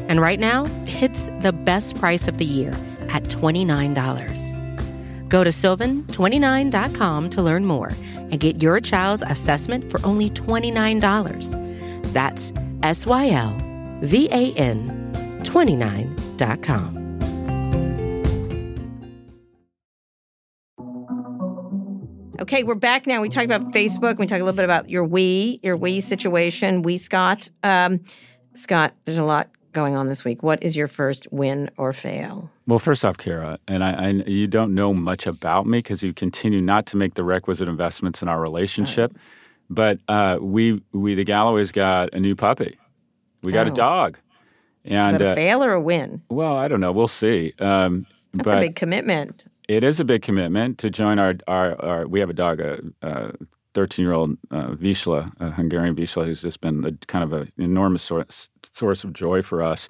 And 0.09 0.21
right 0.21 0.41
now, 0.41 0.67
it's 0.87 1.29
the 1.41 1.53
best 1.53 1.97
price 1.97 2.27
of 2.27 2.39
the 2.39 2.45
year 2.45 2.73
at 3.11 3.23
$29. 3.25 5.29
Go 5.29 5.45
to 5.45 5.51
sylvan29.com 5.51 7.31
to 7.31 7.43
learn 7.43 7.65
more 7.65 7.93
and 8.31 8.41
get 8.41 8.63
your 8.63 8.81
child's 8.81 9.23
assessment 9.27 9.91
for 9.91 10.05
only 10.05 10.31
$29. 10.31 12.13
That's 12.13 12.53
S 12.83 13.07
Y 13.07 13.31
L 13.31 13.57
V 14.03 14.29
A 14.31 14.53
N 14.55 15.11
29.com. 15.43 16.99
Okay, 22.41 22.63
we're 22.63 22.77
back 22.77 23.07
now. 23.07 23.21
We 23.21 23.29
talked 23.29 23.47
about 23.47 23.73
Facebook. 23.73 24.17
We 24.19 24.27
talked 24.27 24.41
a 24.41 24.45
little 24.45 24.57
bit 24.57 24.65
about 24.65 24.89
your 24.89 25.05
we, 25.05 25.59
your 25.63 25.77
we 25.77 26.01
situation, 26.01 26.83
we 26.83 26.97
Scott. 26.97 27.51
Um, 27.63 28.01
Scott, 28.55 28.95
there's 29.05 29.19
a 29.19 29.25
lot 29.25 29.51
going 29.73 29.97
on 29.97 30.07
this 30.07 30.25
week. 30.25 30.43
What 30.43 30.63
is 30.63 30.77
your 30.77 30.87
first 30.87 31.27
win 31.33 31.71
or 31.77 31.93
fail? 31.93 32.51
Well, 32.69 32.79
first 32.79 33.03
off, 33.03 33.17
Kara, 33.17 33.59
and 33.67 33.83
I, 33.83 33.93
I 33.93 34.09
you 34.27 34.47
don't 34.47 34.75
know 34.75 34.93
much 34.93 35.27
about 35.27 35.67
me 35.67 35.79
because 35.79 36.03
you 36.03 36.13
continue 36.13 36.61
not 36.61 36.85
to 36.89 36.99
make 36.99 37.15
the 37.15 37.25
requisite 37.25 37.67
investments 37.67 38.21
in 38.21 38.29
our 38.29 38.39
relationship. 38.39 39.11
Right. 39.15 39.23
But 39.71 39.99
uh, 40.07 40.39
we 40.39 40.83
we 40.93 41.15
the 41.15 41.25
Galloways 41.25 41.73
got 41.73 42.13
a 42.13 42.21
new 42.21 42.37
puppy. 42.37 42.79
We 43.43 43.53
got 43.53 43.69
oh. 43.69 43.73
a 43.73 43.75
dog. 43.75 44.19
And, 44.85 45.07
is 45.07 45.13
that 45.13 45.23
a 45.23 45.31
uh, 45.31 45.35
fail 45.35 45.65
or 45.65 45.73
a 45.73 45.81
win? 45.81 46.21
Well, 46.29 46.59
I 46.59 46.69
don't 46.69 46.81
know. 46.81 46.93
We'll 46.93 47.09
see. 47.09 47.55
Um, 47.59 48.05
That's 48.35 48.51
a 48.51 48.61
big 48.61 48.77
commitment. 48.77 49.45
It 49.67 49.83
is 49.83 49.99
a 49.99 50.05
big 50.05 50.21
commitment 50.21 50.77
to 50.79 50.91
join 50.91 51.19
our 51.19 51.37
our, 51.49 51.83
our 51.83 52.07
we 52.07 52.21
have 52.21 52.29
a 52.29 52.35
dog, 52.35 52.61
a, 52.61 53.33
13 53.73 54.05
year 54.05 54.13
old 54.13 54.37
uh, 54.51 54.73
Vizsla, 54.73 55.33
a 55.41 55.53
Hungarian 55.53 55.97
Vizsla, 55.97 56.27
who's 56.27 56.43
just 56.43 56.61
been 56.61 56.85
a, 56.85 56.93
kind 57.07 57.25
of 57.25 57.33
an 57.33 57.51
enormous 57.57 58.03
source, 58.03 58.51
source 58.75 59.05
of 59.05 59.15
joy 59.15 59.41
for 59.41 59.63
us. 59.63 59.89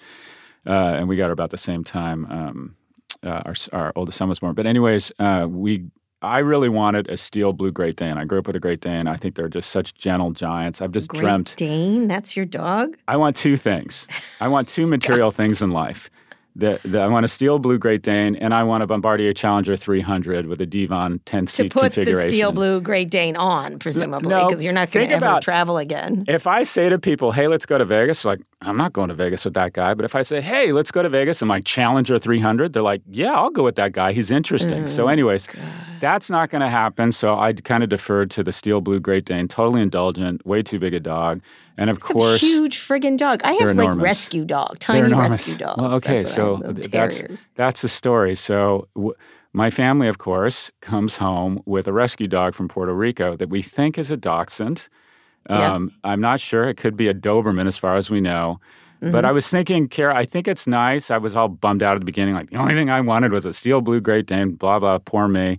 Uh, 0.69 0.97
and 0.97 1.09
we 1.09 1.17
got 1.17 1.27
her 1.27 1.33
about 1.33 1.51
the 1.51 1.57
same 1.59 1.83
time 1.83 2.27
um, 2.27 2.77
uh, 3.25 3.43
our, 3.47 3.55
our 3.73 3.93
oldest 3.97 4.19
son 4.19 4.29
was 4.29 4.39
born. 4.39 4.55
But, 4.55 4.67
anyways, 4.67 5.11
uh, 5.19 5.47
we 5.49 5.87
I 6.21 6.39
really 6.39 6.69
wanted 6.69 7.09
a 7.09 7.17
steel 7.17 7.53
blue 7.53 7.71
Great 7.71 7.95
Dane. 7.97 8.19
I 8.19 8.25
grew 8.25 8.41
up 8.41 8.49
with 8.49 8.57
a 8.57 8.61
Great 8.61 8.81
Dane. 8.81 9.07
I 9.07 9.17
think 9.17 9.37
they're 9.37 9.49
just 9.49 9.71
such 9.71 9.95
gentle 9.95 10.33
giants. 10.33 10.83
I've 10.83 10.91
just 10.91 11.09
dreamt. 11.13 11.55
Great 11.57 11.57
dreamt. 11.57 11.57
Dane, 11.57 12.09
that's 12.09 12.37
your 12.37 12.45
dog? 12.45 12.97
I 13.07 13.17
want 13.17 13.37
two 13.37 13.57
things. 13.57 14.07
I 14.41 14.49
want 14.49 14.69
two 14.69 14.87
material 14.97 15.31
things 15.31 15.63
in 15.63 15.71
life. 15.71 16.11
The, 16.57 16.81
the, 16.85 16.99
I 16.99 17.07
want 17.07 17.25
a 17.25 17.29
steel 17.29 17.61
blue 17.61 17.79
Great 17.79 18.03
Dane, 18.03 18.35
and 18.35 18.53
I 18.53 18.65
want 18.65 18.83
a 18.83 18.87
Bombardier 18.89 19.33
Challenger 19.33 19.77
300 19.77 20.47
with 20.47 20.61
a 20.61 20.67
Devon 20.67 21.21
10 21.25 21.47
seat 21.47 21.71
configuration. 21.71 22.05
To 22.05 22.11
put 22.11 22.23
the 22.25 22.29
steel 22.29 22.51
blue 22.51 22.81
Great 22.81 23.11
Dane 23.11 23.37
on, 23.37 23.79
presumably, 23.79 24.35
because 24.35 24.55
no, 24.55 24.59
you're 24.59 24.73
not 24.73 24.91
going 24.91 25.09
to 25.09 25.15
ever 25.15 25.39
travel 25.41 25.79
again. 25.79 26.25
If 26.27 26.49
I 26.49 26.65
say 26.65 26.89
to 26.89 26.99
people, 26.99 27.31
hey, 27.31 27.47
let's 27.47 27.65
go 27.65 27.79
to 27.79 27.85
Vegas, 27.85 28.25
like, 28.25 28.41
I'm 28.61 28.77
not 28.77 28.92
going 28.92 29.09
to 29.09 29.14
Vegas 29.14 29.44
with 29.44 29.55
that 29.55 29.73
guy. 29.73 29.94
But 29.94 30.05
if 30.05 30.16
I 30.16 30.23
say, 30.23 30.40
hey, 30.40 30.73
let's 30.73 30.90
go 30.90 31.03
to 31.03 31.09
Vegas 31.09 31.40
and 31.40 31.49
my 31.49 31.61
Challenger 31.61 32.18
300, 32.18 32.73
they're 32.73 32.83
like, 32.83 33.03
yeah, 33.09 33.33
I'll 33.35 33.51
go 33.51 33.62
with 33.62 33.77
that 33.77 33.92
guy. 33.92 34.12
He's 34.12 34.33
interesting. 34.33 34.85
Mm, 34.85 34.88
so, 34.88 35.07
anyways, 35.07 35.47
God. 35.47 35.62
that's 36.01 36.29
not 36.29 36.51
going 36.51 36.62
to 36.62 36.68
happen. 36.68 37.12
So 37.12 37.38
I 37.38 37.53
kind 37.53 37.85
of 37.85 37.88
deferred 37.88 38.33
to 38.33 38.42
the 38.42 38.53
steel 38.53 38.81
blue 38.81 38.99
Great 38.99 39.25
Dane, 39.25 39.47
totally 39.47 39.81
indulgent, 39.81 40.44
way 40.44 40.62
too 40.62 40.81
big 40.81 40.92
a 40.92 40.99
dog. 41.01 41.40
And 41.77 41.88
of 41.88 41.99
it's 41.99 42.07
course, 42.07 42.40
huge 42.40 42.77
friggin' 42.79 43.16
dog. 43.16 43.40
I 43.44 43.53
have 43.53 43.77
like 43.77 43.94
rescue 43.94 44.44
dog, 44.44 44.81
tiny 44.81 45.14
rescue 45.14 45.57
dogs. 45.57 45.81
Well, 45.81 45.94
okay, 45.94 46.18
that's 46.18 46.35
so 46.35 46.61
that's 46.64 47.47
that's 47.55 47.83
the 47.83 47.88
story. 47.88 48.35
So. 48.35 48.88
W- 48.97 49.14
my 49.55 49.71
family, 49.71 50.09
of 50.09 50.18
course, 50.18 50.71
comes 50.83 51.16
home 51.16 51.62
with 51.64 51.88
a 51.88 51.92
rescue 51.92 52.29
dog 52.29 52.55
from 52.55 52.68
Puerto 52.68 52.92
Rico 52.92 53.35
that 53.35 53.49
we 53.49 53.62
think 53.62 53.97
is 53.97 54.11
a 54.11 54.16
dachshund. 54.16 54.88
Um, 55.49 55.93
yeah. 56.05 56.13
I'm 56.13 56.21
not 56.21 56.41
sure. 56.41 56.69
It 56.69 56.77
could 56.77 56.97
be 56.97 57.09
a 57.09 57.15
Doberman, 57.15 57.67
as 57.67 57.77
far 57.77 57.97
as 57.97 58.11
we 58.11 58.21
know. 58.21 58.61
Mm-hmm. 59.03 59.13
But 59.13 59.25
I 59.25 59.33
was 59.33 59.49
thinking, 59.49 59.89
Kara, 59.89 60.15
I 60.15 60.25
think 60.25 60.49
it's 60.49 60.67
nice. 60.67 61.11
I 61.11 61.19
was 61.19 61.37
all 61.37 61.49
bummed 61.49 61.83
out 61.83 61.95
at 61.95 62.01
the 62.01 62.05
beginning. 62.05 62.35
Like, 62.35 62.51
the 62.51 62.57
only 62.57 62.75
thing 62.75 62.91
I 62.91 63.01
wanted 63.01 63.33
was 63.33 63.47
a 63.47 63.53
steel 63.53 63.81
blue 63.81 64.01
Great 64.01 64.27
Dane, 64.27 64.53
blah, 64.53 64.79
blah, 64.79 64.99
poor 64.99 65.29
me. 65.29 65.59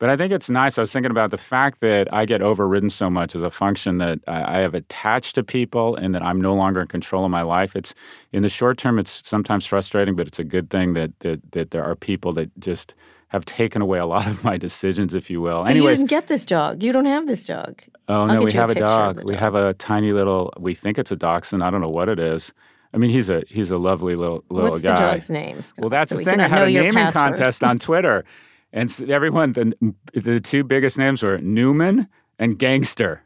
But 0.00 0.08
I 0.08 0.16
think 0.16 0.32
it's 0.32 0.48
nice. 0.48 0.78
I 0.78 0.80
was 0.80 0.90
thinking 0.92 1.10
about 1.10 1.30
the 1.30 1.36
fact 1.36 1.80
that 1.82 2.12
I 2.12 2.24
get 2.24 2.40
overridden 2.40 2.88
so 2.88 3.10
much 3.10 3.36
as 3.36 3.42
a 3.42 3.50
function 3.50 3.98
that 3.98 4.18
I 4.26 4.60
have 4.60 4.74
attached 4.74 5.34
to 5.34 5.42
people 5.44 5.94
and 5.94 6.14
that 6.14 6.22
I'm 6.22 6.40
no 6.40 6.54
longer 6.54 6.80
in 6.80 6.86
control 6.86 7.26
of 7.26 7.30
my 7.30 7.42
life. 7.42 7.76
It's 7.76 7.94
in 8.32 8.42
the 8.42 8.48
short 8.48 8.78
term, 8.78 8.98
it's 8.98 9.20
sometimes 9.28 9.66
frustrating, 9.66 10.16
but 10.16 10.26
it's 10.26 10.38
a 10.38 10.44
good 10.44 10.70
thing 10.70 10.94
that 10.94 11.12
that, 11.20 11.52
that 11.52 11.70
there 11.70 11.84
are 11.84 11.94
people 11.94 12.32
that 12.32 12.48
just 12.58 12.94
have 13.30 13.44
taken 13.44 13.80
away 13.80 13.98
a 13.98 14.06
lot 14.06 14.26
of 14.26 14.44
my 14.44 14.56
decisions, 14.56 15.14
if 15.14 15.30
you 15.30 15.40
will. 15.40 15.64
So 15.64 15.70
Anyways, 15.70 16.00
you 16.00 16.06
didn't 16.06 16.10
get 16.10 16.26
this 16.28 16.44
dog. 16.44 16.82
You 16.82 16.92
don't 16.92 17.06
have 17.06 17.26
this 17.26 17.44
dog. 17.44 17.82
Oh 18.08 18.22
I'll 18.22 18.26
no, 18.26 18.42
we 18.42 18.52
have 18.52 18.70
a 18.70 18.74
dog. 18.74 19.16
dog. 19.16 19.28
We 19.28 19.36
have 19.36 19.54
a 19.54 19.74
tiny 19.74 20.12
little. 20.12 20.52
We 20.58 20.74
think 20.74 20.98
it's 20.98 21.10
a 21.10 21.16
dachshund. 21.16 21.62
I 21.62 21.70
don't 21.70 21.80
know 21.80 21.88
what 21.88 22.08
it 22.08 22.18
is. 22.18 22.52
I 22.92 22.98
mean, 22.98 23.10
he's 23.10 23.30
a 23.30 23.42
he's 23.46 23.70
a 23.70 23.78
lovely 23.78 24.16
little 24.16 24.44
little 24.50 24.70
What's 24.70 24.82
guy. 24.82 24.90
What's 24.90 25.00
the 25.00 25.06
dog's 25.06 25.30
name? 25.30 25.62
Scott? 25.62 25.80
Well, 25.80 25.90
that's 25.90 26.10
so 26.10 26.16
the 26.16 26.24
thing. 26.24 26.40
I 26.40 26.48
had 26.48 26.68
a 26.68 26.72
naming 26.72 26.92
password. 26.92 27.34
contest 27.34 27.64
on 27.64 27.78
Twitter. 27.78 28.24
And 28.72 29.10
everyone, 29.10 29.52
the, 29.52 29.94
the 30.14 30.40
two 30.40 30.62
biggest 30.62 30.96
names 30.96 31.22
were 31.22 31.38
Newman 31.38 32.06
and 32.38 32.58
Gangster. 32.58 33.22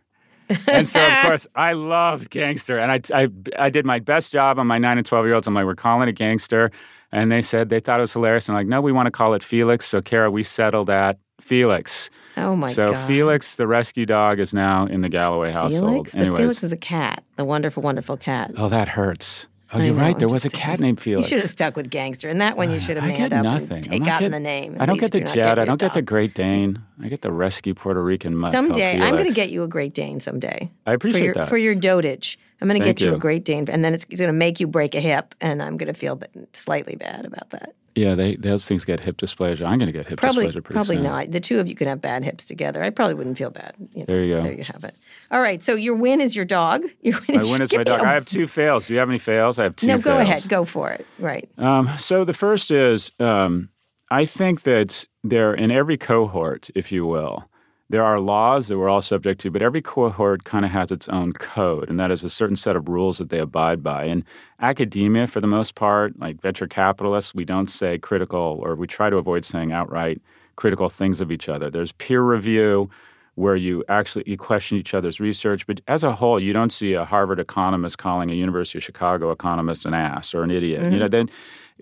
and 0.66 0.88
so, 0.88 1.04
of 1.06 1.12
course, 1.22 1.46
I 1.54 1.72
loved 1.72 2.30
Gangster. 2.30 2.78
And 2.78 2.90
I, 2.90 3.00
I, 3.14 3.28
I 3.58 3.70
did 3.70 3.84
my 3.84 3.98
best 3.98 4.32
job 4.32 4.58
on 4.58 4.66
my 4.66 4.78
9 4.78 4.98
and 4.98 5.06
12 5.06 5.26
year 5.26 5.34
olds. 5.34 5.46
I'm 5.46 5.54
like, 5.54 5.66
we're 5.66 5.74
calling 5.74 6.08
it 6.08 6.12
Gangster. 6.12 6.70
And 7.14 7.30
they 7.30 7.42
said 7.42 7.68
they 7.68 7.78
thought 7.78 8.00
it 8.00 8.02
was 8.02 8.12
hilarious. 8.12 8.48
And 8.48 8.58
I'm 8.58 8.64
like, 8.64 8.68
no, 8.68 8.80
we 8.80 8.90
want 8.90 9.06
to 9.06 9.12
call 9.12 9.34
it 9.34 9.42
Felix. 9.44 9.86
So, 9.86 10.02
Kara, 10.02 10.30
we 10.32 10.42
settled 10.42 10.90
at 10.90 11.16
Felix. 11.40 12.10
Oh 12.36 12.56
my 12.56 12.66
so 12.72 12.88
God. 12.88 13.02
So 13.02 13.06
Felix, 13.06 13.54
the 13.54 13.68
rescue 13.68 14.04
dog, 14.04 14.40
is 14.40 14.52
now 14.52 14.86
in 14.86 15.00
the 15.00 15.08
Galloway 15.08 15.52
household. 15.52 16.10
Felix? 16.10 16.12
The 16.12 16.34
Felix 16.34 16.64
is 16.64 16.72
a 16.72 16.76
cat, 16.76 17.22
the 17.36 17.44
wonderful, 17.44 17.84
wonderful 17.84 18.16
cat. 18.16 18.50
Oh, 18.56 18.68
that 18.68 18.88
hurts. 18.88 19.46
Oh, 19.72 19.80
you're 19.80 19.94
right. 19.94 20.18
There 20.18 20.28
was 20.28 20.44
a 20.44 20.50
cat 20.50 20.78
named 20.78 21.00
Felix. 21.00 21.28
You 21.28 21.36
should 21.36 21.42
have 21.42 21.50
stuck 21.50 21.76
with 21.76 21.90
Gangster, 21.90 22.28
and 22.28 22.40
that 22.40 22.56
one 22.56 22.70
you 22.70 22.76
uh, 22.76 22.80
should 22.80 22.96
have 22.96 23.08
manned 23.08 23.32
up 23.32 23.42
nothing. 23.42 23.78
and 23.78 23.84
take 23.84 24.06
out 24.06 24.20
get, 24.20 24.26
in 24.26 24.32
the 24.32 24.40
name. 24.40 24.76
I 24.78 24.86
don't 24.86 24.98
get 24.98 25.12
the 25.12 25.20
Jet. 25.20 25.58
I 25.58 25.64
don't 25.64 25.80
get 25.80 25.94
the 25.94 26.02
Great 26.02 26.34
Dane. 26.34 26.80
I 27.02 27.08
get 27.08 27.22
the 27.22 27.32
rescue 27.32 27.74
Puerto 27.74 28.02
Rican. 28.02 28.36
Mutt 28.36 28.52
Someday, 28.52 29.00
I'm 29.00 29.14
going 29.14 29.28
to 29.28 29.34
get 29.34 29.50
you 29.50 29.62
a 29.64 29.68
Great 29.68 29.94
Dane. 29.94 30.20
Someday, 30.20 30.70
I 30.86 30.92
appreciate 30.92 31.20
for 31.20 31.24
your, 31.24 31.34
that 31.34 31.48
for 31.48 31.56
your 31.56 31.74
dotage. 31.74 32.36
I'm 32.64 32.68
going 32.68 32.80
to 32.80 32.84
get 32.84 33.00
you. 33.02 33.10
you 33.10 33.16
a 33.16 33.18
Great 33.18 33.44
Dane, 33.44 33.68
and 33.68 33.84
then 33.84 33.92
it's, 33.92 34.06
it's 34.08 34.20
going 34.20 34.32
to 34.32 34.32
make 34.32 34.58
you 34.58 34.66
break 34.66 34.94
a 34.94 35.00
hip, 35.00 35.34
and 35.40 35.62
I'm 35.62 35.76
going 35.76 35.92
to 35.92 35.98
feel 35.98 36.18
slightly 36.54 36.96
bad 36.96 37.26
about 37.26 37.50
that. 37.50 37.74
Yeah, 37.94 38.14
they 38.14 38.36
those 38.36 38.66
things 38.66 38.84
get 38.84 39.00
hip 39.00 39.18
dysplasia. 39.18 39.66
I'm 39.66 39.78
going 39.78 39.86
to 39.86 39.92
get 39.92 40.06
hip 40.06 40.18
probably, 40.18 40.46
dysplasia 40.46 40.52
pretty 40.52 40.72
Probably 40.72 40.96
soon. 40.96 41.04
not. 41.04 41.30
The 41.30 41.40
two 41.40 41.60
of 41.60 41.68
you 41.68 41.74
can 41.74 41.86
have 41.86 42.00
bad 42.00 42.24
hips 42.24 42.46
together. 42.46 42.82
I 42.82 42.90
probably 42.90 43.14
wouldn't 43.14 43.38
feel 43.38 43.50
bad. 43.50 43.74
You 43.92 44.00
know, 44.00 44.04
there 44.06 44.24
you 44.24 44.34
go. 44.34 44.42
There 44.42 44.52
you 44.54 44.64
have 44.64 44.82
it. 44.82 44.94
All 45.30 45.40
right. 45.40 45.62
So 45.62 45.74
your 45.74 45.94
win 45.94 46.20
is 46.20 46.34
your 46.34 46.44
dog. 46.44 46.84
Your 47.02 47.20
win 47.28 47.36
is, 47.36 47.46
my 47.46 47.52
win 47.52 47.62
is 47.62 47.72
my 47.72 47.84
dog. 47.84 48.00
A... 48.00 48.06
I 48.06 48.14
have 48.14 48.26
two 48.26 48.48
fails. 48.48 48.86
Do 48.86 48.94
you 48.94 48.98
have 48.98 49.08
any 49.08 49.18
fails? 49.18 49.58
I 49.58 49.64
have 49.64 49.76
two. 49.76 49.86
No, 49.86 49.98
go 49.98 50.16
fails. 50.16 50.22
ahead. 50.22 50.48
Go 50.48 50.64
for 50.64 50.90
it. 50.90 51.06
Right. 51.18 51.48
Um, 51.58 51.90
so 51.98 52.24
the 52.24 52.34
first 52.34 52.70
is 52.70 53.12
um, 53.20 53.68
I 54.10 54.24
think 54.24 54.62
that 54.62 55.04
there 55.22 55.54
in 55.54 55.70
every 55.70 55.98
cohort, 55.98 56.70
if 56.74 56.90
you 56.90 57.06
will, 57.06 57.48
there 57.94 58.04
are 58.04 58.18
laws 58.18 58.66
that 58.66 58.76
we're 58.76 58.88
all 58.88 59.00
subject 59.00 59.40
to, 59.40 59.52
but 59.52 59.62
every 59.62 59.80
cohort 59.80 60.42
kind 60.42 60.64
of 60.64 60.72
has 60.72 60.90
its 60.90 61.06
own 61.10 61.32
code, 61.32 61.88
and 61.88 62.00
that 62.00 62.10
is 62.10 62.24
a 62.24 62.28
certain 62.28 62.56
set 62.56 62.74
of 62.74 62.88
rules 62.88 63.18
that 63.18 63.28
they 63.28 63.38
abide 63.38 63.84
by. 63.84 64.02
In 64.02 64.24
academia, 64.58 65.28
for 65.28 65.40
the 65.40 65.46
most 65.46 65.76
part, 65.76 66.18
like 66.18 66.40
venture 66.40 66.66
capitalists, 66.66 67.36
we 67.36 67.44
don't 67.44 67.70
say 67.70 67.96
critical, 67.96 68.58
or 68.64 68.74
we 68.74 68.88
try 68.88 69.10
to 69.10 69.16
avoid 69.16 69.44
saying 69.44 69.70
outright 69.70 70.20
critical 70.56 70.88
things 70.88 71.20
of 71.20 71.30
each 71.30 71.48
other. 71.48 71.70
There's 71.70 71.92
peer 71.92 72.20
review 72.20 72.90
where 73.36 73.54
you 73.54 73.84
actually 73.88 74.24
you 74.26 74.36
question 74.36 74.76
each 74.76 74.92
other's 74.92 75.20
research, 75.20 75.64
but 75.64 75.80
as 75.86 76.02
a 76.02 76.16
whole, 76.16 76.40
you 76.40 76.52
don't 76.52 76.72
see 76.72 76.94
a 76.94 77.04
Harvard 77.04 77.38
economist 77.38 77.96
calling 77.96 78.28
a 78.28 78.34
University 78.34 78.78
of 78.78 78.82
Chicago 78.82 79.30
economist 79.30 79.86
an 79.86 79.94
ass 79.94 80.34
or 80.34 80.42
an 80.42 80.50
idiot. 80.50 80.82
Mm-hmm. 80.82 80.92
You 80.94 80.98
know, 80.98 81.08
then 81.08 81.30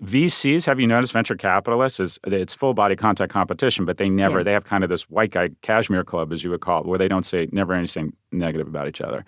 VCs, 0.01 0.65
have 0.65 0.79
you 0.79 0.87
noticed 0.87 1.13
venture 1.13 1.35
capitalists 1.35 1.99
is 1.99 2.19
it's 2.25 2.53
full 2.55 2.73
body 2.73 2.95
contact 2.95 3.31
competition, 3.31 3.85
but 3.85 3.97
they 3.97 4.09
never 4.09 4.39
Yeah. 4.39 4.43
they 4.43 4.53
have 4.53 4.63
kind 4.63 4.83
of 4.83 4.89
this 4.89 5.03
white 5.09 5.31
guy 5.31 5.49
cashmere 5.61 6.03
club, 6.03 6.33
as 6.33 6.43
you 6.43 6.49
would 6.49 6.61
call 6.61 6.81
it, 6.81 6.87
where 6.87 6.97
they 6.97 7.07
don't 7.07 7.25
say 7.25 7.47
never 7.51 7.73
anything 7.73 8.13
negative 8.31 8.67
about 8.67 8.87
each 8.87 9.01
other. 9.01 9.23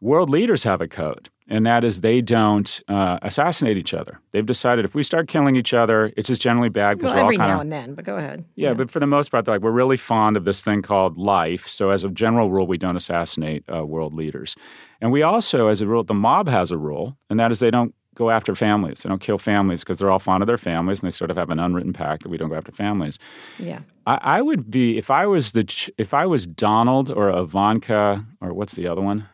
World 0.00 0.30
leaders 0.30 0.62
have 0.62 0.80
a 0.80 0.86
code, 0.86 1.28
and 1.48 1.66
that 1.66 1.82
is 1.82 2.02
they 2.02 2.20
don't 2.20 2.80
uh, 2.86 3.18
assassinate 3.22 3.76
each 3.76 3.92
other. 3.92 4.20
They've 4.30 4.46
decided 4.46 4.84
if 4.84 4.94
we 4.94 5.02
start 5.02 5.26
killing 5.26 5.56
each 5.56 5.74
other, 5.74 6.12
it's 6.16 6.28
just 6.28 6.40
generally 6.40 6.68
bad 6.68 6.98
because 6.98 7.14
Well, 7.14 7.24
every 7.24 7.36
kind 7.36 7.50
now 7.50 7.60
and 7.60 7.72
then, 7.72 7.94
but 7.96 8.04
go 8.04 8.16
ahead. 8.16 8.44
yeah, 8.54 8.74
but 8.74 8.92
for 8.92 9.00
the 9.00 9.08
most 9.08 9.32
part, 9.32 9.44
they're 9.44 9.56
like 9.56 9.62
we're 9.62 9.72
really 9.72 9.96
fond 9.96 10.36
of 10.36 10.44
this 10.44 10.62
thing 10.62 10.82
called 10.82 11.18
life. 11.18 11.66
So, 11.66 11.90
as 11.90 12.04
a 12.04 12.10
general 12.10 12.48
rule, 12.52 12.68
we 12.68 12.78
don't 12.78 12.96
assassinate 12.96 13.64
uh, 13.74 13.84
world 13.84 14.14
leaders, 14.14 14.54
and 15.00 15.10
we 15.10 15.22
also, 15.24 15.66
as 15.66 15.80
a 15.80 15.86
rule, 15.88 16.04
the 16.04 16.14
mob 16.14 16.46
has 16.48 16.70
a 16.70 16.78
rule, 16.78 17.16
and 17.28 17.40
that 17.40 17.50
is 17.50 17.58
they 17.58 17.72
don't 17.72 17.92
go 18.18 18.30
after 18.30 18.54
families. 18.54 19.02
They 19.02 19.08
don't 19.08 19.20
kill 19.20 19.38
families 19.38 19.80
because 19.80 19.98
they're 19.98 20.10
all 20.10 20.18
fond 20.18 20.42
of 20.42 20.48
their 20.48 20.58
families, 20.58 21.00
and 21.00 21.06
they 21.06 21.14
sort 21.14 21.30
of 21.30 21.36
have 21.36 21.50
an 21.50 21.60
unwritten 21.60 21.92
pact 21.92 22.24
that 22.24 22.28
we 22.28 22.36
don't 22.36 22.50
go 22.50 22.56
after 22.56 22.72
families. 22.72 23.18
Yeah. 23.58 23.80
I, 24.06 24.18
I 24.22 24.42
would 24.42 24.70
be 24.70 24.98
if 24.98 25.10
I 25.10 25.26
was 25.26 25.52
the 25.52 25.64
ch- 25.64 25.90
if 25.96 26.12
I 26.12 26.26
was 26.26 26.44
Donald 26.44 27.10
or 27.10 27.30
Ivanka 27.30 28.26
or 28.40 28.52
what's 28.52 28.74
the 28.74 28.88
other 28.88 29.00
one, 29.00 29.28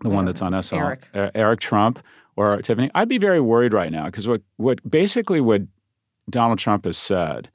the 0.00 0.08
one 0.08 0.24
that's 0.24 0.42
on 0.42 0.60
SL, 0.60 0.76
Eric. 0.76 1.08
Uh, 1.14 1.30
Eric 1.34 1.60
Trump 1.60 2.02
or 2.36 2.60
Tiffany. 2.62 2.90
I'd 2.94 3.08
be 3.08 3.18
very 3.18 3.40
worried 3.40 3.74
right 3.74 3.92
now 3.92 4.06
because 4.06 4.26
what 4.26 4.42
what 4.56 4.88
basically 4.90 5.40
what 5.40 5.62
Donald 6.28 6.58
Trump 6.58 6.86
has 6.86 6.96
said 6.96 7.50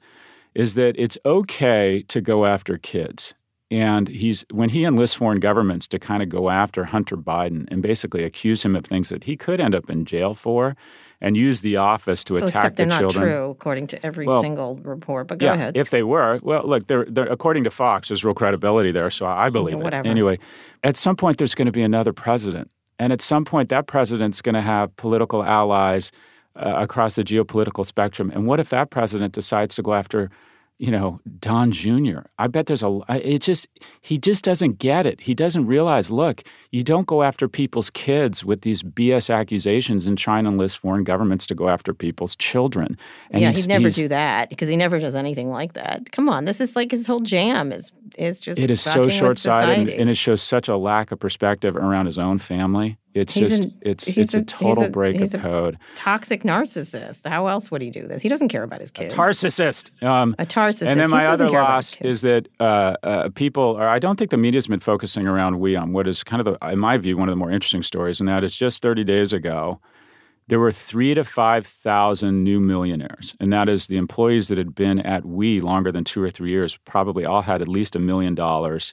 is 0.54 0.74
that 0.74 0.94
it's 0.98 1.18
okay 1.26 2.04
to 2.08 2.20
go 2.20 2.44
after 2.44 2.78
kids. 2.78 3.34
And 3.70 4.08
he's 4.08 4.44
when 4.50 4.70
he 4.70 4.84
enlists 4.84 5.16
foreign 5.16 5.38
governments 5.38 5.86
to 5.88 5.98
kind 5.98 6.22
of 6.22 6.28
go 6.28 6.50
after 6.50 6.86
Hunter 6.86 7.16
Biden 7.16 7.68
and 7.70 7.82
basically 7.82 8.24
accuse 8.24 8.64
him 8.64 8.74
of 8.74 8.84
things 8.84 9.10
that 9.10 9.24
he 9.24 9.36
could 9.36 9.60
end 9.60 9.76
up 9.76 9.88
in 9.88 10.04
jail 10.04 10.34
for, 10.34 10.76
and 11.20 11.36
use 11.36 11.60
the 11.60 11.76
office 11.76 12.24
to 12.24 12.34
Well, 12.34 12.44
attack 12.44 12.54
except 12.54 12.76
they're 12.76 12.86
the 12.86 13.00
not 13.02 13.10
true 13.12 13.50
according 13.50 13.86
to 13.88 14.04
every 14.04 14.26
Well, 14.26 14.40
single 14.40 14.76
report. 14.76 15.28
But 15.28 15.38
go 15.38 15.46
yeah, 15.46 15.54
ahead. 15.54 15.76
if 15.76 15.90
they 15.90 16.02
were, 16.02 16.40
well, 16.42 16.66
look, 16.66 16.86
they're, 16.86 17.04
they're, 17.04 17.26
according 17.26 17.64
to 17.64 17.70
Fox, 17.70 18.08
there's 18.08 18.24
real 18.24 18.34
credibility 18.34 18.90
there, 18.90 19.10
so 19.10 19.26
I 19.26 19.50
believe 19.50 19.74
it. 19.74 19.78
whatever. 19.78 20.08
Anyway, 20.08 20.38
at 20.82 20.96
some 20.96 21.16
point, 21.16 21.38
there's 21.38 21.54
going 21.54 21.66
to 21.66 21.72
be 21.72 21.82
another 21.82 22.12
president, 22.12 22.70
and 22.98 23.12
at 23.12 23.22
some 23.22 23.44
point, 23.44 23.68
that 23.68 23.86
president's 23.86 24.40
going 24.40 24.54
to 24.56 24.62
have 24.62 24.96
political 24.96 25.44
allies 25.44 26.10
uh, 26.56 26.74
across 26.78 27.14
the 27.14 27.22
geopolitical 27.22 27.86
spectrum. 27.86 28.32
And 28.34 28.46
what 28.46 28.58
if 28.58 28.70
that 28.70 28.90
president 28.90 29.32
decides 29.34 29.76
to 29.76 29.82
go 29.82 29.94
after, 29.94 30.30
you 30.80 30.90
know, 30.90 31.20
Don 31.40 31.72
Jr.? 31.72 32.20
I 32.38 32.46
bet 32.46 32.64
there's 32.66 32.82
a. 32.82 33.00
It 33.10 33.40
just 33.42 33.68
he 34.00 34.16
just 34.16 34.42
doesn't 34.42 34.78
get 34.78 35.04
it. 35.04 35.20
He 35.20 35.34
doesn't 35.34 35.66
realize. 35.66 36.10
Look, 36.10 36.42
you 36.70 36.82
don't 36.82 37.06
go 37.06 37.22
after 37.22 37.48
people's 37.48 37.90
kids 37.90 38.46
with 38.46 38.62
these 38.62 38.82
BS 38.82 39.28
accusations 39.28 40.06
and 40.06 40.16
try 40.16 40.38
and 40.38 40.48
enlist 40.48 40.78
foreign 40.78 41.04
governments 41.04 41.46
to 41.48 41.54
go 41.54 41.68
after 41.68 41.92
people's 41.92 42.34
children. 42.34 42.96
And 43.30 43.42
yeah, 43.42 43.48
he's- 43.48 43.64
he'd 43.64 43.68
never 43.68 43.90
do 43.90 44.08
that 44.08 44.48
because 44.48 44.68
he 44.68 44.76
never 44.76 44.98
does 44.98 45.14
anything 45.14 45.50
like 45.50 45.74
that. 45.74 46.10
Come 46.12 46.30
on, 46.30 46.46
this 46.46 46.62
is 46.62 46.74
like 46.74 46.90
his 46.92 47.06
whole 47.06 47.20
jam 47.20 47.72
is 47.72 47.92
is 48.16 48.40
just 48.40 48.58
It 48.58 48.70
is 48.70 48.80
so 48.80 49.04
fucking 49.04 49.10
short-sighted, 49.18 49.78
and, 49.90 49.90
and 49.90 50.10
it 50.10 50.16
shows 50.16 50.40
such 50.42 50.66
a 50.68 50.76
lack 50.78 51.12
of 51.12 51.20
perspective 51.20 51.76
around 51.76 52.06
his 52.06 52.18
own 52.18 52.38
family. 52.38 52.96
It's 53.12 53.34
He's 53.34 53.48
just 53.48 53.64
an- 53.64 53.78
it's 53.82 54.08
it's 54.16 54.34
a, 54.34 54.38
a- 54.38 54.44
total 54.44 54.84
a- 54.84 54.90
break 54.90 55.20
of 55.20 55.34
a- 55.34 55.38
code. 55.38 55.78
Toxic 55.96 56.42
narcissist. 56.44 57.28
How 57.28 57.48
else 57.48 57.70
would 57.70 57.82
he 57.82 57.90
do 57.90 58.06
this? 58.06 58.22
He 58.22 58.28
doesn't 58.28 58.48
care 58.48 58.62
about 58.62 58.80
his 58.80 58.90
kids. 58.92 59.14
Narcissist. 59.14 60.00
Um, 60.02 60.34
A 60.38 60.46
narcissist. 60.46 60.86
and 60.86 61.00
then 61.00 61.10
my 61.10 61.26
other 61.26 61.48
loss 61.48 61.96
is 62.00 62.20
that 62.20 62.48
uh, 62.60 62.94
uh, 63.02 63.28
people 63.30 63.76
are. 63.76 63.88
I 63.88 63.98
don't 63.98 64.16
think 64.18 64.30
the 64.30 64.36
media's 64.36 64.68
been 64.68 64.78
focusing 64.80 65.26
around 65.26 65.58
we 65.58 65.74
on 65.74 65.92
what 65.92 66.06
is 66.06 66.22
kind 66.22 66.46
of, 66.46 66.56
the, 66.60 66.68
in 66.68 66.78
my 66.78 66.98
view, 66.98 67.16
one 67.16 67.28
of 67.28 67.32
the 67.32 67.36
more 67.36 67.50
interesting 67.50 67.82
stories, 67.82 68.20
and 68.20 68.28
that 68.28 68.44
is 68.44 68.56
just 68.56 68.80
30 68.80 69.02
days 69.04 69.32
ago, 69.32 69.80
there 70.46 70.60
were 70.60 70.72
three 70.72 71.14
to 71.14 71.24
five 71.24 71.66
thousand 71.66 72.42
new 72.44 72.60
millionaires, 72.60 73.34
and 73.40 73.52
that 73.52 73.68
is 73.68 73.86
the 73.88 73.96
employees 73.96 74.48
that 74.48 74.58
had 74.58 74.74
been 74.74 75.00
at 75.00 75.24
We 75.24 75.60
longer 75.60 75.90
than 75.92 76.04
two 76.04 76.22
or 76.22 76.30
three 76.30 76.50
years. 76.50 76.76
Probably 76.84 77.24
all 77.24 77.42
had 77.42 77.60
at 77.60 77.68
least 77.68 77.94
a 77.96 78.00
million 78.00 78.34
dollars 78.34 78.92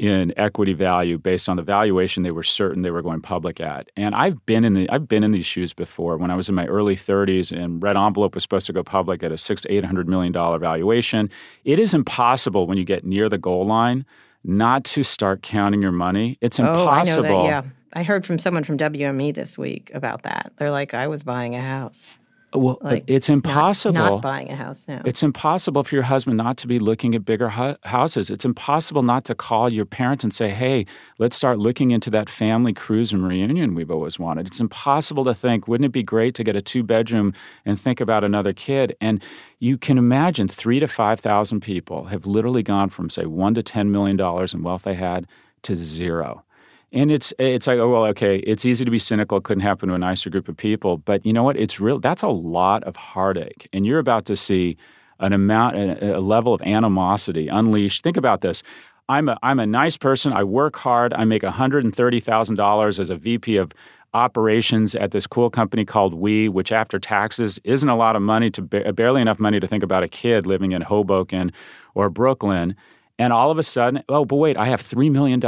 in 0.00 0.32
equity 0.38 0.72
value 0.72 1.18
based 1.18 1.46
on 1.46 1.58
the 1.58 1.62
valuation 1.62 2.22
they 2.22 2.30
were 2.30 2.42
certain 2.42 2.80
they 2.80 2.90
were 2.90 3.02
going 3.02 3.20
public 3.20 3.60
at. 3.60 3.90
And 3.98 4.14
I've 4.14 4.46
been 4.46 4.64
in 4.64 4.72
the 4.72 4.88
I've 4.88 5.06
been 5.06 5.22
in 5.22 5.32
these 5.32 5.44
shoes 5.44 5.74
before. 5.74 6.16
When 6.16 6.30
I 6.30 6.36
was 6.36 6.48
in 6.48 6.54
my 6.54 6.64
early 6.64 6.96
30s 6.96 7.52
and 7.52 7.82
Red 7.82 7.98
Envelope 7.98 8.34
was 8.34 8.42
supposed 8.42 8.64
to 8.66 8.72
go 8.72 8.82
public 8.82 9.22
at 9.22 9.30
a 9.30 9.36
six 9.36 9.60
to 9.62 9.72
eight 9.72 9.84
hundred 9.84 10.08
million 10.08 10.32
dollar 10.32 10.58
valuation, 10.58 11.28
it 11.64 11.78
is 11.78 11.92
impossible 11.92 12.66
when 12.66 12.78
you 12.78 12.84
get 12.84 13.04
near 13.04 13.28
the 13.28 13.36
goal 13.36 13.66
line 13.66 14.06
not 14.42 14.84
to 14.84 15.02
start 15.02 15.42
counting 15.42 15.82
your 15.82 15.92
money. 15.92 16.38
It's 16.40 16.58
impossible. 16.58 17.26
Oh, 17.26 17.30
I 17.30 17.36
know 17.36 17.42
that. 17.42 17.48
Yeah, 17.48 17.70
I 17.92 18.02
heard 18.02 18.24
from 18.24 18.38
someone 18.38 18.64
from 18.64 18.78
WME 18.78 19.34
this 19.34 19.58
week 19.58 19.90
about 19.92 20.22
that. 20.22 20.52
They're 20.56 20.70
like, 20.70 20.94
I 20.94 21.08
was 21.08 21.22
buying 21.22 21.54
a 21.54 21.60
house. 21.60 22.14
Well, 22.52 22.78
Like, 22.80 23.04
it's 23.06 23.28
impossible. 23.28 23.94
Not 23.94 24.22
buying 24.22 24.50
a 24.50 24.56
house 24.56 24.88
now. 24.88 25.02
It's 25.04 25.22
impossible 25.22 25.84
for 25.84 25.94
your 25.94 26.04
husband 26.04 26.36
not 26.36 26.56
to 26.58 26.66
be 26.66 26.78
looking 26.78 27.14
at 27.14 27.24
bigger 27.24 27.50
hu- 27.50 27.76
houses. 27.84 28.28
It's 28.28 28.44
impossible 28.44 29.02
not 29.02 29.24
to 29.26 29.34
call 29.34 29.72
your 29.72 29.84
parents 29.84 30.24
and 30.24 30.34
say, 30.34 30.50
hey, 30.50 30.86
let's 31.18 31.36
start 31.36 31.58
looking 31.58 31.92
into 31.92 32.10
that 32.10 32.28
family 32.28 32.72
cruise 32.72 33.12
and 33.12 33.26
reunion 33.26 33.74
we've 33.74 33.90
always 33.90 34.18
wanted. 34.18 34.46
It's 34.48 34.60
impossible 34.60 35.24
to 35.24 35.34
think, 35.34 35.68
wouldn't 35.68 35.86
it 35.86 35.92
be 35.92 36.02
great 36.02 36.34
to 36.36 36.44
get 36.44 36.56
a 36.56 36.62
two 36.62 36.82
bedroom 36.82 37.34
and 37.64 37.80
think 37.80 38.00
about 38.00 38.24
another 38.24 38.52
kid? 38.52 38.96
And 39.00 39.22
you 39.60 39.78
can 39.78 39.96
imagine 39.98 40.48
three 40.48 40.80
to 40.80 40.88
5,000 40.88 41.60
people 41.60 42.06
have 42.06 42.26
literally 42.26 42.62
gone 42.62 42.88
from, 42.88 43.10
say, 43.10 43.26
one 43.26 43.54
to 43.54 43.62
$10 43.62 43.88
million 43.90 44.18
in 44.18 44.62
wealth 44.62 44.82
they 44.82 44.94
had 44.94 45.26
to 45.62 45.76
zero. 45.76 46.42
And 46.92 47.12
it's 47.12 47.32
it's 47.38 47.66
like 47.66 47.78
oh 47.78 47.88
well 47.88 48.04
okay 48.06 48.38
it's 48.38 48.64
easy 48.64 48.84
to 48.84 48.90
be 48.90 48.98
cynical 48.98 49.38
it 49.38 49.44
couldn't 49.44 49.62
happen 49.62 49.88
to 49.88 49.94
a 49.94 49.98
nicer 49.98 50.28
group 50.28 50.48
of 50.48 50.56
people 50.56 50.96
but 50.96 51.24
you 51.24 51.32
know 51.32 51.44
what? 51.44 51.56
It's 51.56 51.78
real 51.78 52.00
that's 52.00 52.22
a 52.22 52.28
lot 52.28 52.82
of 52.84 52.96
heartache. 52.96 53.68
And 53.72 53.86
you're 53.86 54.00
about 54.00 54.24
to 54.26 54.36
see 54.36 54.76
an 55.20 55.32
amount 55.32 55.76
a, 55.76 56.16
a 56.16 56.20
level 56.20 56.52
of 56.52 56.60
animosity 56.62 57.48
unleashed. 57.48 58.02
Think 58.02 58.16
about 58.16 58.40
this. 58.40 58.62
I'm 59.08 59.28
a 59.28 59.38
I'm 59.42 59.60
a 59.60 59.66
nice 59.66 59.96
person. 59.96 60.32
I 60.32 60.44
work 60.44 60.76
hard. 60.76 61.12
I 61.14 61.24
make 61.24 61.42
$130,000 61.42 62.98
as 62.98 63.10
a 63.10 63.16
VP 63.16 63.56
of 63.56 63.72
operations 64.12 64.94
at 64.94 65.12
this 65.12 65.26
cool 65.26 65.50
company 65.50 65.84
called 65.84 66.14
We 66.14 66.48
which 66.48 66.72
after 66.72 66.98
taxes 66.98 67.60
isn't 67.64 67.88
a 67.88 67.96
lot 67.96 68.16
of 68.16 68.22
money 68.22 68.50
to 68.50 68.62
ba- 68.62 68.92
barely 68.92 69.20
enough 69.20 69.38
money 69.38 69.60
to 69.60 69.68
think 69.68 69.84
about 69.84 70.02
a 70.02 70.08
kid 70.08 70.46
living 70.46 70.72
in 70.72 70.82
Hoboken 70.82 71.52
or 71.94 72.10
Brooklyn 72.10 72.74
and 73.20 73.34
all 73.34 73.50
of 73.50 73.58
a 73.58 73.62
sudden, 73.62 74.02
oh, 74.08 74.24
but 74.24 74.36
wait, 74.36 74.56
I 74.56 74.68
have 74.68 74.80
$3 74.80 75.12
million 75.12 75.42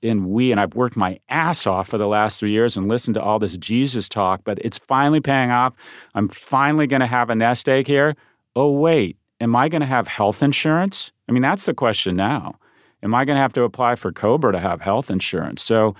in 0.00 0.30
we, 0.30 0.52
and 0.52 0.60
I've 0.60 0.76
worked 0.76 0.96
my 0.96 1.18
ass 1.28 1.66
off 1.66 1.88
for 1.88 1.98
the 1.98 2.06
last 2.06 2.38
three 2.38 2.52
years 2.52 2.76
and 2.76 2.86
listened 2.86 3.16
to 3.16 3.20
all 3.20 3.40
this 3.40 3.56
Jesus 3.56 4.08
talk, 4.08 4.42
but 4.44 4.60
it's 4.60 4.78
finally 4.78 5.20
paying 5.20 5.50
off. 5.50 5.74
I'm 6.14 6.28
finally 6.28 6.86
going 6.86 7.00
to 7.00 7.06
have 7.06 7.28
a 7.28 7.34
nest 7.34 7.68
egg 7.68 7.88
here. 7.88 8.14
Oh, 8.54 8.78
wait, 8.78 9.16
am 9.40 9.56
I 9.56 9.68
going 9.68 9.80
to 9.80 9.88
have 9.88 10.06
health 10.06 10.40
insurance? 10.40 11.10
I 11.28 11.32
mean, 11.32 11.42
that's 11.42 11.64
the 11.64 11.74
question 11.74 12.14
now. 12.14 12.60
Am 13.02 13.12
I 13.12 13.24
going 13.24 13.34
to 13.34 13.42
have 13.42 13.52
to 13.54 13.64
apply 13.64 13.96
for 13.96 14.12
COBRA 14.12 14.52
to 14.52 14.60
have 14.60 14.80
health 14.80 15.10
insurance? 15.10 15.64
So 15.64 15.96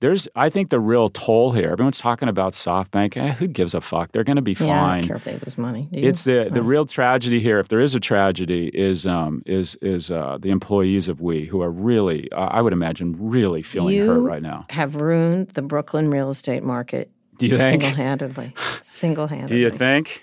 there's, 0.00 0.26
I 0.34 0.48
think, 0.50 0.70
the 0.70 0.80
real 0.80 1.08
toll 1.10 1.52
here. 1.52 1.70
Everyone's 1.70 1.98
talking 1.98 2.28
about 2.28 2.54
SoftBank. 2.54 3.16
Eh, 3.16 3.32
who 3.34 3.46
gives 3.46 3.74
a 3.74 3.80
fuck? 3.80 4.12
They're 4.12 4.24
going 4.24 4.36
to 4.36 4.42
be 4.42 4.52
yeah, 4.52 4.64
I 4.64 4.68
fine. 4.68 5.00
don't 5.02 5.08
care 5.08 5.16
if 5.16 5.24
they 5.24 5.38
lose 5.38 5.56
money. 5.58 5.88
It's 5.92 6.24
the 6.24 6.48
the 6.50 6.62
real 6.62 6.86
tragedy 6.86 7.38
here. 7.40 7.58
If 7.58 7.68
there 7.68 7.80
is 7.80 7.94
a 7.94 8.00
tragedy, 8.00 8.68
is 8.68 9.06
um 9.06 9.42
is 9.46 9.76
is 9.82 10.10
uh, 10.10 10.38
the 10.40 10.50
employees 10.50 11.08
of 11.08 11.20
We 11.20 11.44
who 11.46 11.60
are 11.62 11.70
really, 11.70 12.30
uh, 12.32 12.46
I 12.46 12.62
would 12.62 12.72
imagine, 12.72 13.14
really 13.18 13.62
feeling 13.62 13.94
you 13.94 14.06
hurt 14.06 14.20
right 14.20 14.42
now. 14.42 14.64
have 14.70 14.96
ruined 14.96 15.48
the 15.50 15.62
Brooklyn 15.62 16.08
real 16.10 16.30
estate 16.30 16.62
market 16.64 17.10
Do 17.38 17.46
you 17.46 17.58
think? 17.58 17.82
single-handedly. 17.82 18.54
single-handedly. 18.80 19.54
Do 19.56 19.60
you 19.60 19.70
think? 19.70 20.22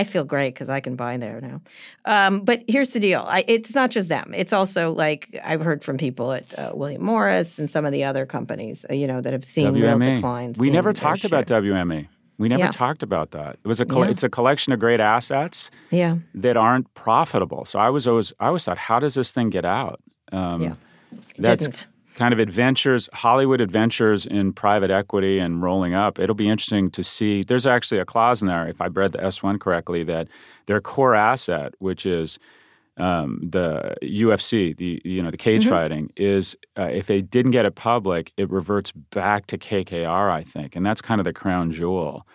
I 0.00 0.04
feel 0.04 0.24
great 0.24 0.52
because 0.54 0.68
I 0.68 0.80
can 0.80 0.94
buy 0.96 1.16
there 1.16 1.40
now. 1.40 1.60
Um, 2.04 2.40
but 2.40 2.62
here's 2.68 2.90
the 2.90 3.00
deal: 3.00 3.22
I, 3.26 3.44
it's 3.48 3.74
not 3.74 3.90
just 3.90 4.08
them. 4.08 4.32
It's 4.36 4.52
also 4.52 4.92
like 4.92 5.34
I've 5.44 5.62
heard 5.62 5.82
from 5.84 5.96
people 5.96 6.32
at 6.32 6.58
uh, 6.58 6.72
William 6.74 7.02
Morris 7.02 7.58
and 7.58 7.68
some 7.70 7.84
of 7.86 7.92
the 7.92 8.04
other 8.04 8.26
companies, 8.26 8.84
uh, 8.90 8.94
you 8.94 9.06
know, 9.06 9.20
that 9.22 9.32
have 9.32 9.44
seen 9.44 9.72
real 9.74 9.98
declines. 9.98 10.58
We 10.58 10.70
never 10.70 10.92
talked 10.92 11.24
about 11.24 11.48
share. 11.48 11.62
WME. 11.62 12.08
We 12.38 12.48
never 12.50 12.64
Yeah. 12.64 12.70
talked 12.70 13.02
about 13.02 13.30
that. 13.30 13.56
It 13.64 13.68
was 13.68 13.80
a 13.80 13.86
coll- 13.86 14.04
Yeah. 14.04 14.10
it's 14.10 14.22
a 14.22 14.28
collection 14.28 14.70
of 14.74 14.78
great 14.78 15.00
assets 15.00 15.70
Yeah, 15.90 16.16
that 16.34 16.58
aren't 16.58 16.92
profitable. 16.92 17.64
So 17.64 17.78
I 17.78 17.88
was 17.88 18.06
always 18.06 18.32
I 18.38 18.48
always 18.48 18.64
thought, 18.64 18.76
how 18.76 18.98
does 18.98 19.14
this 19.14 19.30
thing 19.32 19.48
get 19.48 19.64
out? 19.64 20.00
Um, 20.32 20.62
Yeah. 20.62 20.74
that's 21.38 21.64
didn't. 21.64 21.86
Kind 22.16 22.32
of 22.32 22.40
adventures, 22.40 23.08
Hollywood 23.12 23.60
adventures 23.60 24.26
in 24.26 24.52
private 24.52 24.90
equity 24.90 25.38
and 25.38 25.62
rolling 25.62 25.94
up. 25.94 26.18
It'll 26.18 26.34
be 26.34 26.48
interesting 26.48 26.90
to 26.92 27.04
see. 27.04 27.44
There's 27.44 27.66
actually 27.66 27.98
a 27.98 28.04
clause 28.04 28.42
in 28.42 28.48
there, 28.48 28.66
if 28.66 28.80
I 28.80 28.86
read 28.86 29.12
the 29.12 29.18
S1 29.18 29.60
correctly, 29.60 30.02
that 30.04 30.26
their 30.64 30.80
core 30.80 31.14
asset, 31.14 31.74
which 31.78 32.06
is 32.06 32.38
um, 32.96 33.38
the 33.42 33.94
UFC, 34.02 34.74
the 34.76 35.02
you 35.04 35.22
know 35.22 35.30
the 35.30 35.36
cage 35.36 35.62
Mm-hmm. 35.64 35.70
fighting, 35.70 36.12
is 36.16 36.56
uh, 36.78 36.88
if 36.90 37.06
they 37.06 37.20
didn't 37.20 37.52
get 37.52 37.66
it 37.66 37.74
public, 37.74 38.32
it 38.38 38.50
reverts 38.50 38.92
back 38.92 39.46
to 39.48 39.58
KKR, 39.58 40.30
I 40.30 40.42
think, 40.42 40.74
and 40.74 40.84
that's 40.84 41.02
kind 41.02 41.20
of 41.20 41.26
the 41.26 41.34
crown 41.34 41.70
jewel 41.70 42.26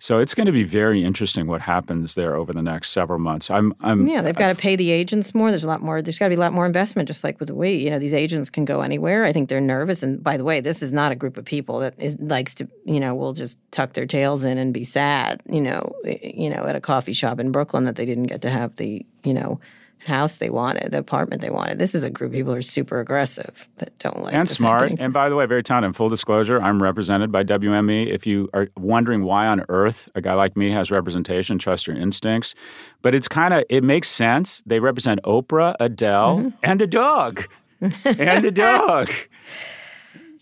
So 0.00 0.18
it's 0.18 0.32
going 0.32 0.46
to 0.46 0.52
be 0.52 0.64
very 0.64 1.04
interesting 1.04 1.46
what 1.46 1.60
happens 1.60 2.14
there 2.14 2.34
over 2.34 2.54
the 2.54 2.62
next 2.62 2.90
several 2.90 3.18
months. 3.18 3.50
I'm, 3.50 3.74
I'm 3.82 4.08
yeah, 4.08 4.22
they've 4.22 4.34
got 4.34 4.48
to 4.48 4.54
pay 4.54 4.74
the 4.74 4.90
agents 4.90 5.34
more. 5.34 5.50
There's 5.50 5.62
a 5.62 5.68
lot 5.68 5.82
more. 5.82 6.00
There's 6.00 6.18
got 6.18 6.26
to 6.26 6.30
be 6.30 6.36
a 6.36 6.40
lot 6.40 6.54
more 6.54 6.64
investment, 6.64 7.06
just 7.06 7.22
like 7.22 7.38
with 7.38 7.48
the 7.48 7.54
we. 7.54 7.74
You 7.74 7.90
know, 7.90 7.98
these 7.98 8.14
agents 8.14 8.48
can 8.48 8.64
go 8.64 8.80
anywhere. 8.80 9.24
I 9.24 9.32
think 9.32 9.50
they're 9.50 9.60
nervous. 9.60 10.02
And 10.02 10.24
by 10.24 10.38
the 10.38 10.44
way, 10.44 10.60
this 10.60 10.82
is 10.82 10.90
not 10.90 11.12
a 11.12 11.14
group 11.14 11.36
of 11.36 11.44
people 11.44 11.80
that 11.80 11.94
is 11.98 12.18
likes 12.18 12.54
to, 12.54 12.68
you 12.86 12.98
know, 12.98 13.14
will 13.14 13.34
just 13.34 13.58
tuck 13.72 13.92
their 13.92 14.06
tails 14.06 14.46
in 14.46 14.56
and 14.56 14.72
be 14.72 14.84
sad. 14.84 15.42
You 15.46 15.60
know, 15.60 15.94
eh, 16.06 16.32
you 16.32 16.48
know, 16.48 16.64
at 16.64 16.76
a 16.76 16.80
coffee 16.80 17.12
shop 17.12 17.38
in 17.38 17.52
Brooklyn 17.52 17.84
that 17.84 17.96
they 17.96 18.06
didn't 18.06 18.24
get 18.24 18.40
to 18.40 18.48
have 18.48 18.76
the, 18.76 19.04
you 19.22 19.34
know, 19.34 19.60
house 20.06 20.38
they 20.38 20.50
wanted, 20.50 20.92
the 20.92 20.98
apartment 20.98 21.42
they 21.42 21.50
wanted. 21.50 21.78
This 21.78 21.94
is 21.94 22.04
a 22.04 22.10
group 22.10 22.30
of 22.30 22.34
people 22.34 22.52
who 22.52 22.58
are 22.58 22.62
super 22.62 23.00
aggressive 23.00 23.68
that 23.76 23.96
don't 23.98 24.22
like 24.22 24.34
and 24.34 24.48
smart. 24.48 24.82
Happening. 24.82 25.00
And 25.04 25.12
by 25.12 25.28
the 25.28 25.36
way, 25.36 25.46
very 25.46 25.62
talented. 25.62 25.94
Full 25.96 26.08
disclosure, 26.08 26.60
I'm 26.60 26.82
represented 26.82 27.30
by 27.30 27.44
WME. 27.44 28.06
If 28.08 28.26
you 28.26 28.48
are 28.54 28.68
wondering 28.76 29.24
why 29.24 29.46
on 29.46 29.64
earth 29.68 30.08
a 30.14 30.20
guy 30.20 30.34
like 30.34 30.56
me 30.56 30.70
has 30.70 30.90
representation, 30.90 31.58
trust 31.58 31.86
your 31.86 31.96
instincts. 31.96 32.54
But 33.02 33.14
it's 33.14 33.28
kind 33.28 33.52
of 33.54 33.64
it 33.68 33.84
makes 33.84 34.08
sense. 34.08 34.62
They 34.66 34.80
represent 34.80 35.20
Oprah, 35.24 35.76
Adele, 35.80 36.36
mm-hmm. 36.38 36.48
and 36.62 36.82
a 36.82 36.86
dog, 36.86 37.46
and 37.80 38.44
a 38.44 38.50
dog. 38.50 39.10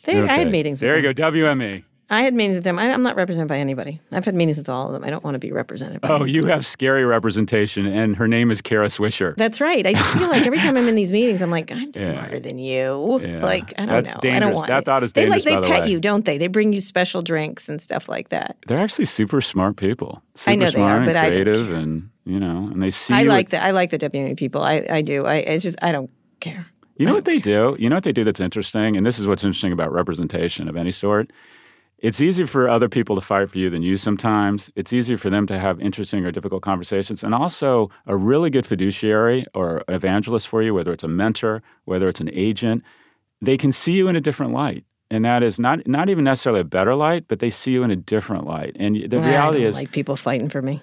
They, 0.04 0.20
okay. 0.20 0.32
I 0.32 0.38
had 0.38 0.50
meetings. 0.50 0.80
there 0.80 0.96
you 0.96 1.12
them. 1.12 1.14
go, 1.14 1.32
WME. 1.32 1.84
I 2.10 2.22
had 2.22 2.32
meetings 2.32 2.56
with 2.56 2.64
them. 2.64 2.78
I, 2.78 2.86
am 2.86 3.02
not 3.02 3.16
represented 3.16 3.48
by 3.48 3.58
anybody. 3.58 4.00
I've 4.12 4.24
had 4.24 4.34
meetings 4.34 4.56
with 4.56 4.68
all 4.70 4.86
of 4.86 4.92
them. 4.94 5.04
I 5.04 5.10
don't 5.10 5.22
want 5.22 5.34
to 5.34 5.38
be 5.38 5.52
represented. 5.52 6.00
By 6.00 6.08
Oh, 6.08 6.24
you 6.24 6.46
have 6.46 6.64
scary 6.64 7.04
representation, 7.04 7.84
and 7.84 8.16
her 8.16 8.26
name 8.26 8.50
is 8.50 8.62
Kara 8.62 8.86
Swisher. 8.86 9.36
That's 9.36 9.60
right. 9.60 9.86
I 9.86 9.92
just 9.92 10.14
feel 10.14 10.28
like 10.28 10.46
every 10.46 10.58
time 10.58 10.78
I'm 10.78 10.88
in 10.88 10.94
these 10.94 11.12
meetings, 11.12 11.42
I'm 11.42 11.50
like, 11.50 11.70
I'm 11.70 11.92
yeah. 11.94 12.04
smarter 12.04 12.40
than 12.40 12.58
you. 12.58 13.20
Yeah. 13.22 13.44
Like 13.44 13.74
I 13.76 13.84
don't 13.84 13.88
That's 13.88 14.14
know. 14.14 14.20
Dangerous. 14.22 14.36
I 14.36 14.40
don't 14.40 14.54
want 14.54 14.66
that 14.68 14.78
it. 14.78 14.84
thought 14.86 15.04
is 15.04 15.12
dangerous. 15.12 15.44
They 15.44 15.50
like 15.50 15.62
they 15.62 15.68
pet 15.68 15.84
the 15.84 15.90
you, 15.90 16.00
don't 16.00 16.24
they? 16.24 16.38
They 16.38 16.46
bring 16.46 16.72
you 16.72 16.80
special 16.80 17.20
drinks 17.20 17.68
and 17.68 17.80
stuff 17.80 18.08
like 18.08 18.30
that. 18.30 18.56
They're 18.66 18.78
actually 18.78 19.04
super 19.04 19.42
smart 19.42 19.76
people. 19.76 20.22
Super 20.34 20.50
I 20.50 20.54
know 20.54 20.70
they 20.70 20.80
are, 20.80 21.04
but 21.04 21.14
creative 21.14 21.70
I 21.70 21.78
and 21.78 22.08
you 22.24 22.40
know, 22.40 22.70
and 22.72 22.82
they 22.82 22.90
see. 22.90 23.12
I 23.12 23.24
like 23.24 23.50
the 23.50 23.62
I 23.62 23.72
like 23.72 23.90
the 23.90 23.98
WME 23.98 24.38
people. 24.38 24.62
I 24.62 24.86
I 24.88 25.02
do. 25.02 25.26
I 25.26 25.36
it's 25.36 25.62
just 25.62 25.78
I 25.82 25.92
don't 25.92 26.10
care. 26.40 26.66
You 26.96 27.06
know 27.06 27.14
what 27.14 27.26
they 27.26 27.38
do? 27.38 27.76
You 27.78 27.88
know 27.88 27.96
what 27.96 28.02
they 28.02 28.12
do 28.12 28.24
that's 28.24 28.40
interesting, 28.40 28.96
and 28.96 29.06
this 29.06 29.20
is 29.20 29.26
what's 29.26 29.44
interesting 29.44 29.72
about 29.72 29.92
representation 29.92 30.68
of 30.68 30.76
any 30.76 30.90
sort 30.90 31.30
it's 31.98 32.20
easier 32.20 32.46
for 32.46 32.68
other 32.68 32.88
people 32.88 33.16
to 33.16 33.20
fight 33.20 33.50
for 33.50 33.58
you 33.58 33.70
than 33.70 33.82
you 33.82 33.96
sometimes. 33.96 34.70
It's 34.76 34.92
easier 34.92 35.18
for 35.18 35.30
them 35.30 35.46
to 35.48 35.58
have 35.58 35.80
interesting 35.80 36.24
or 36.24 36.30
difficult 36.30 36.62
conversations. 36.62 37.24
And 37.24 37.34
also, 37.34 37.90
a 38.06 38.16
really 38.16 38.50
good 38.50 38.66
fiduciary 38.66 39.46
or 39.52 39.82
evangelist 39.88 40.48
for 40.48 40.62
you, 40.62 40.74
whether 40.74 40.92
it's 40.92 41.04
a 41.04 41.08
mentor, 41.08 41.62
whether 41.84 42.08
it's 42.08 42.20
an 42.20 42.30
agent, 42.32 42.84
they 43.40 43.56
can 43.56 43.72
see 43.72 43.92
you 43.92 44.08
in 44.08 44.16
a 44.16 44.20
different 44.20 44.52
light. 44.52 44.84
And 45.10 45.24
that 45.24 45.42
is 45.42 45.58
not 45.58 45.86
not 45.86 46.08
even 46.10 46.24
necessarily 46.24 46.60
a 46.60 46.64
better 46.64 46.94
light, 46.94 47.24
but 47.28 47.40
they 47.40 47.50
see 47.50 47.72
you 47.72 47.82
in 47.82 47.90
a 47.90 47.96
different 47.96 48.46
light. 48.46 48.76
And 48.78 49.10
the 49.10 49.20
reality 49.20 49.64
is, 49.64 49.76
like 49.76 49.90
people 49.90 50.16
fighting 50.16 50.48
for 50.48 50.60
me. 50.60 50.82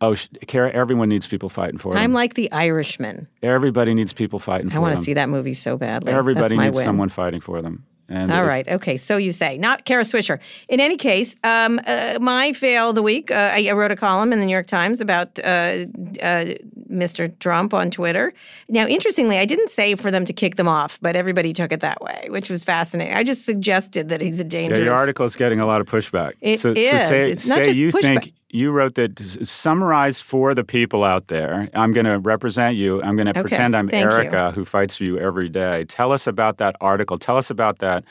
Oh, 0.00 0.14
Kara, 0.46 0.70
everyone 0.72 1.08
needs 1.08 1.26
people 1.26 1.48
fighting 1.48 1.78
for 1.78 1.94
them. 1.94 2.02
I'm 2.02 2.12
like 2.12 2.34
the 2.34 2.52
Irishman. 2.52 3.28
Everybody 3.42 3.94
needs 3.94 4.12
people 4.12 4.38
fighting 4.38 4.68
I 4.68 4.70
for 4.70 4.74
them. 4.74 4.84
I 4.84 4.86
want 4.88 4.96
to 4.98 5.02
see 5.02 5.14
that 5.14 5.30
movie 5.30 5.54
so 5.54 5.78
badly. 5.78 6.12
Everybody 6.12 6.56
needs 6.56 6.76
win. 6.76 6.84
someone 6.84 7.08
fighting 7.08 7.40
for 7.40 7.62
them. 7.62 7.84
And 8.08 8.32
All 8.32 8.44
right. 8.44 8.66
Okay. 8.68 8.96
So 8.96 9.16
you 9.16 9.32
say, 9.32 9.58
not 9.58 9.84
Kara 9.84 10.04
Swisher. 10.04 10.40
In 10.68 10.78
any 10.78 10.96
case, 10.96 11.34
um, 11.42 11.80
uh, 11.86 12.18
my 12.20 12.52
fail 12.52 12.90
of 12.90 12.94
the 12.94 13.02
week, 13.02 13.30
uh, 13.30 13.50
I, 13.52 13.66
I, 13.68 13.72
wrote 13.72 13.90
a 13.90 13.96
column 13.96 14.32
in 14.32 14.38
the 14.38 14.46
New 14.46 14.52
York 14.52 14.68
Times 14.68 15.00
about 15.00 15.38
uh, 15.40 15.86
uh 16.22 16.54
Mr. 16.90 17.36
Trump 17.38 17.74
on 17.74 17.90
Twitter. 17.90 18.32
Now, 18.68 18.86
interestingly, 18.86 19.38
I 19.38 19.44
didn't 19.44 19.70
say 19.70 19.94
for 19.94 20.10
them 20.10 20.24
to 20.24 20.32
kick 20.32 20.56
them 20.56 20.68
off, 20.68 20.98
but 21.00 21.16
everybody 21.16 21.52
took 21.52 21.72
it 21.72 21.80
that 21.80 22.00
way, 22.00 22.26
which 22.30 22.50
was 22.50 22.64
fascinating. 22.64 23.14
I 23.14 23.24
just 23.24 23.44
suggested 23.44 24.08
that 24.08 24.20
he's 24.20 24.40
a 24.40 24.44
dangerous. 24.44 24.78
Yeah, 24.80 24.86
your 24.86 24.94
article 24.94 25.26
is 25.26 25.36
getting 25.36 25.60
a 25.60 25.66
lot 25.66 25.80
of 25.80 25.86
pushback. 25.86 26.32
It 26.40 26.60
so, 26.60 26.72
is. 26.72 26.90
So 26.90 27.08
say, 27.08 27.30
it's 27.30 27.46
not 27.46 27.58
say 27.58 27.64
just 27.64 27.78
you 27.78 27.90
pushback. 27.90 28.02
think 28.02 28.32
you 28.50 28.70
wrote 28.70 28.94
that 28.94 29.18
summarized 29.42 30.22
for 30.22 30.54
the 30.54 30.64
people 30.64 31.04
out 31.04 31.28
there. 31.28 31.68
I'm 31.74 31.92
going 31.92 32.06
to 32.06 32.18
represent 32.18 32.76
you. 32.76 33.02
I'm 33.02 33.16
going 33.16 33.26
to 33.26 33.32
okay. 33.32 33.42
pretend 33.42 33.76
I'm 33.76 33.92
Erica 33.92 34.48
you. 34.48 34.52
who 34.54 34.64
fights 34.64 34.96
for 34.96 35.04
you 35.04 35.18
every 35.18 35.48
day. 35.48 35.84
Tell 35.84 36.12
us 36.12 36.26
about 36.26 36.58
that 36.58 36.76
article. 36.80 37.18
Tell 37.18 37.36
us 37.36 37.50
about 37.50 37.78
that 37.78 38.04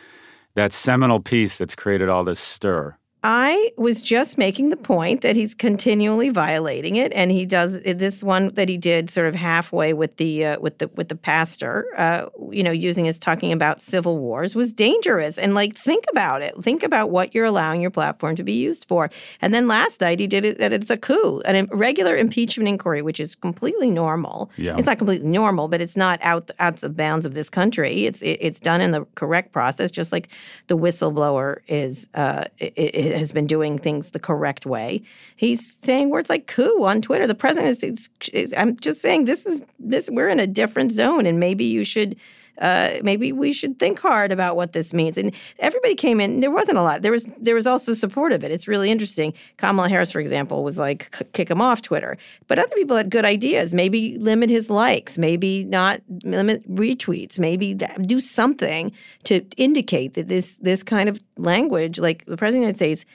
that 0.56 0.72
seminal 0.72 1.20
piece 1.20 1.58
that's 1.58 1.76
created 1.76 2.10
all 2.10 2.24
this 2.24 2.40
stir. 2.40 2.96
I 3.28 3.72
was 3.76 4.04
just 4.04 4.38
making 4.38 4.70
the 4.70 4.78
point 4.78 5.22
that 5.22 5.36
he's 5.36 5.56
continually 5.56 6.30
violating 6.30 6.96
it, 6.96 7.12
and 7.16 7.32
he 7.32 7.44
does 7.44 7.82
this 7.82 8.22
one 8.22 8.50
that 8.50 8.70
he 8.70 8.78
did 8.78 9.10
sort 9.10 9.26
of 9.26 9.34
halfway 9.34 9.94
with 9.94 10.18
the 10.18 10.46
uh, 10.46 10.60
with 10.60 10.78
the 10.78 10.90
with 10.90 11.10
the 11.10 11.16
pastor, 11.16 11.88
uh, 11.98 12.28
you 12.52 12.62
know, 12.62 12.70
using 12.70 13.06
his 13.06 13.18
talking 13.18 13.52
about 13.52 13.82
civil 13.82 14.20
wars 14.20 14.54
was 14.54 14.72
dangerous. 14.72 15.40
And 15.40 15.56
like, 15.56 15.76
think 15.76 16.04
about 16.12 16.44
it. 16.44 16.54
Think 16.62 16.84
about 16.84 17.10
what 17.10 17.34
you're 17.34 17.46
allowing 17.46 17.82
your 17.82 17.90
platform 17.90 18.36
to 18.36 18.44
be 18.44 18.54
used 18.54 18.88
for. 18.88 19.10
And 19.42 19.56
then 19.56 19.68
last 19.68 20.02
night 20.02 20.20
he 20.20 20.28
did 20.28 20.46
it 20.46 20.60
that 20.60 20.72
it's 20.72 20.92
a 20.92 20.98
coup, 20.98 21.42
an 21.46 21.68
regular 21.72 22.16
impeachment 22.16 22.70
inquiry, 22.70 23.02
which 23.02 23.20
is 23.20 23.34
completely 23.34 23.90
normal. 23.90 24.52
Yeah. 24.56 24.76
It's 24.78 24.86
not 24.86 25.00
completely 25.00 25.30
normal, 25.30 25.68
but 25.68 25.82
it's 25.82 25.98
not 25.98 26.20
out 26.22 26.52
out 26.60 26.84
of 26.84 26.96
bounds 26.96 27.26
of 27.26 27.34
this 27.34 27.50
country. 27.50 28.06
It's 28.06 28.22
it, 28.22 28.38
it's 28.40 28.60
done 28.60 28.82
in 28.82 28.92
the 28.92 29.08
correct 29.16 29.52
process, 29.52 29.90
just 29.90 30.12
like 30.12 30.28
the 30.68 30.78
whistleblower 30.78 31.62
is. 31.68 32.08
Uh, 32.14 32.44
it, 32.60 32.74
it 32.76 33.15
has 33.16 33.32
been 33.32 33.48
doing 33.48 33.78
things 33.78 34.12
the 34.12 34.20
correct 34.20 34.66
way. 34.66 35.02
He's 35.36 35.78
saying 35.82 36.10
words 36.10 36.30
like 36.30 36.48
coup 36.48 36.84
on 36.84 37.02
Twitter. 37.02 37.28
The 37.28 37.36
president 37.36 37.84
is, 37.84 38.10
is 38.34 38.54
I'm 38.58 38.78
just 38.78 39.02
saying 39.02 39.26
this 39.26 39.46
is 39.46 39.64
this 39.80 40.10
we're 40.10 40.30
in 40.30 40.40
a 40.40 40.48
different 40.48 40.92
zone 40.92 41.26
and 41.26 41.40
maybe 41.40 41.66
you 41.66 41.84
should 41.84 42.16
uh, 42.60 42.96
maybe 43.04 43.32
we 43.32 43.52
should 43.52 43.80
think 43.80 44.00
hard 44.00 44.32
about 44.32 44.56
what 44.56 44.74
this 44.74 44.94
means. 44.94 45.18
And 45.18 45.34
everybody 45.60 45.96
came 45.96 46.22
in. 46.22 46.40
There 46.40 46.52
wasn't 46.52 46.78
a 46.78 46.82
lot. 46.82 47.02
There 47.02 47.12
was 47.12 47.28
there 47.38 47.56
was 47.56 47.68
also 47.68 47.94
support 47.94 48.32
of 48.32 48.44
it. 48.44 48.52
It's 48.52 48.68
really 48.68 48.92
interesting. 48.92 49.34
Kamala 49.58 49.90
Harris, 49.90 50.12
for 50.12 50.20
example, 50.20 50.64
was 50.64 50.78
like 50.78 51.14
kick 51.34 51.50
him 51.50 51.62
off 51.62 51.82
Twitter, 51.82 52.18
but 52.48 52.60
other 52.60 52.76
people 52.76 52.96
had 52.96 53.10
good 53.10 53.26
ideas. 53.26 53.74
Maybe 53.74 54.18
limit 54.18 54.50
his 54.50 54.70
likes. 54.70 55.18
Maybe 55.18 55.64
not 55.64 56.02
limit 56.24 56.70
retweets. 56.74 57.40
Maybe 57.40 57.74
do 57.74 58.20
something 58.20 58.92
to 59.26 59.46
indicate 59.58 60.14
that 60.14 60.28
this 60.28 60.58
this 60.58 60.84
kind 60.84 61.10
of 61.10 61.22
language, 61.38 62.00
like 62.00 62.26
the 62.26 62.38
president 62.38 62.70
of 62.70 62.78
the 62.78 62.86
United 62.86 63.00
States 63.00 63.06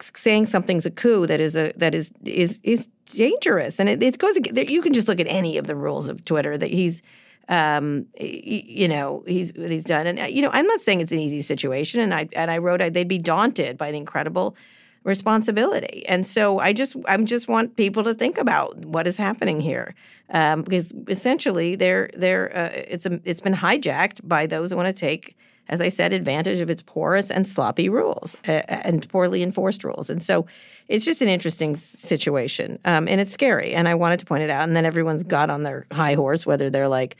saying 0.00 0.46
something's 0.46 0.86
a 0.86 0.90
coup 0.90 1.26
that 1.26 1.40
is 1.40 1.56
a 1.56 1.72
that 1.76 1.94
is 1.94 2.12
is 2.24 2.60
is 2.62 2.88
dangerous 3.06 3.80
and 3.80 3.88
it, 3.88 4.02
it 4.02 4.18
goes 4.18 4.36
you 4.36 4.82
can 4.82 4.92
just 4.92 5.08
look 5.08 5.20
at 5.20 5.26
any 5.28 5.56
of 5.56 5.66
the 5.66 5.76
rules 5.76 6.08
of 6.08 6.24
twitter 6.24 6.58
that 6.58 6.70
he's 6.70 7.02
um, 7.48 8.06
you 8.18 8.88
know 8.88 9.22
he's 9.26 9.52
he's 9.56 9.84
done 9.84 10.06
and 10.06 10.18
you 10.34 10.42
know 10.42 10.50
i'm 10.52 10.66
not 10.66 10.80
saying 10.80 11.00
it's 11.00 11.12
an 11.12 11.18
easy 11.18 11.40
situation 11.40 12.00
and 12.00 12.12
i 12.12 12.28
and 12.32 12.50
i 12.50 12.58
wrote 12.58 12.80
they'd 12.92 13.08
be 13.08 13.18
daunted 13.18 13.78
by 13.78 13.90
the 13.90 13.96
incredible 13.96 14.56
responsibility 15.04 16.04
and 16.06 16.26
so 16.26 16.58
i 16.58 16.72
just 16.72 16.96
i'm 17.06 17.24
just 17.24 17.46
want 17.46 17.76
people 17.76 18.02
to 18.02 18.14
think 18.14 18.36
about 18.36 18.76
what 18.86 19.06
is 19.06 19.16
happening 19.16 19.60
here 19.60 19.94
um, 20.30 20.62
because 20.62 20.92
essentially 21.08 21.76
they're 21.76 22.10
they're 22.14 22.56
uh, 22.56 22.70
it's 22.72 23.06
a, 23.06 23.20
it's 23.24 23.40
been 23.40 23.54
hijacked 23.54 24.26
by 24.26 24.46
those 24.46 24.70
who 24.70 24.76
want 24.76 24.88
to 24.88 24.92
take 24.92 25.36
as 25.68 25.80
I 25.80 25.88
said, 25.88 26.12
advantage 26.12 26.60
of 26.60 26.70
its 26.70 26.82
porous 26.82 27.30
and 27.30 27.46
sloppy 27.46 27.88
rules 27.88 28.36
uh, 28.46 28.62
and 28.68 29.08
poorly 29.08 29.42
enforced 29.42 29.84
rules. 29.84 30.10
And 30.10 30.22
so 30.22 30.46
it's 30.88 31.04
just 31.04 31.22
an 31.22 31.28
interesting 31.28 31.74
situation. 31.74 32.78
Um, 32.84 33.08
and 33.08 33.20
it's 33.20 33.32
scary. 33.32 33.74
And 33.74 33.88
I 33.88 33.94
wanted 33.94 34.20
to 34.20 34.26
point 34.26 34.44
it 34.44 34.50
out. 34.50 34.66
And 34.66 34.76
then 34.76 34.84
everyone's 34.84 35.24
got 35.24 35.50
on 35.50 35.64
their 35.64 35.86
high 35.90 36.14
horse, 36.14 36.46
whether 36.46 36.70
they're 36.70 36.88
like, 36.88 37.16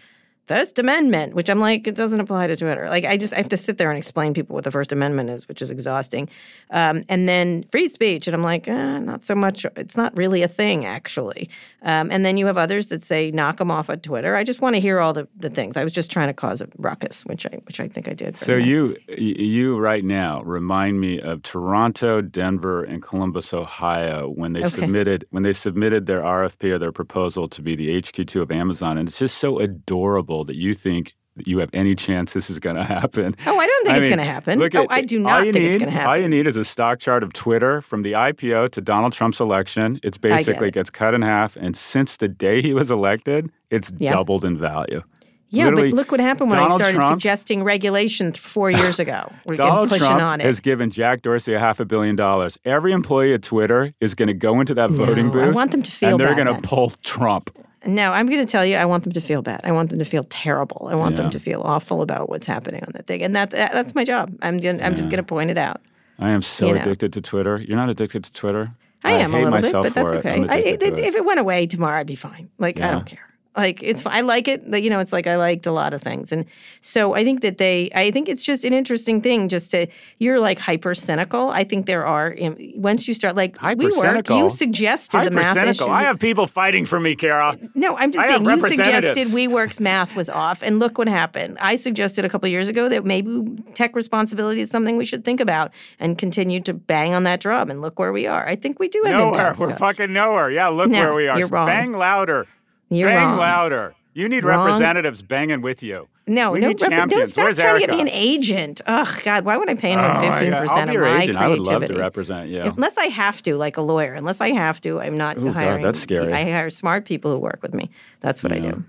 First 0.46 0.78
Amendment, 0.78 1.34
which 1.34 1.50
I'm 1.50 1.58
like, 1.58 1.88
it 1.88 1.96
doesn't 1.96 2.20
apply 2.20 2.46
to 2.46 2.56
Twitter. 2.56 2.88
Like, 2.88 3.04
I 3.04 3.16
just 3.16 3.34
I 3.34 3.38
have 3.38 3.48
to 3.48 3.56
sit 3.56 3.78
there 3.78 3.90
and 3.90 3.98
explain 3.98 4.32
people 4.32 4.54
what 4.54 4.62
the 4.62 4.70
First 4.70 4.92
Amendment 4.92 5.28
is, 5.28 5.48
which 5.48 5.60
is 5.60 5.72
exhausting. 5.72 6.28
Um, 6.70 7.04
and 7.08 7.28
then 7.28 7.64
free 7.64 7.88
speech, 7.88 8.28
and 8.28 8.34
I'm 8.34 8.44
like, 8.44 8.68
eh, 8.68 8.98
not 9.00 9.24
so 9.24 9.34
much. 9.34 9.66
It's 9.76 9.96
not 9.96 10.16
really 10.16 10.42
a 10.42 10.48
thing, 10.48 10.86
actually. 10.86 11.50
Um, 11.82 12.10
and 12.12 12.24
then 12.24 12.36
you 12.36 12.46
have 12.46 12.58
others 12.58 12.90
that 12.90 13.02
say 13.02 13.32
knock 13.32 13.56
them 13.56 13.72
off 13.72 13.90
at 13.90 14.04
Twitter. 14.04 14.36
I 14.36 14.44
just 14.44 14.60
want 14.60 14.76
to 14.76 14.80
hear 14.80 15.00
all 15.00 15.12
the, 15.12 15.26
the 15.36 15.50
things. 15.50 15.76
I 15.76 15.82
was 15.82 15.92
just 15.92 16.12
trying 16.12 16.28
to 16.28 16.34
cause 16.34 16.60
a 16.60 16.68
ruckus, 16.78 17.24
which 17.26 17.44
I 17.46 17.58
which 17.64 17.80
I 17.80 17.88
think 17.88 18.08
I 18.08 18.12
did. 18.12 18.36
So 18.36 18.58
nice. 18.58 18.68
you 18.68 18.96
you 19.08 19.78
right 19.78 20.04
now 20.04 20.42
remind 20.42 21.00
me 21.00 21.20
of 21.20 21.42
Toronto, 21.42 22.20
Denver, 22.20 22.84
and 22.84 23.02
Columbus, 23.02 23.52
Ohio, 23.52 24.28
when 24.28 24.52
they 24.52 24.60
okay. 24.60 24.68
submitted 24.68 25.26
when 25.30 25.42
they 25.42 25.52
submitted 25.52 26.06
their 26.06 26.22
RFP 26.22 26.72
or 26.72 26.78
their 26.78 26.92
proposal 26.92 27.48
to 27.48 27.62
be 27.62 27.74
the 27.74 27.88
HQ2 28.00 28.42
of 28.42 28.52
Amazon, 28.52 28.96
and 28.96 29.08
it's 29.08 29.18
just 29.18 29.38
so 29.38 29.58
adorable 29.58 30.35
that 30.44 30.56
you 30.56 30.74
think 30.74 31.14
that 31.36 31.46
you 31.46 31.58
have 31.58 31.70
any 31.72 31.94
chance 31.94 32.32
this 32.32 32.48
is 32.50 32.58
going 32.58 32.76
to 32.76 32.84
happen. 32.84 33.36
Oh, 33.46 33.58
I 33.58 33.66
don't 33.66 33.86
think 33.86 33.96
I 33.96 33.98
it's 33.98 34.08
going 34.08 34.18
to 34.18 34.24
happen. 34.24 34.60
Oh, 34.60 34.64
at, 34.64 34.74
oh, 34.74 34.86
I 34.88 35.02
do 35.02 35.18
not 35.18 35.42
think 35.42 35.54
need, 35.54 35.64
it's 35.66 35.78
going 35.78 35.90
to 35.90 35.96
happen. 35.96 36.10
All 36.10 36.16
you 36.18 36.28
need 36.28 36.46
is 36.46 36.56
a 36.56 36.64
stock 36.64 36.98
chart 36.98 37.22
of 37.22 37.32
Twitter 37.32 37.82
from 37.82 38.02
the 38.02 38.12
IPO 38.12 38.72
to 38.72 38.80
Donald 38.80 39.12
Trump's 39.12 39.40
election. 39.40 40.00
It's 40.02 40.18
basically 40.18 40.68
it. 40.68 40.74
gets 40.74 40.90
cut 40.90 41.14
in 41.14 41.22
half, 41.22 41.56
and 41.56 41.76
since 41.76 42.16
the 42.16 42.28
day 42.28 42.62
he 42.62 42.72
was 42.72 42.90
elected, 42.90 43.50
it's 43.70 43.92
yep. 43.98 44.14
doubled 44.14 44.44
in 44.44 44.56
value. 44.56 45.02
Yeah, 45.50 45.66
Literally, 45.66 45.90
but 45.90 45.96
look 45.96 46.10
what 46.10 46.20
happened 46.20 46.50
when 46.50 46.58
Donald 46.58 46.80
I 46.80 46.84
started 46.84 46.96
Trump, 46.98 47.20
suggesting 47.20 47.62
regulation 47.62 48.32
four 48.32 48.68
years 48.68 48.98
ago. 48.98 49.32
We're 49.46 49.54
Donald 49.54 49.90
pushing 49.90 50.08
Trump 50.08 50.22
on 50.22 50.40
it. 50.40 50.44
has 50.44 50.58
given 50.58 50.90
Jack 50.90 51.22
Dorsey 51.22 51.54
a 51.54 51.60
half 51.60 51.78
a 51.78 51.84
billion 51.84 52.16
dollars. 52.16 52.58
Every 52.64 52.92
employee 52.92 53.32
at 53.32 53.42
Twitter 53.42 53.94
is 54.00 54.14
going 54.14 54.26
to 54.26 54.34
go 54.34 54.58
into 54.58 54.74
that 54.74 54.90
voting 54.90 55.26
no, 55.26 55.32
booth. 55.32 55.42
I 55.44 55.50
want 55.50 55.70
them 55.70 55.82
to 55.84 55.90
feel 55.90 56.10
and 56.10 56.20
they're 56.20 56.34
going 56.34 56.48
to 56.48 56.60
pull 56.60 56.90
Trump. 57.04 57.56
No, 57.84 58.12
I'm 58.12 58.26
going 58.26 58.40
to 58.40 58.50
tell 58.50 58.64
you, 58.64 58.76
I 58.76 58.84
want 58.84 59.04
them 59.04 59.12
to 59.12 59.20
feel 59.20 59.42
bad. 59.42 59.60
I 59.62 59.72
want 59.72 59.90
them 59.90 59.98
to 59.98 60.04
feel 60.04 60.24
terrible. 60.24 60.88
I 60.90 60.94
want 60.94 61.16
yeah. 61.16 61.22
them 61.22 61.30
to 61.30 61.38
feel 61.38 61.60
awful 61.62 62.02
about 62.02 62.28
what's 62.28 62.46
happening 62.46 62.82
on 62.82 62.92
that 62.94 63.06
thing, 63.06 63.22
and 63.22 63.34
that's 63.34 63.54
that's 63.54 63.94
my 63.94 64.04
job. 64.04 64.36
I'm 64.42 64.56
I'm 64.56 64.62
yeah. 64.62 64.90
just 64.90 65.10
going 65.10 65.18
to 65.18 65.22
point 65.22 65.50
it 65.50 65.58
out. 65.58 65.80
I 66.18 66.30
am 66.30 66.42
so 66.42 66.68
you 66.68 66.74
know. 66.74 66.80
addicted 66.80 67.12
to 67.12 67.20
Twitter. 67.20 67.58
You're 67.60 67.76
not 67.76 67.90
addicted 67.90 68.24
to 68.24 68.32
Twitter. 68.32 68.72
I 69.04 69.12
am 69.12 69.34
a 69.34 69.38
little 69.38 69.60
bit, 69.60 69.72
but 69.72 69.94
that's 69.94 70.10
it. 70.10 70.16
okay. 70.16 70.34
I'm 70.34 70.50
I, 70.50 70.56
if 70.56 70.82
it. 70.82 71.14
it 71.14 71.24
went 71.24 71.38
away 71.38 71.66
tomorrow, 71.66 72.00
I'd 72.00 72.06
be 72.06 72.16
fine. 72.16 72.50
Like 72.58 72.80
I 72.80 72.90
don't 72.90 73.06
care. 73.06 73.25
Like 73.56 73.82
it's. 73.82 74.04
I 74.04 74.20
like 74.20 74.48
it. 74.48 74.70
But, 74.70 74.82
You 74.82 74.90
know, 74.90 74.98
it's 74.98 75.12
like 75.12 75.26
I 75.26 75.36
liked 75.36 75.66
a 75.66 75.72
lot 75.72 75.94
of 75.94 76.02
things, 76.02 76.30
and 76.32 76.44
so 76.80 77.14
I 77.14 77.24
think 77.24 77.40
that 77.40 77.58
they. 77.58 77.90
I 77.94 78.10
think 78.10 78.28
it's 78.28 78.42
just 78.42 78.64
an 78.64 78.72
interesting 78.72 79.22
thing. 79.22 79.48
Just 79.48 79.70
to 79.70 79.86
you're 80.18 80.38
like 80.38 80.58
hyper 80.58 80.94
cynical. 80.94 81.48
I 81.48 81.64
think 81.64 81.86
there 81.86 82.04
are 82.04 82.34
once 82.76 83.08
you 83.08 83.14
start 83.14 83.34
like 83.34 83.60
we 83.62 83.74
work. 83.74 83.94
Hyper-cynical? 83.94 84.38
You 84.38 84.48
suggested 84.48 85.24
the 85.24 85.30
math 85.30 85.56
issues. 85.56 85.86
I 85.86 86.00
have 86.00 86.18
people 86.18 86.46
fighting 86.46 86.84
for 86.86 87.00
me, 87.00 87.16
Kara. 87.16 87.58
No, 87.74 87.96
I'm 87.96 88.12
just 88.12 88.24
I 88.24 88.28
saying 88.28 88.44
you 88.44 88.60
suggested. 88.60 89.28
WeWork's 89.28 89.80
math 89.80 90.14
was 90.16 90.28
off, 90.28 90.62
and 90.62 90.78
look 90.78 90.98
what 90.98 91.08
happened. 91.08 91.58
I 91.60 91.76
suggested 91.76 92.24
a 92.24 92.28
couple 92.28 92.48
years 92.48 92.68
ago 92.68 92.88
that 92.88 93.04
maybe 93.04 93.62
tech 93.74 93.96
responsibility 93.96 94.60
is 94.60 94.70
something 94.70 94.96
we 94.96 95.04
should 95.04 95.24
think 95.24 95.40
about, 95.40 95.72
and 95.98 96.18
continue 96.18 96.60
to 96.60 96.74
bang 96.74 97.14
on 97.14 97.24
that 97.24 97.40
drum. 97.40 97.70
And 97.70 97.80
look 97.80 97.98
where 97.98 98.12
we 98.12 98.26
are. 98.26 98.46
I 98.46 98.56
think 98.56 98.78
we 98.78 98.88
do 98.88 99.02
have 99.04 99.14
Nowhere. 99.14 99.54
We're 99.58 99.76
fucking 99.76 100.12
nowhere. 100.12 100.50
Yeah, 100.50 100.68
look 100.68 100.90
No, 100.90 101.00
where 101.00 101.14
we 101.14 101.28
are. 101.28 101.38
you're 101.38 101.48
wrong. 101.48 101.66
Bang 101.66 101.92
louder. 101.92 102.46
You're 102.88 103.08
Bang 103.10 103.28
wrong. 103.28 103.38
louder. 103.38 103.94
You 104.14 104.28
need 104.28 104.44
Wrong. 104.44 104.64
representatives 104.66 105.20
banging 105.22 105.60
with 105.60 105.82
you. 105.82 106.08
No, 106.26 106.52
we 106.52 106.60
no, 106.60 106.68
need 106.68 106.80
rep- 106.80 106.90
don't 107.08 107.26
stop 107.26 107.44
Where's 107.44 107.56
trying 107.58 107.68
Erica? 107.68 107.86
to 107.86 107.92
get 107.92 107.94
me 107.94 108.00
an 108.00 108.08
agent. 108.08 108.80
Oh 108.86 109.16
God, 109.22 109.44
why 109.44 109.56
would 109.56 109.68
I 109.70 109.74
pay 109.74 109.92
anyone 109.92 110.16
Oh, 110.16 110.20
fifteen 110.20 110.50
God. 110.50 110.56
I'll 110.56 110.62
percent 110.62 110.90
be 110.90 110.96
of 110.96 111.02
my 111.02 111.22
agent. 111.22 111.38
I 111.38 111.48
would 111.48 111.58
love 111.58 111.66
to 111.66 111.72
creativity? 111.78 112.00
represent 112.00 112.48
you. 112.48 112.62
Unless 112.62 112.96
I 112.98 113.06
have 113.06 113.42
to, 113.42 113.56
like 113.56 113.76
a 113.76 113.82
lawyer. 113.82 114.14
Unless 114.14 114.40
I 114.40 114.50
have 114.52 114.80
to, 114.80 115.00
I'm 115.00 115.16
not 115.16 115.36
God, 115.36 115.52
hiring. 115.54 115.84
that's 115.84 116.00
scary. 116.00 116.32
I 116.32 116.44
hire 116.44 116.70
smart 116.70 117.04
people 117.04 117.30
who 117.30 117.38
work 117.38 117.58
with 117.62 117.74
me. 117.74 117.90
That's 118.20 118.42
what 118.42 118.52
I 118.52 118.58
do. 118.58 118.82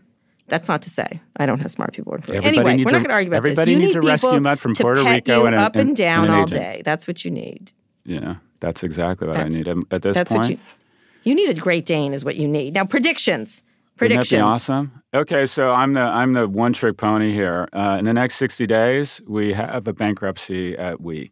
That's 0.48 0.70
not 0.70 0.82
to 0.84 0.90
say 0.90 1.20
I 1.36 1.46
don't 1.46 1.60
have 1.60 1.72
smart 1.72 1.94
people 1.94 2.12
working 2.12 2.26
for 2.28 2.32
me. 2.32 2.38
Everybody 2.38 2.60
Anyway, 2.70 2.86
we're 2.86 2.92
not 2.92 3.00
going 3.00 3.10
to 3.10 3.14
argue 3.14 3.30
about 3.32 3.44
this. 3.44 3.52
everybody 3.60 3.72
You 3.74 3.80
needs 3.80 3.96
need 3.96 4.04
a 4.04 4.08
rescue 4.08 4.40
mutt 4.40 4.60
from 4.60 4.74
to 4.76 4.82
Puerto 4.84 5.04
Rico 5.04 5.42
you 5.42 5.46
and 5.46 5.56
a- 5.56 5.60
up 5.60 5.76
and- 5.76 5.90
and 5.90 5.98
down 5.98 6.24
and 6.24 6.34
an 6.34 6.40
all 6.40 6.48
agent. 6.48 6.62
day. 6.62 6.82
That's 6.86 7.06
what 7.06 7.26
you 7.26 7.32
need. 7.32 7.74
Yeah, 8.06 8.36
that's 8.62 8.82
exactly 8.82 9.28
what 9.28 9.34
That's- 9.36 9.54
I 9.54 9.58
need 9.60 9.68
at- 9.68 10.02
this 10.02 10.16
That's 10.16 10.32
point. 10.32 10.44
what 10.44 10.50
you. 10.52 10.58
You 11.24 11.36
need 11.36 11.50
a 11.50 11.54
Great 11.60 11.86
Dane, 11.86 12.14
is 12.14 12.24
what 12.24 12.38
you 12.38 12.48
need. 12.48 12.74
Now 12.76 12.86
predictions. 12.86 13.62
Predictions. 13.98 14.40
be 14.40 14.42
awesome? 14.42 15.02
Okay, 15.14 15.46
so 15.46 15.72
I'm 15.72 15.94
the 15.94 16.02
I'm 16.02 16.34
the 16.34 16.48
one 16.48 16.74
trick 16.74 16.98
pony 16.98 17.32
here. 17.34 17.68
Uh, 17.74 17.98
in 18.00 18.06
the 18.06 18.14
next 18.14 18.36
60 18.36 18.66
days, 18.68 19.22
we 19.28 19.54
have 19.54 19.88
a 19.88 19.94
bankruptcy 19.94 20.78
at 20.78 21.02
We. 21.02 21.32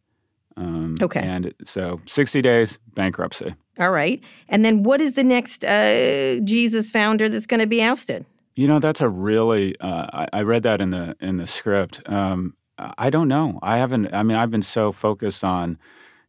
Um, 0.58 0.96
Okay. 1.02 1.20
And 1.20 1.54
so 1.66 2.00
60 2.06 2.42
days 2.42 2.80
bankruptcy. 2.94 3.56
All 3.78 3.92
right. 3.92 4.24
And 4.48 4.64
then 4.64 4.84
what 4.84 5.02
is 5.02 5.14
the 5.14 5.24
next 5.24 5.66
uh, 5.66 6.40
Jesus 6.44 6.92
founder 6.92 7.28
that's 7.28 7.46
going 7.46 7.60
to 7.60 7.68
be 7.68 7.82
ousted? 7.82 8.26
You 8.56 8.68
know, 8.70 8.80
that's 8.80 9.02
a 9.02 9.10
really. 9.10 9.78
Uh, 9.82 10.08
I, 10.14 10.28
I 10.40 10.42
read 10.44 10.64
that 10.64 10.80
in 10.80 10.92
the 10.92 11.18
in 11.20 11.38
the 11.38 11.48
script. 11.48 12.02
Um, 12.10 12.56
I 12.78 13.10
don't 13.10 13.28
know. 13.28 13.60
I 13.62 13.78
haven't. 13.78 14.14
I 14.14 14.24
mean, 14.24 14.38
I've 14.38 14.52
been 14.52 14.64
so 14.64 14.92
focused 14.92 15.44
on. 15.44 15.78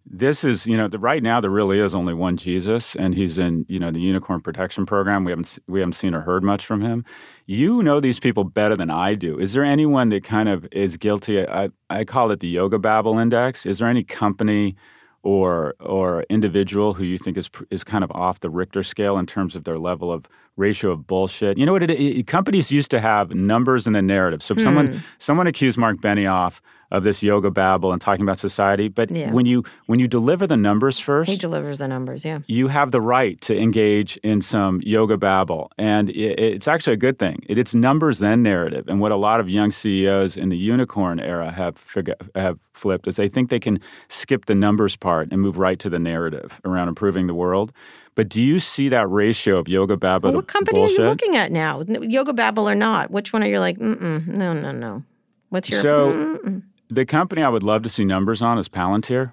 This 0.08 0.44
is, 0.44 0.66
you 0.66 0.76
know, 0.76 0.86
the, 0.86 1.00
right 1.00 1.22
now 1.22 1.40
there 1.40 1.50
really 1.50 1.80
is 1.80 1.94
only 1.94 2.14
one 2.14 2.36
Jesus, 2.36 2.94
and 2.94 3.14
he's 3.14 3.38
in, 3.38 3.66
you 3.68 3.80
know, 3.80 3.90
the 3.90 4.00
Unicorn 4.00 4.40
Protection 4.40 4.86
Program. 4.86 5.24
We 5.24 5.32
haven't, 5.32 5.58
we 5.66 5.80
haven't 5.80 5.94
seen 5.94 6.14
or 6.14 6.20
heard 6.20 6.44
much 6.44 6.64
from 6.64 6.80
him. 6.80 7.04
You 7.46 7.82
know 7.82 7.98
these 7.98 8.20
people 8.20 8.44
better 8.44 8.76
than 8.76 8.88
I 8.90 9.14
do. 9.14 9.36
Is 9.36 9.52
there 9.52 9.64
anyone 9.64 10.10
that 10.10 10.22
kind 10.22 10.48
of 10.48 10.66
is 10.70 10.96
guilty? 10.96 11.46
I, 11.46 11.70
I 11.90 12.04
call 12.04 12.30
it 12.30 12.38
the 12.38 12.46
Yoga 12.48 12.78
Babble 12.78 13.18
Index. 13.18 13.66
Is 13.66 13.80
there 13.80 13.88
any 13.88 14.04
company 14.04 14.76
or 15.22 15.74
or 15.80 16.24
individual 16.30 16.94
who 16.94 17.02
you 17.02 17.18
think 17.18 17.36
is 17.36 17.50
is 17.70 17.82
kind 17.82 18.04
of 18.04 18.12
off 18.12 18.38
the 18.40 18.48
Richter 18.48 18.84
scale 18.84 19.18
in 19.18 19.26
terms 19.26 19.56
of 19.56 19.64
their 19.64 19.76
level 19.76 20.12
of 20.12 20.28
ratio 20.56 20.90
of 20.92 21.06
bullshit. 21.06 21.58
You 21.58 21.66
know 21.66 21.72
what? 21.72 21.82
It, 21.82 21.90
it, 21.90 22.26
companies 22.26 22.70
used 22.70 22.90
to 22.92 23.00
have 23.00 23.34
numbers 23.34 23.86
in 23.86 23.92
the 23.92 24.02
narrative. 24.02 24.42
So 24.42 24.52
if 24.52 24.58
Hmm. 24.58 24.64
someone 24.64 25.02
someone 25.18 25.46
accused 25.48 25.78
Mark 25.78 25.98
Benioff 26.00 26.60
of 26.96 27.04
this 27.04 27.22
yoga 27.22 27.50
babble 27.50 27.92
and 27.92 28.00
talking 28.00 28.22
about 28.24 28.38
society, 28.38 28.88
but 28.88 29.10
Yeah. 29.10 29.30
when 29.32 29.46
you 29.46 29.62
when 29.86 29.98
you 30.00 30.08
deliver 30.08 30.46
the 30.46 30.56
numbers 30.56 30.98
first, 30.98 31.30
He 31.30 31.36
delivers 31.36 31.78
the 31.78 31.88
numbers, 31.88 32.24
yeah. 32.24 32.38
you 32.46 32.68
have 32.68 32.90
the 32.90 33.00
right 33.00 33.40
to 33.42 33.52
engage 33.56 34.16
in 34.22 34.40
some 34.42 34.80
yoga 34.84 35.16
babble. 35.16 35.70
And 35.78 36.10
it, 36.10 36.38
it's 36.54 36.68
actually 36.68 36.94
a 36.94 37.02
good 37.06 37.18
thing. 37.18 37.38
It, 37.48 37.58
it's 37.58 37.74
numbers 37.74 38.18
then 38.18 38.42
narrative. 38.42 38.84
And 38.88 39.00
what 39.00 39.12
a 39.12 39.16
lot 39.16 39.38
of 39.40 39.48
young 39.48 39.70
CEOs 39.72 40.36
in 40.36 40.48
the 40.48 40.56
unicorn 40.56 41.20
era 41.20 41.50
have, 41.50 41.76
fig- 41.76 42.14
have 42.34 42.58
flipped 42.72 43.06
is 43.06 43.16
they 43.16 43.28
think 43.28 43.50
they 43.50 43.60
can 43.60 43.78
skip 44.08 44.46
the 44.46 44.54
numbers 44.54 44.96
part 44.96 45.28
and 45.32 45.40
move 45.40 45.58
right 45.58 45.78
to 45.78 45.90
the 45.90 45.98
narrative 45.98 46.60
around 46.64 46.88
improving 46.88 47.26
the 47.26 47.34
world. 47.34 47.72
But 48.14 48.28
do 48.30 48.40
you 48.42 48.60
see 48.60 48.88
that 48.88 49.06
ratio 49.10 49.58
of 49.58 49.68
yoga 49.68 49.96
babble 49.96 50.30
Well, 50.30 50.36
what 50.38 50.46
company 50.48 50.78
bullshit? 50.80 51.00
are 51.00 51.02
you 51.02 51.08
looking 51.10 51.36
at 51.36 51.52
now? 51.52 51.82
Yoga 52.00 52.32
Babble 52.32 52.66
or 52.66 52.74
not? 52.74 53.10
Which 53.10 53.32
one 53.34 53.42
are 53.42 53.46
you 53.48 53.60
like, 53.60 53.76
mm-mm, 53.78 54.26
no, 54.26 54.54
no, 54.54 54.72
no. 54.72 55.02
What's 55.50 55.68
your, 55.70 55.80
So- 55.82 56.12
mm-mm. 56.12 56.62
The 56.88 57.04
company 57.04 57.42
I 57.42 57.48
would 57.48 57.62
love 57.62 57.82
to 57.82 57.88
see 57.88 58.04
numbers 58.04 58.42
on 58.42 58.58
is 58.58 58.68
Palantir. 58.68 59.32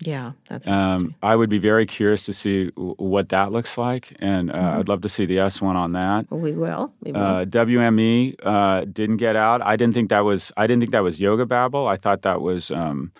yeah, 0.00 0.32
that's 0.48 0.66
interesting. 0.66 1.06
Um, 1.08 1.14
I 1.22 1.36
would 1.36 1.50
be 1.50 1.58
very 1.58 1.86
curious 1.86 2.24
to 2.24 2.32
see 2.32 2.70
w- 2.70 2.94
what 2.98 3.28
that 3.28 3.52
looks 3.52 3.76
like, 3.78 4.16
and 4.20 4.50
uh, 4.50 4.54
Mm-hmm. 4.54 4.78
I'd 4.80 4.88
love 4.88 5.02
to 5.02 5.08
see 5.08 5.24
the 5.26 5.38
S 5.38 5.60
one 5.62 5.76
on 5.76 5.92
that. 5.92 6.26
we 6.30 6.52
will. 6.52 6.92
We 7.02 7.12
will. 7.12 7.20
Uh, 7.20 7.44
WME 7.44 8.34
uh, 8.42 8.84
didn't 8.86 9.18
get 9.18 9.36
out. 9.36 9.60
I 9.62 9.76
didn't 9.76 9.94
think 9.94 10.08
that 10.10 10.20
was. 10.24 10.50
I 10.56 10.66
didn't 10.66 10.80
think 10.80 10.92
that 10.92 11.02
was 11.02 11.20
Yoga 11.20 11.46
Babble. 11.46 11.86
I 11.86 11.96
thought 11.96 12.22
that 12.22 12.40
was 12.40 12.70
um, 12.70 13.12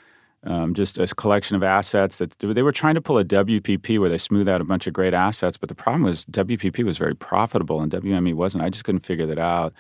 um, 0.45 0.75
just 0.75 0.99
a 0.99 1.07
collection 1.07 1.57
of 1.57 1.63
assets 1.63 2.19
that 2.19 2.39
they 2.39 2.63
were 2.63 2.73
trying 2.73 2.95
to 2.97 3.01
pull 3.03 3.19
a 3.19 3.25
WPP 3.25 3.99
where 3.99 4.09
they 4.11 4.19
smooth 4.19 4.49
out 4.49 4.61
a 4.61 4.65
bunch 4.65 4.87
of 4.87 4.93
great 4.93 5.15
assets. 5.15 5.57
But 5.57 5.69
the 5.69 5.75
problem 5.75 6.03
was 6.03 6.25
WPP 6.27 6.85
was 6.85 6.99
very 6.99 7.15
profitable 7.15 7.81
and 7.81 7.91
WME 7.93 8.35
wasn't. 8.35 8.65
I 8.65 8.69
just 8.71 8.85
couldn't 8.85 9.07
figure 9.07 9.27
that 9.27 9.39
out. 9.39 9.73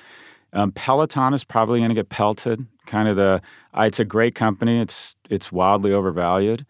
Um, 0.55 0.73
Peloton 0.73 1.35
is 1.35 1.45
probably 1.45 1.81
going 1.81 1.91
to 1.91 1.95
get 1.95 2.09
pelted. 2.09 2.67
Kind 2.87 3.09
of 3.09 3.17
the. 3.17 3.43
Uh, 3.77 3.83
it's 3.83 3.99
a 3.99 4.05
great 4.05 4.35
company. 4.35 4.81
It's 4.81 5.17
it's 5.29 5.51
wildly 5.51 5.93
overvalued. 5.93 6.65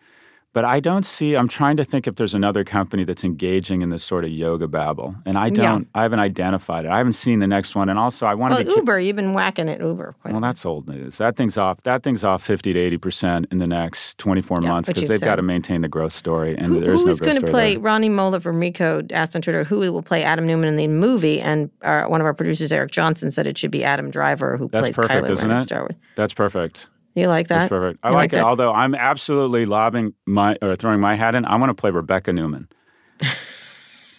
But 0.55 0.65
I 0.65 0.79
don't 0.79 1.05
see. 1.05 1.35
I'm 1.35 1.49
trying 1.49 1.77
to 1.79 1.85
think 1.85 2.07
if 2.07 2.15
there's 2.15 2.33
another 2.33 2.63
company 2.63 3.03
that's 3.03 3.25
engaging 3.25 3.83
in 3.83 3.91
this 3.91 4.05
sort 4.05 4.25
of 4.25 4.31
yoga 4.31 4.69
babble, 4.69 5.17
and 5.27 5.37
I 5.37 5.51
don't. 5.51 5.89
I 5.97 6.03
haven't 6.03 6.21
identified 6.21 6.85
it. 6.85 6.93
I 6.93 6.99
haven't 6.99 7.15
seen 7.15 7.41
the 7.41 7.49
next 7.49 7.75
one, 7.75 7.89
and 7.89 7.99
also 7.99 8.25
I 8.25 8.35
want 8.35 8.55
well, 8.55 8.61
to. 8.61 8.65
ki- 8.65 8.77
Uber, 8.77 9.01
you've 9.01 9.17
been 9.17 9.33
whacking 9.33 9.69
at 9.69 9.81
Uber. 9.81 10.15
Quite 10.23 10.31
well, 10.31 10.41
that's 10.41 10.65
old 10.65 10.89
news. 10.89 11.19
That 11.19 11.37
thing's 11.37 11.59
off. 11.59 11.83
That 11.83 12.05
thing's 12.05 12.23
off 12.23 12.45
50 12.45 12.73
to 12.73 12.79
80 12.79 12.97
percent 12.99 13.47
in 13.51 13.59
the 13.59 13.67
next 13.67 14.17
24 14.19 14.61
Yeah, 14.63 14.69
months 14.69 14.89
because 14.89 15.09
they've 15.09 15.21
got 15.21 15.37
to 15.37 15.43
maintain 15.43 15.81
the 15.81 15.89
growth 15.89 16.13
story, 16.13 16.57
and 16.57 16.67
Who, 16.67 16.81
there's 16.81 17.01
who 17.03 17.09
no 17.09 17.17
going 17.17 17.41
to 17.41 17.47
play 17.49 17.75
there. 17.75 17.83
Rani 17.83 18.09
Molla 18.09 18.39
from 18.39 18.61
Recode 18.61 19.11
asked 19.11 19.35
on 19.35 19.43
Twitter 19.43 19.65
who 19.65 19.81
will 19.93 20.03
play 20.03 20.23
Adam 20.23 20.47
Neumann 20.47 20.69
in 20.69 20.77
the 20.77 20.87
movie, 20.87 21.41
and 21.41 21.69
our, 21.83 22.09
one 22.09 22.21
of 22.21 22.27
our 22.27 22.35
producers, 22.35 22.71
Eric 22.71 22.93
Johnson, 22.93 23.33
said 23.33 23.49
it 23.49 23.59
should 23.59 23.73
be 23.73 23.83
Adam 23.83 24.09
Driver 24.09 24.57
who 24.57 24.69
That's 24.69 24.83
plays 24.83 24.97
perfect, 24.97 25.27
Kylo 25.27 25.31
isn't 25.31 25.49
Ren 25.49 25.57
in 25.57 25.63
it? 25.63 25.65
Star 25.65 25.81
Wars. 25.81 25.97
That's 26.15 26.33
perfect. 26.33 26.89
You 27.15 27.29
like 27.29 27.49
that? 27.49 27.59
That's 27.59 27.69
perfect. 27.69 28.01
I 28.03 28.09
You 28.09 28.15
like, 28.15 28.33
it. 28.33 28.37
that? 28.37 28.45
Although 28.45 28.73
I'm 28.73 28.95
absolutely 28.95 29.67
lobbing 29.67 30.15
my 30.27 30.57
or 30.61 30.75
throwing 30.77 31.01
my 31.01 31.15
hat 31.15 31.35
in. 31.35 31.45
I 31.45 31.57
want 31.57 31.71
to 31.71 31.75
play 31.75 31.91
Rebekah 31.91 32.33
Neumann. 32.33 32.69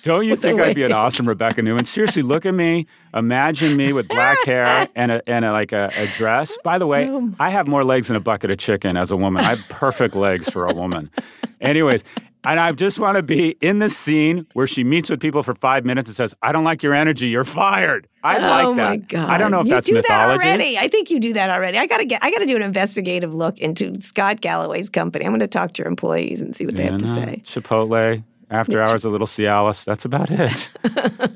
Don't 0.04 0.24
you 0.26 0.36
think 0.36 0.62
I'd 0.62 0.76
be 0.76 0.84
an 0.84 0.91
awesome 0.91 1.28
Rebekah 1.28 1.64
Neumann? 1.64 1.86
Seriously, 1.86 2.22
look 2.22 2.46
at 2.46 2.54
me. 2.54 2.86
Imagine 3.16 3.76
me 3.76 3.91
with 3.91 4.08
black 4.08 4.38
hair 4.46 4.88
and 4.96 5.12
a 5.12 5.28
and 5.28 5.43
a, 5.43 5.52
like 5.52 5.72
a, 5.72 5.91
a 5.96 6.06
dress. 6.16 6.56
By 6.64 6.78
the 6.78 6.86
way. 6.86 7.10
I 7.39 7.50
have 7.50 7.68
more 7.68 7.84
legs 7.84 8.08
than 8.08 8.16
a 8.16 8.20
bucket 8.20 8.52
of 8.52 8.60
chicken 8.60 8.98
as 8.98 9.10
a 9.10 9.18
woman. 9.18 9.43
I 9.43 9.56
have 9.56 9.68
perfect 9.68 10.16
legs 10.16 10.48
for 10.48 10.68
a 10.68 10.74
woman. 10.76 11.10
Anyways, 11.60 12.04
and 12.46 12.60
I 12.60 12.72
just 12.72 13.00
want 13.00 13.18
to 13.18 13.24
be 13.24 13.52
in 13.62 13.80
the 13.80 13.89
scene 13.89 14.46
where 14.54 14.68
she 14.68 14.84
meets 14.84 15.10
with 15.10 15.20
people 15.20 15.43
for 15.43 15.56
five 15.56 15.86
minutes 15.86 16.10
and 16.10 16.16
says, 16.16 16.34
"I 16.41 16.52
don't 16.52 16.64
like 16.64 16.84
your 16.84 16.93
energy. 16.93 17.28
You're 17.28 17.43
fired." 17.43 18.08
I 18.24 18.38
oh 18.38 18.41
like 18.41 18.66
oh 18.66 18.76
that. 18.76 18.89
my 18.89 18.98
god! 18.98 19.30
I 19.30 19.38
don't 19.38 19.52
know 19.52 19.62
if 19.62 19.68
you 19.68 19.74
that's 19.74 19.88
do 19.88 19.93
mythology. 19.93 20.39
that 20.39 20.48
already. 20.54 20.78
I 20.78 20.88
think 20.88 21.12
you 21.12 21.20
do 21.20 21.34
that 21.34 21.50
already. 21.50 21.78
I 21.78 21.86
gotta 21.86 22.06
get. 22.06 22.24
I 22.24 22.32
gotta 22.32 22.46
do 22.46 22.56
an 22.56 22.62
investigative 22.62 23.36
look 23.36 23.60
into 23.60 24.02
Scott 24.02 24.41
Galloway's 24.41 24.89
company. 24.89 25.26
I'm 25.26 25.32
going 25.32 25.39
to 25.41 25.48
talk 25.48 25.74
to 25.74 25.82
your 25.84 25.88
employees 25.88 26.41
and 26.41 26.56
see 26.56 26.66
what 26.66 26.76
they 26.76 26.84
have 26.86 27.00
to 27.00 27.08
say. 27.08 27.41
Chipotle, 27.46 28.24
after 28.50 28.82
hours, 28.82 29.04
a 29.06 29.10
little 29.10 29.28
Cialis. 29.28 29.86
That's 29.86 30.06
about 30.06 30.30
it. 30.32 30.70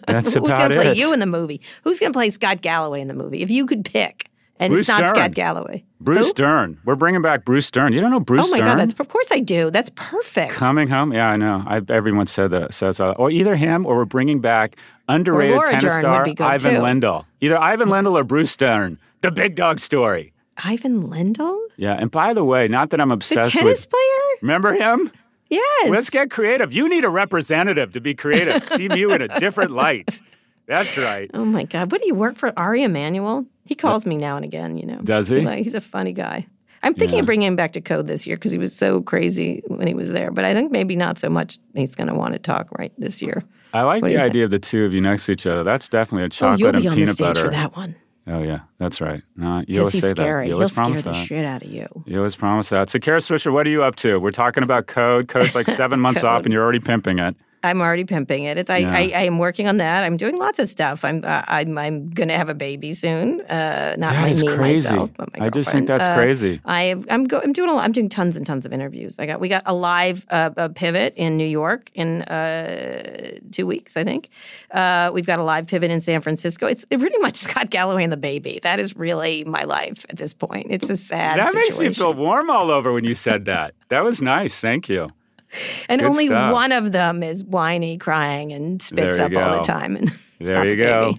That's 0.07 0.35
about 0.35 0.49
Who's 0.49 0.57
going 0.57 0.69
to 0.71 0.75
play 0.75 0.87
it. 0.91 0.97
you 0.97 1.13
in 1.13 1.19
the 1.19 1.25
movie? 1.25 1.61
Who's 1.83 1.99
going 1.99 2.11
to 2.11 2.17
play 2.17 2.29
Scott 2.29 2.61
Galloway 2.61 3.01
in 3.01 3.07
the 3.07 3.13
movie? 3.13 3.41
If 3.41 3.49
you 3.49 3.65
could 3.65 3.85
pick, 3.85 4.29
and 4.59 4.71
Bruce 4.71 4.81
it's 4.81 4.89
not. 4.89 5.09
Scott 5.09 5.31
Galloway. 5.33 5.83
Bruce 6.01 6.27
Who? 6.27 6.33
Dern. 6.33 6.79
We're 6.85 6.95
bringing 6.95 7.21
back 7.21 7.45
Bruce 7.45 7.69
Dern. 7.71 7.93
You 7.93 8.01
don't 8.01 8.11
know 8.11 8.19
Bruce 8.19 8.45
Oh 8.47 8.51
my 8.51 8.57
Dern? 8.57 8.67
god! 8.67 8.79
That's 8.79 8.93
of 8.99 9.07
course 9.07 9.27
I 9.31 9.39
do. 9.39 9.71
That's 9.71 9.89
perfect. 9.95 10.51
Coming 10.53 10.87
home? 10.89 11.13
Yeah, 11.13 11.29
I 11.29 11.37
know. 11.37 11.63
I, 11.65 11.81
everyone 11.89 12.27
said 12.27 12.51
that. 12.51 12.73
Says 12.73 12.97
that. 12.97 13.13
Or 13.19 13.31
either 13.31 13.55
him, 13.55 13.85
or 13.85 13.95
we're 13.97 14.05
bringing 14.05 14.39
back 14.41 14.75
underrated 15.07 15.55
Laura 15.55 15.69
tennis 15.71 15.83
Dern 15.83 15.93
would 15.93 16.01
star 16.01 16.25
be 16.25 16.33
good, 16.33 16.43
Ivan 16.45 16.75
too. 16.75 16.81
Lendl. 16.81 17.25
Either 17.41 17.57
Ivan 17.57 17.89
Lendl 17.89 18.13
or 18.13 18.23
Bruce 18.23 18.55
Dern. 18.55 18.99
The 19.21 19.31
big 19.31 19.55
dog 19.55 19.79
story. 19.79 20.33
Ivan 20.63 21.03
Lendl, 21.03 21.57
Yeah. 21.77 21.93
And 21.93 22.11
by 22.11 22.33
the 22.33 22.43
way, 22.43 22.67
not 22.67 22.89
that 22.91 22.99
I'm 23.01 23.09
the 23.09 23.13
obsessed 23.15 23.51
tennis 23.51 23.85
with. 23.85 23.91
player. 23.91 24.37
Remember 24.41 24.73
him? 24.73 25.11
Yes. 25.49 25.89
Let's 25.89 26.09
get 26.09 26.29
creative. 26.29 26.71
You 26.71 26.87
need 26.87 27.03
a 27.05 27.09
representative 27.09 27.93
to 27.93 28.01
be 28.01 28.13
creative. 28.13 28.65
See 28.65 28.87
you 28.93 29.11
in 29.11 29.21
a 29.21 29.27
different 29.39 29.71
light. 29.71 30.21
That's 30.69 30.97
right. 30.97 31.29
Oh 31.33 31.43
my 31.43 31.63
God! 31.65 31.91
What 31.91 31.99
do 32.01 32.07
you 32.07 32.15
work 32.15 32.37
for? 32.37 32.53
Ari 32.57 32.83
Emanuel? 32.83 33.45
He 33.65 33.75
calls 33.75 34.05
me 34.05 34.15
now 34.15 34.35
and 34.37 34.45
again. 34.45 34.77
You 34.77 34.85
know. 34.85 34.99
Does 35.03 35.27
he? 35.27 35.41
Like, 35.41 35.63
he's 35.63 35.73
a 35.73 35.81
funny 35.81 36.13
guy. 36.13 36.45
I'm 36.81 36.93
thinking 36.93 37.19
of 37.19 37.25
bringing 37.25 37.47
him 37.47 37.55
back 37.57 37.73
to 37.73 37.81
Code 37.81 38.07
this 38.07 38.25
year 38.25 38.37
because 38.37 38.53
he 38.53 38.57
was 38.57 38.73
so 38.73 39.01
crazy 39.01 39.61
when 39.67 39.85
he 39.87 39.93
was 39.93 40.11
there. 40.13 40.31
But 40.31 40.45
I 40.45 40.53
think 40.53 40.71
maybe 40.71 40.95
not 40.95 41.19
so 41.19 41.27
much. 41.29 41.57
He's 41.75 41.93
going 41.93 42.07
to 42.07 42.13
want 42.15 42.33
to 42.33 42.39
talk 42.39 42.69
right 42.79 42.93
this 42.97 43.21
year. 43.21 43.43
I 43.73 43.81
like 43.81 44.01
What 44.01 44.07
the 44.07 44.13
you 44.13 44.17
think? 44.19 44.29
idea 44.29 44.45
of 44.45 44.51
the 44.51 44.59
two 44.59 44.85
of 44.85 44.93
you 44.93 45.01
next 45.01 45.25
to 45.25 45.33
each 45.33 45.45
other. 45.45 45.63
That's 45.65 45.89
definitely 45.89 46.23
a 46.23 46.25
Oh, 46.27 46.29
chocolate 46.29 46.59
you'll 46.61 46.69
and 46.69 46.81
be 46.83 46.87
on 46.87 46.93
the 46.95 47.01
peanut 47.01 47.15
stage 47.15 47.27
butter. 47.27 47.41
for 47.41 47.49
that 47.49 47.75
one. 47.75 47.95
Oh 48.27 48.41
yeah, 48.43 48.59
that's 48.77 49.01
right. 49.01 49.23
No, 49.35 49.63
you 49.67 49.79
always 49.79 49.93
he's 49.93 50.03
say 50.03 50.09
scary. 50.11 50.45
that. 50.45 50.53
You 50.53 50.59
He'll 50.59 50.69
scare 50.69 50.83
promise 50.85 51.01
the 51.03 51.11
that. 51.11 51.15
shit 51.25 51.43
out 51.45 51.63
of 51.63 51.69
you. 51.69 51.87
You 52.05 52.17
always 52.19 52.35
promise 52.35 52.69
that. 52.69 52.89
So, 52.91 52.99
Kara 52.99 53.19
Swisher, 53.19 53.51
what 53.51 53.65
are 53.67 53.71
you 53.71 53.83
up 53.83 53.95
to? 53.97 54.17
We're 54.19 54.31
talking 54.31 54.63
about 54.63 54.87
code. 54.87 55.27
Code's 55.27 55.55
like 55.55 55.67
seven 55.71 55.99
months 55.99 56.23
off, 56.23 56.43
and 56.45 56.53
you're 56.53 56.63
already 56.63 56.79
pimping 56.79 57.19
it. 57.19 57.35
I'm 57.63 57.81
already 57.81 58.05
pimping 58.05 58.45
it. 58.45 58.57
It's 58.57 58.69
I, 58.69 58.77
Yeah. 58.77 58.91
I, 58.93 59.01
I 59.15 59.23
am 59.25 59.37
working 59.37 59.67
on 59.67 59.77
that. 59.77 60.03
I'm 60.03 60.15
doing 60.17 60.37
lots 60.37 60.59
of 60.59 60.69
stuff. 60.69 61.03
I'm 61.03 61.23
uh, 61.25 61.43
I'm 61.47 61.77
I'm 61.77 62.09
gonna 62.09 62.37
have 62.37 62.49
a 62.49 62.53
baby 62.53 62.93
soon. 62.93 63.41
Uh, 63.41 63.95
not 63.97 64.13
That 64.13 64.21
my 64.21 64.33
me 64.41 64.47
crazy. 64.55 64.89
myself, 64.89 65.09
but 65.17 65.37
my 65.37 65.45
I 65.45 65.49
just 65.49 65.69
think 65.69 65.87
that's 65.87 66.03
Uh, 66.03 66.15
crazy. 66.15 66.61
I 66.65 66.95
I'm 67.09 67.25
go, 67.25 67.39
I'm 67.43 67.51
doing 67.53 67.69
a 67.69 67.73
lot, 67.73 67.83
I'm 67.83 67.91
doing 67.91 68.09
tons 68.09 68.37
and 68.37 68.45
tons 68.45 68.65
of 68.65 68.71
interviews. 68.73 69.19
I 69.19 69.25
got 69.25 69.39
we 69.41 69.49
got 69.49 69.63
a 69.65 69.73
live 69.73 70.25
uh, 70.29 70.51
a 70.57 70.69
pivot 70.69 71.13
in 71.17 71.35
New 71.37 71.45
York 71.47 71.91
in 71.93 72.21
uh, 72.23 73.37
two 73.51 73.67
weeks, 73.67 73.97
I 73.97 74.03
think. 74.03 74.29
Uh, 74.71 75.11
we've 75.13 75.25
got 75.25 75.39
a 75.39 75.43
live 75.43 75.67
pivot 75.67 75.91
in 75.91 75.99
San 76.01 76.21
Francisco. 76.21 76.65
It's 76.67 76.85
pretty 76.85 77.17
much 77.19 77.35
Scott 77.47 77.69
Galloway 77.69 78.03
and 78.03 78.13
the 78.13 78.17
baby. 78.17 78.59
That 78.63 78.79
is 78.79 78.95
really 78.95 79.43
my 79.43 79.63
life 79.63 80.05
at 80.09 80.17
this 80.17 80.33
point. 80.33 80.67
It's 80.69 80.89
a 80.89 80.95
sad 80.97 81.39
That 81.39 81.47
situation. 81.47 81.83
makes 81.85 81.99
me 81.99 82.03
feel 82.05 82.13
warm 82.13 82.49
all 82.49 82.71
over 82.71 82.93
when 82.93 83.03
you 83.05 83.15
said 83.15 83.45
that. 83.45 83.73
That 83.89 84.03
was 84.03 84.21
nice. 84.21 84.59
Thank 84.61 84.87
you. 84.89 85.09
and 85.89 86.01
good 86.01 86.07
only 86.07 86.27
stuff. 86.27 86.53
one 86.53 86.71
of 86.71 86.91
them 86.91 87.23
is 87.23 87.43
whiny, 87.43 87.97
crying, 87.97 88.51
and 88.51 88.81
spits 88.81 89.19
up 89.19 89.31
you 89.31 89.39
all 89.39 89.57
the 89.57 89.63
time. 89.63 89.95
And 89.95 90.09
There 90.39 90.63
you 90.65 90.71
the 90.71 90.75
go. 90.77 91.15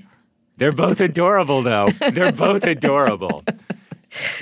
They're 0.57 0.73
both 0.73 1.01
adorable, 1.01 1.63
though. 1.63 1.91
They're 2.13 2.33
both 2.33 2.65
adorable. 2.65 3.45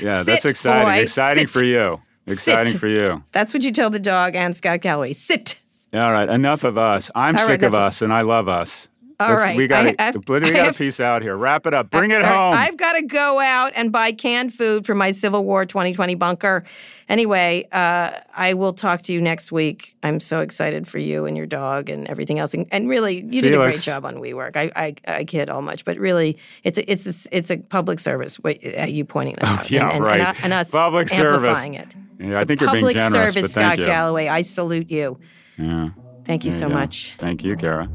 Yeah, 0.00 0.22
that's 0.22 0.44
exciting. 0.44 0.88
boy. 0.88 1.02
Exciting 1.02 1.46
Sit. 1.46 1.50
for 1.50 1.64
you. 1.64 2.00
Exciting 2.26 2.72
Sit. 2.72 2.80
for 2.80 2.88
you. 2.88 3.22
That's 3.32 3.52
what 3.54 3.62
you 3.64 3.70
tell 3.72 3.90
the 3.90 4.00
dog 4.00 4.34
and 4.34 4.54
Scott 4.56 4.80
Galloway. 4.80 5.12
Sit. 5.12 5.60
All 5.94 6.12
right, 6.12 6.28
enough 6.28 6.64
of 6.64 6.76
us. 6.76 7.10
I'm 7.14 7.36
All 7.36 7.42
right, 7.42 7.46
sick 7.52 7.60
enough 7.62 7.68
of- 7.74 7.80
us, 7.82 8.02
and 8.02 8.12
I 8.12 8.20
love 8.22 8.48
us. 8.48 8.88
All 9.20 9.34
right. 9.34 9.56
we 9.56 9.66
got 9.66 9.86
I- 9.98 10.12
to 10.12 10.20
we 10.28 10.38
got 10.52 10.72
to 10.72 10.78
piece 10.78 11.00
out 11.00 11.22
here. 11.22 11.36
Wrap 11.36 11.66
it 11.66 11.74
up. 11.74 11.90
Bring 11.90 12.12
it 12.12 12.22
home. 12.24 12.54
I've 12.54 12.76
got 12.76 12.92
to 12.92 13.02
go 13.02 13.40
out 13.40 13.72
and 13.74 13.90
buy 13.90 14.12
canned 14.12 14.54
food 14.54 14.86
for 14.86 14.94
my 14.94 15.10
Civil 15.10 15.44
War 15.44 15.64
2020 15.64 16.14
bunker. 16.14 16.62
Anyway, 17.08 17.66
uh, 17.72 18.12
I 18.36 18.54
will 18.54 18.72
talk 18.72 19.02
to 19.02 19.12
you 19.12 19.20
next 19.20 19.50
week. 19.50 19.96
I'm 20.04 20.20
so 20.20 20.40
excited 20.40 20.86
for 20.86 20.98
you 20.98 21.24
and 21.26 21.36
your 21.36 21.46
dog 21.46 21.88
and 21.88 22.06
everything 22.06 22.38
else. 22.38 22.54
And, 22.54 22.66
and 22.70 22.88
really, 22.88 23.16
you 23.24 23.42
did 23.42 23.54
a 23.54 23.58
great 23.58 23.80
job 23.80 24.04
on 24.04 24.16
WeWork. 24.16 24.56
I, 24.56 24.70
I, 24.76 24.94
I 25.06 25.24
kid 25.24 25.48
all 25.50 25.62
much, 25.62 25.84
but 25.84 25.96
really, 25.98 26.38
it's 26.62 26.78
a, 26.78 26.88
it's 26.90 27.26
a, 27.26 27.36
it's 27.36 27.50
a 27.50 27.56
public 27.56 27.98
service. 27.98 28.36
What, 28.36 28.58
uh, 28.78 28.84
you 28.84 29.04
pointing 29.04 29.34
that 29.36 29.44
out? 29.44 29.60
Oh, 29.64 29.66
yeah, 29.68 29.86
and, 29.86 29.96
and, 29.96 30.04
right. 30.04 30.20
and, 30.20 30.28
uh, 30.28 30.40
and 30.44 30.52
us 30.52 30.70
Public 30.70 31.08
service. 31.08 31.32
amplifying 31.38 31.74
it. 31.74 31.96
Yeah, 32.20 32.26
I 32.26 32.32
It's 32.34 32.42
a 32.42 32.46
think 32.46 32.60
you're 32.60 32.70
being 32.72 32.84
public 32.84 33.00
service, 33.00 33.52
Scott 33.52 33.78
you. 33.78 33.84
Galloway. 33.84 34.28
I 34.28 34.42
salute 34.42 34.90
you. 34.90 35.18
Yeah. 35.56 35.88
Thank 36.24 36.44
you 36.44 36.50
there 36.50 36.60
so 36.60 36.68
go. 36.68 36.74
much. 36.74 37.14
Thank 37.16 37.42
you, 37.42 37.56
Kara. 37.56 37.88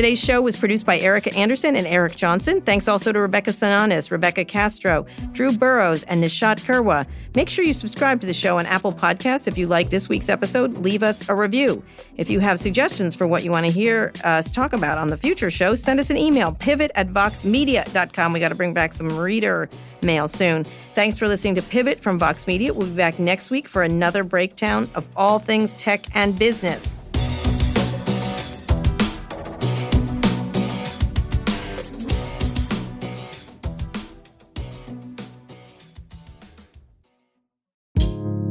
Today's 0.00 0.18
show 0.18 0.40
was 0.40 0.56
produced 0.56 0.86
by 0.86 0.98
Erica 0.98 1.30
Anderson 1.36 1.76
and 1.76 1.86
Eric 1.86 2.16
Johnson. 2.16 2.62
Thanks 2.62 2.88
also 2.88 3.12
to 3.12 3.20
Rebecca 3.20 3.50
Sananes, 3.50 4.10
Rebecca 4.10 4.46
Castro, 4.46 5.04
Drew 5.32 5.52
Burrows, 5.52 6.04
and 6.04 6.24
Nishat 6.24 6.60
Kurwa. 6.60 7.06
Make 7.34 7.50
sure 7.50 7.66
you 7.66 7.74
subscribe 7.74 8.18
to 8.22 8.26
the 8.26 8.32
show 8.32 8.56
on 8.56 8.64
Apple 8.64 8.94
Podcasts. 8.94 9.46
If 9.46 9.58
you 9.58 9.66
like 9.66 9.90
this 9.90 10.08
week's 10.08 10.30
episode, 10.30 10.78
leave 10.78 11.02
us 11.02 11.28
a 11.28 11.34
review. 11.34 11.84
If 12.16 12.30
you 12.30 12.40
have 12.40 12.58
suggestions 12.58 13.14
for 13.14 13.26
what 13.26 13.44
you 13.44 13.50
want 13.50 13.66
to 13.66 13.70
hear 13.72 14.14
us 14.24 14.50
talk 14.50 14.72
about 14.72 14.96
on 14.96 15.08
the 15.08 15.18
future 15.18 15.50
show, 15.50 15.74
send 15.74 16.00
us 16.00 16.08
an 16.08 16.16
email, 16.16 16.52
pivot 16.54 16.92
at 16.94 17.10
voxmedia.com. 17.10 18.32
We 18.32 18.40
got 18.40 18.48
to 18.48 18.54
bring 18.54 18.72
back 18.72 18.94
some 18.94 19.14
reader 19.14 19.68
mail 20.00 20.28
soon. 20.28 20.64
Thanks 20.94 21.18
for 21.18 21.28
listening 21.28 21.56
to 21.56 21.62
Pivot 21.62 22.00
from 22.00 22.18
Vox 22.18 22.46
Media. 22.46 22.72
We'll 22.72 22.88
be 22.88 22.96
back 22.96 23.18
next 23.18 23.50
week 23.50 23.68
for 23.68 23.82
another 23.82 24.24
breakdown 24.24 24.88
of 24.94 25.06
all 25.14 25.38
things 25.38 25.74
tech 25.74 26.06
and 26.16 26.38
business. 26.38 27.02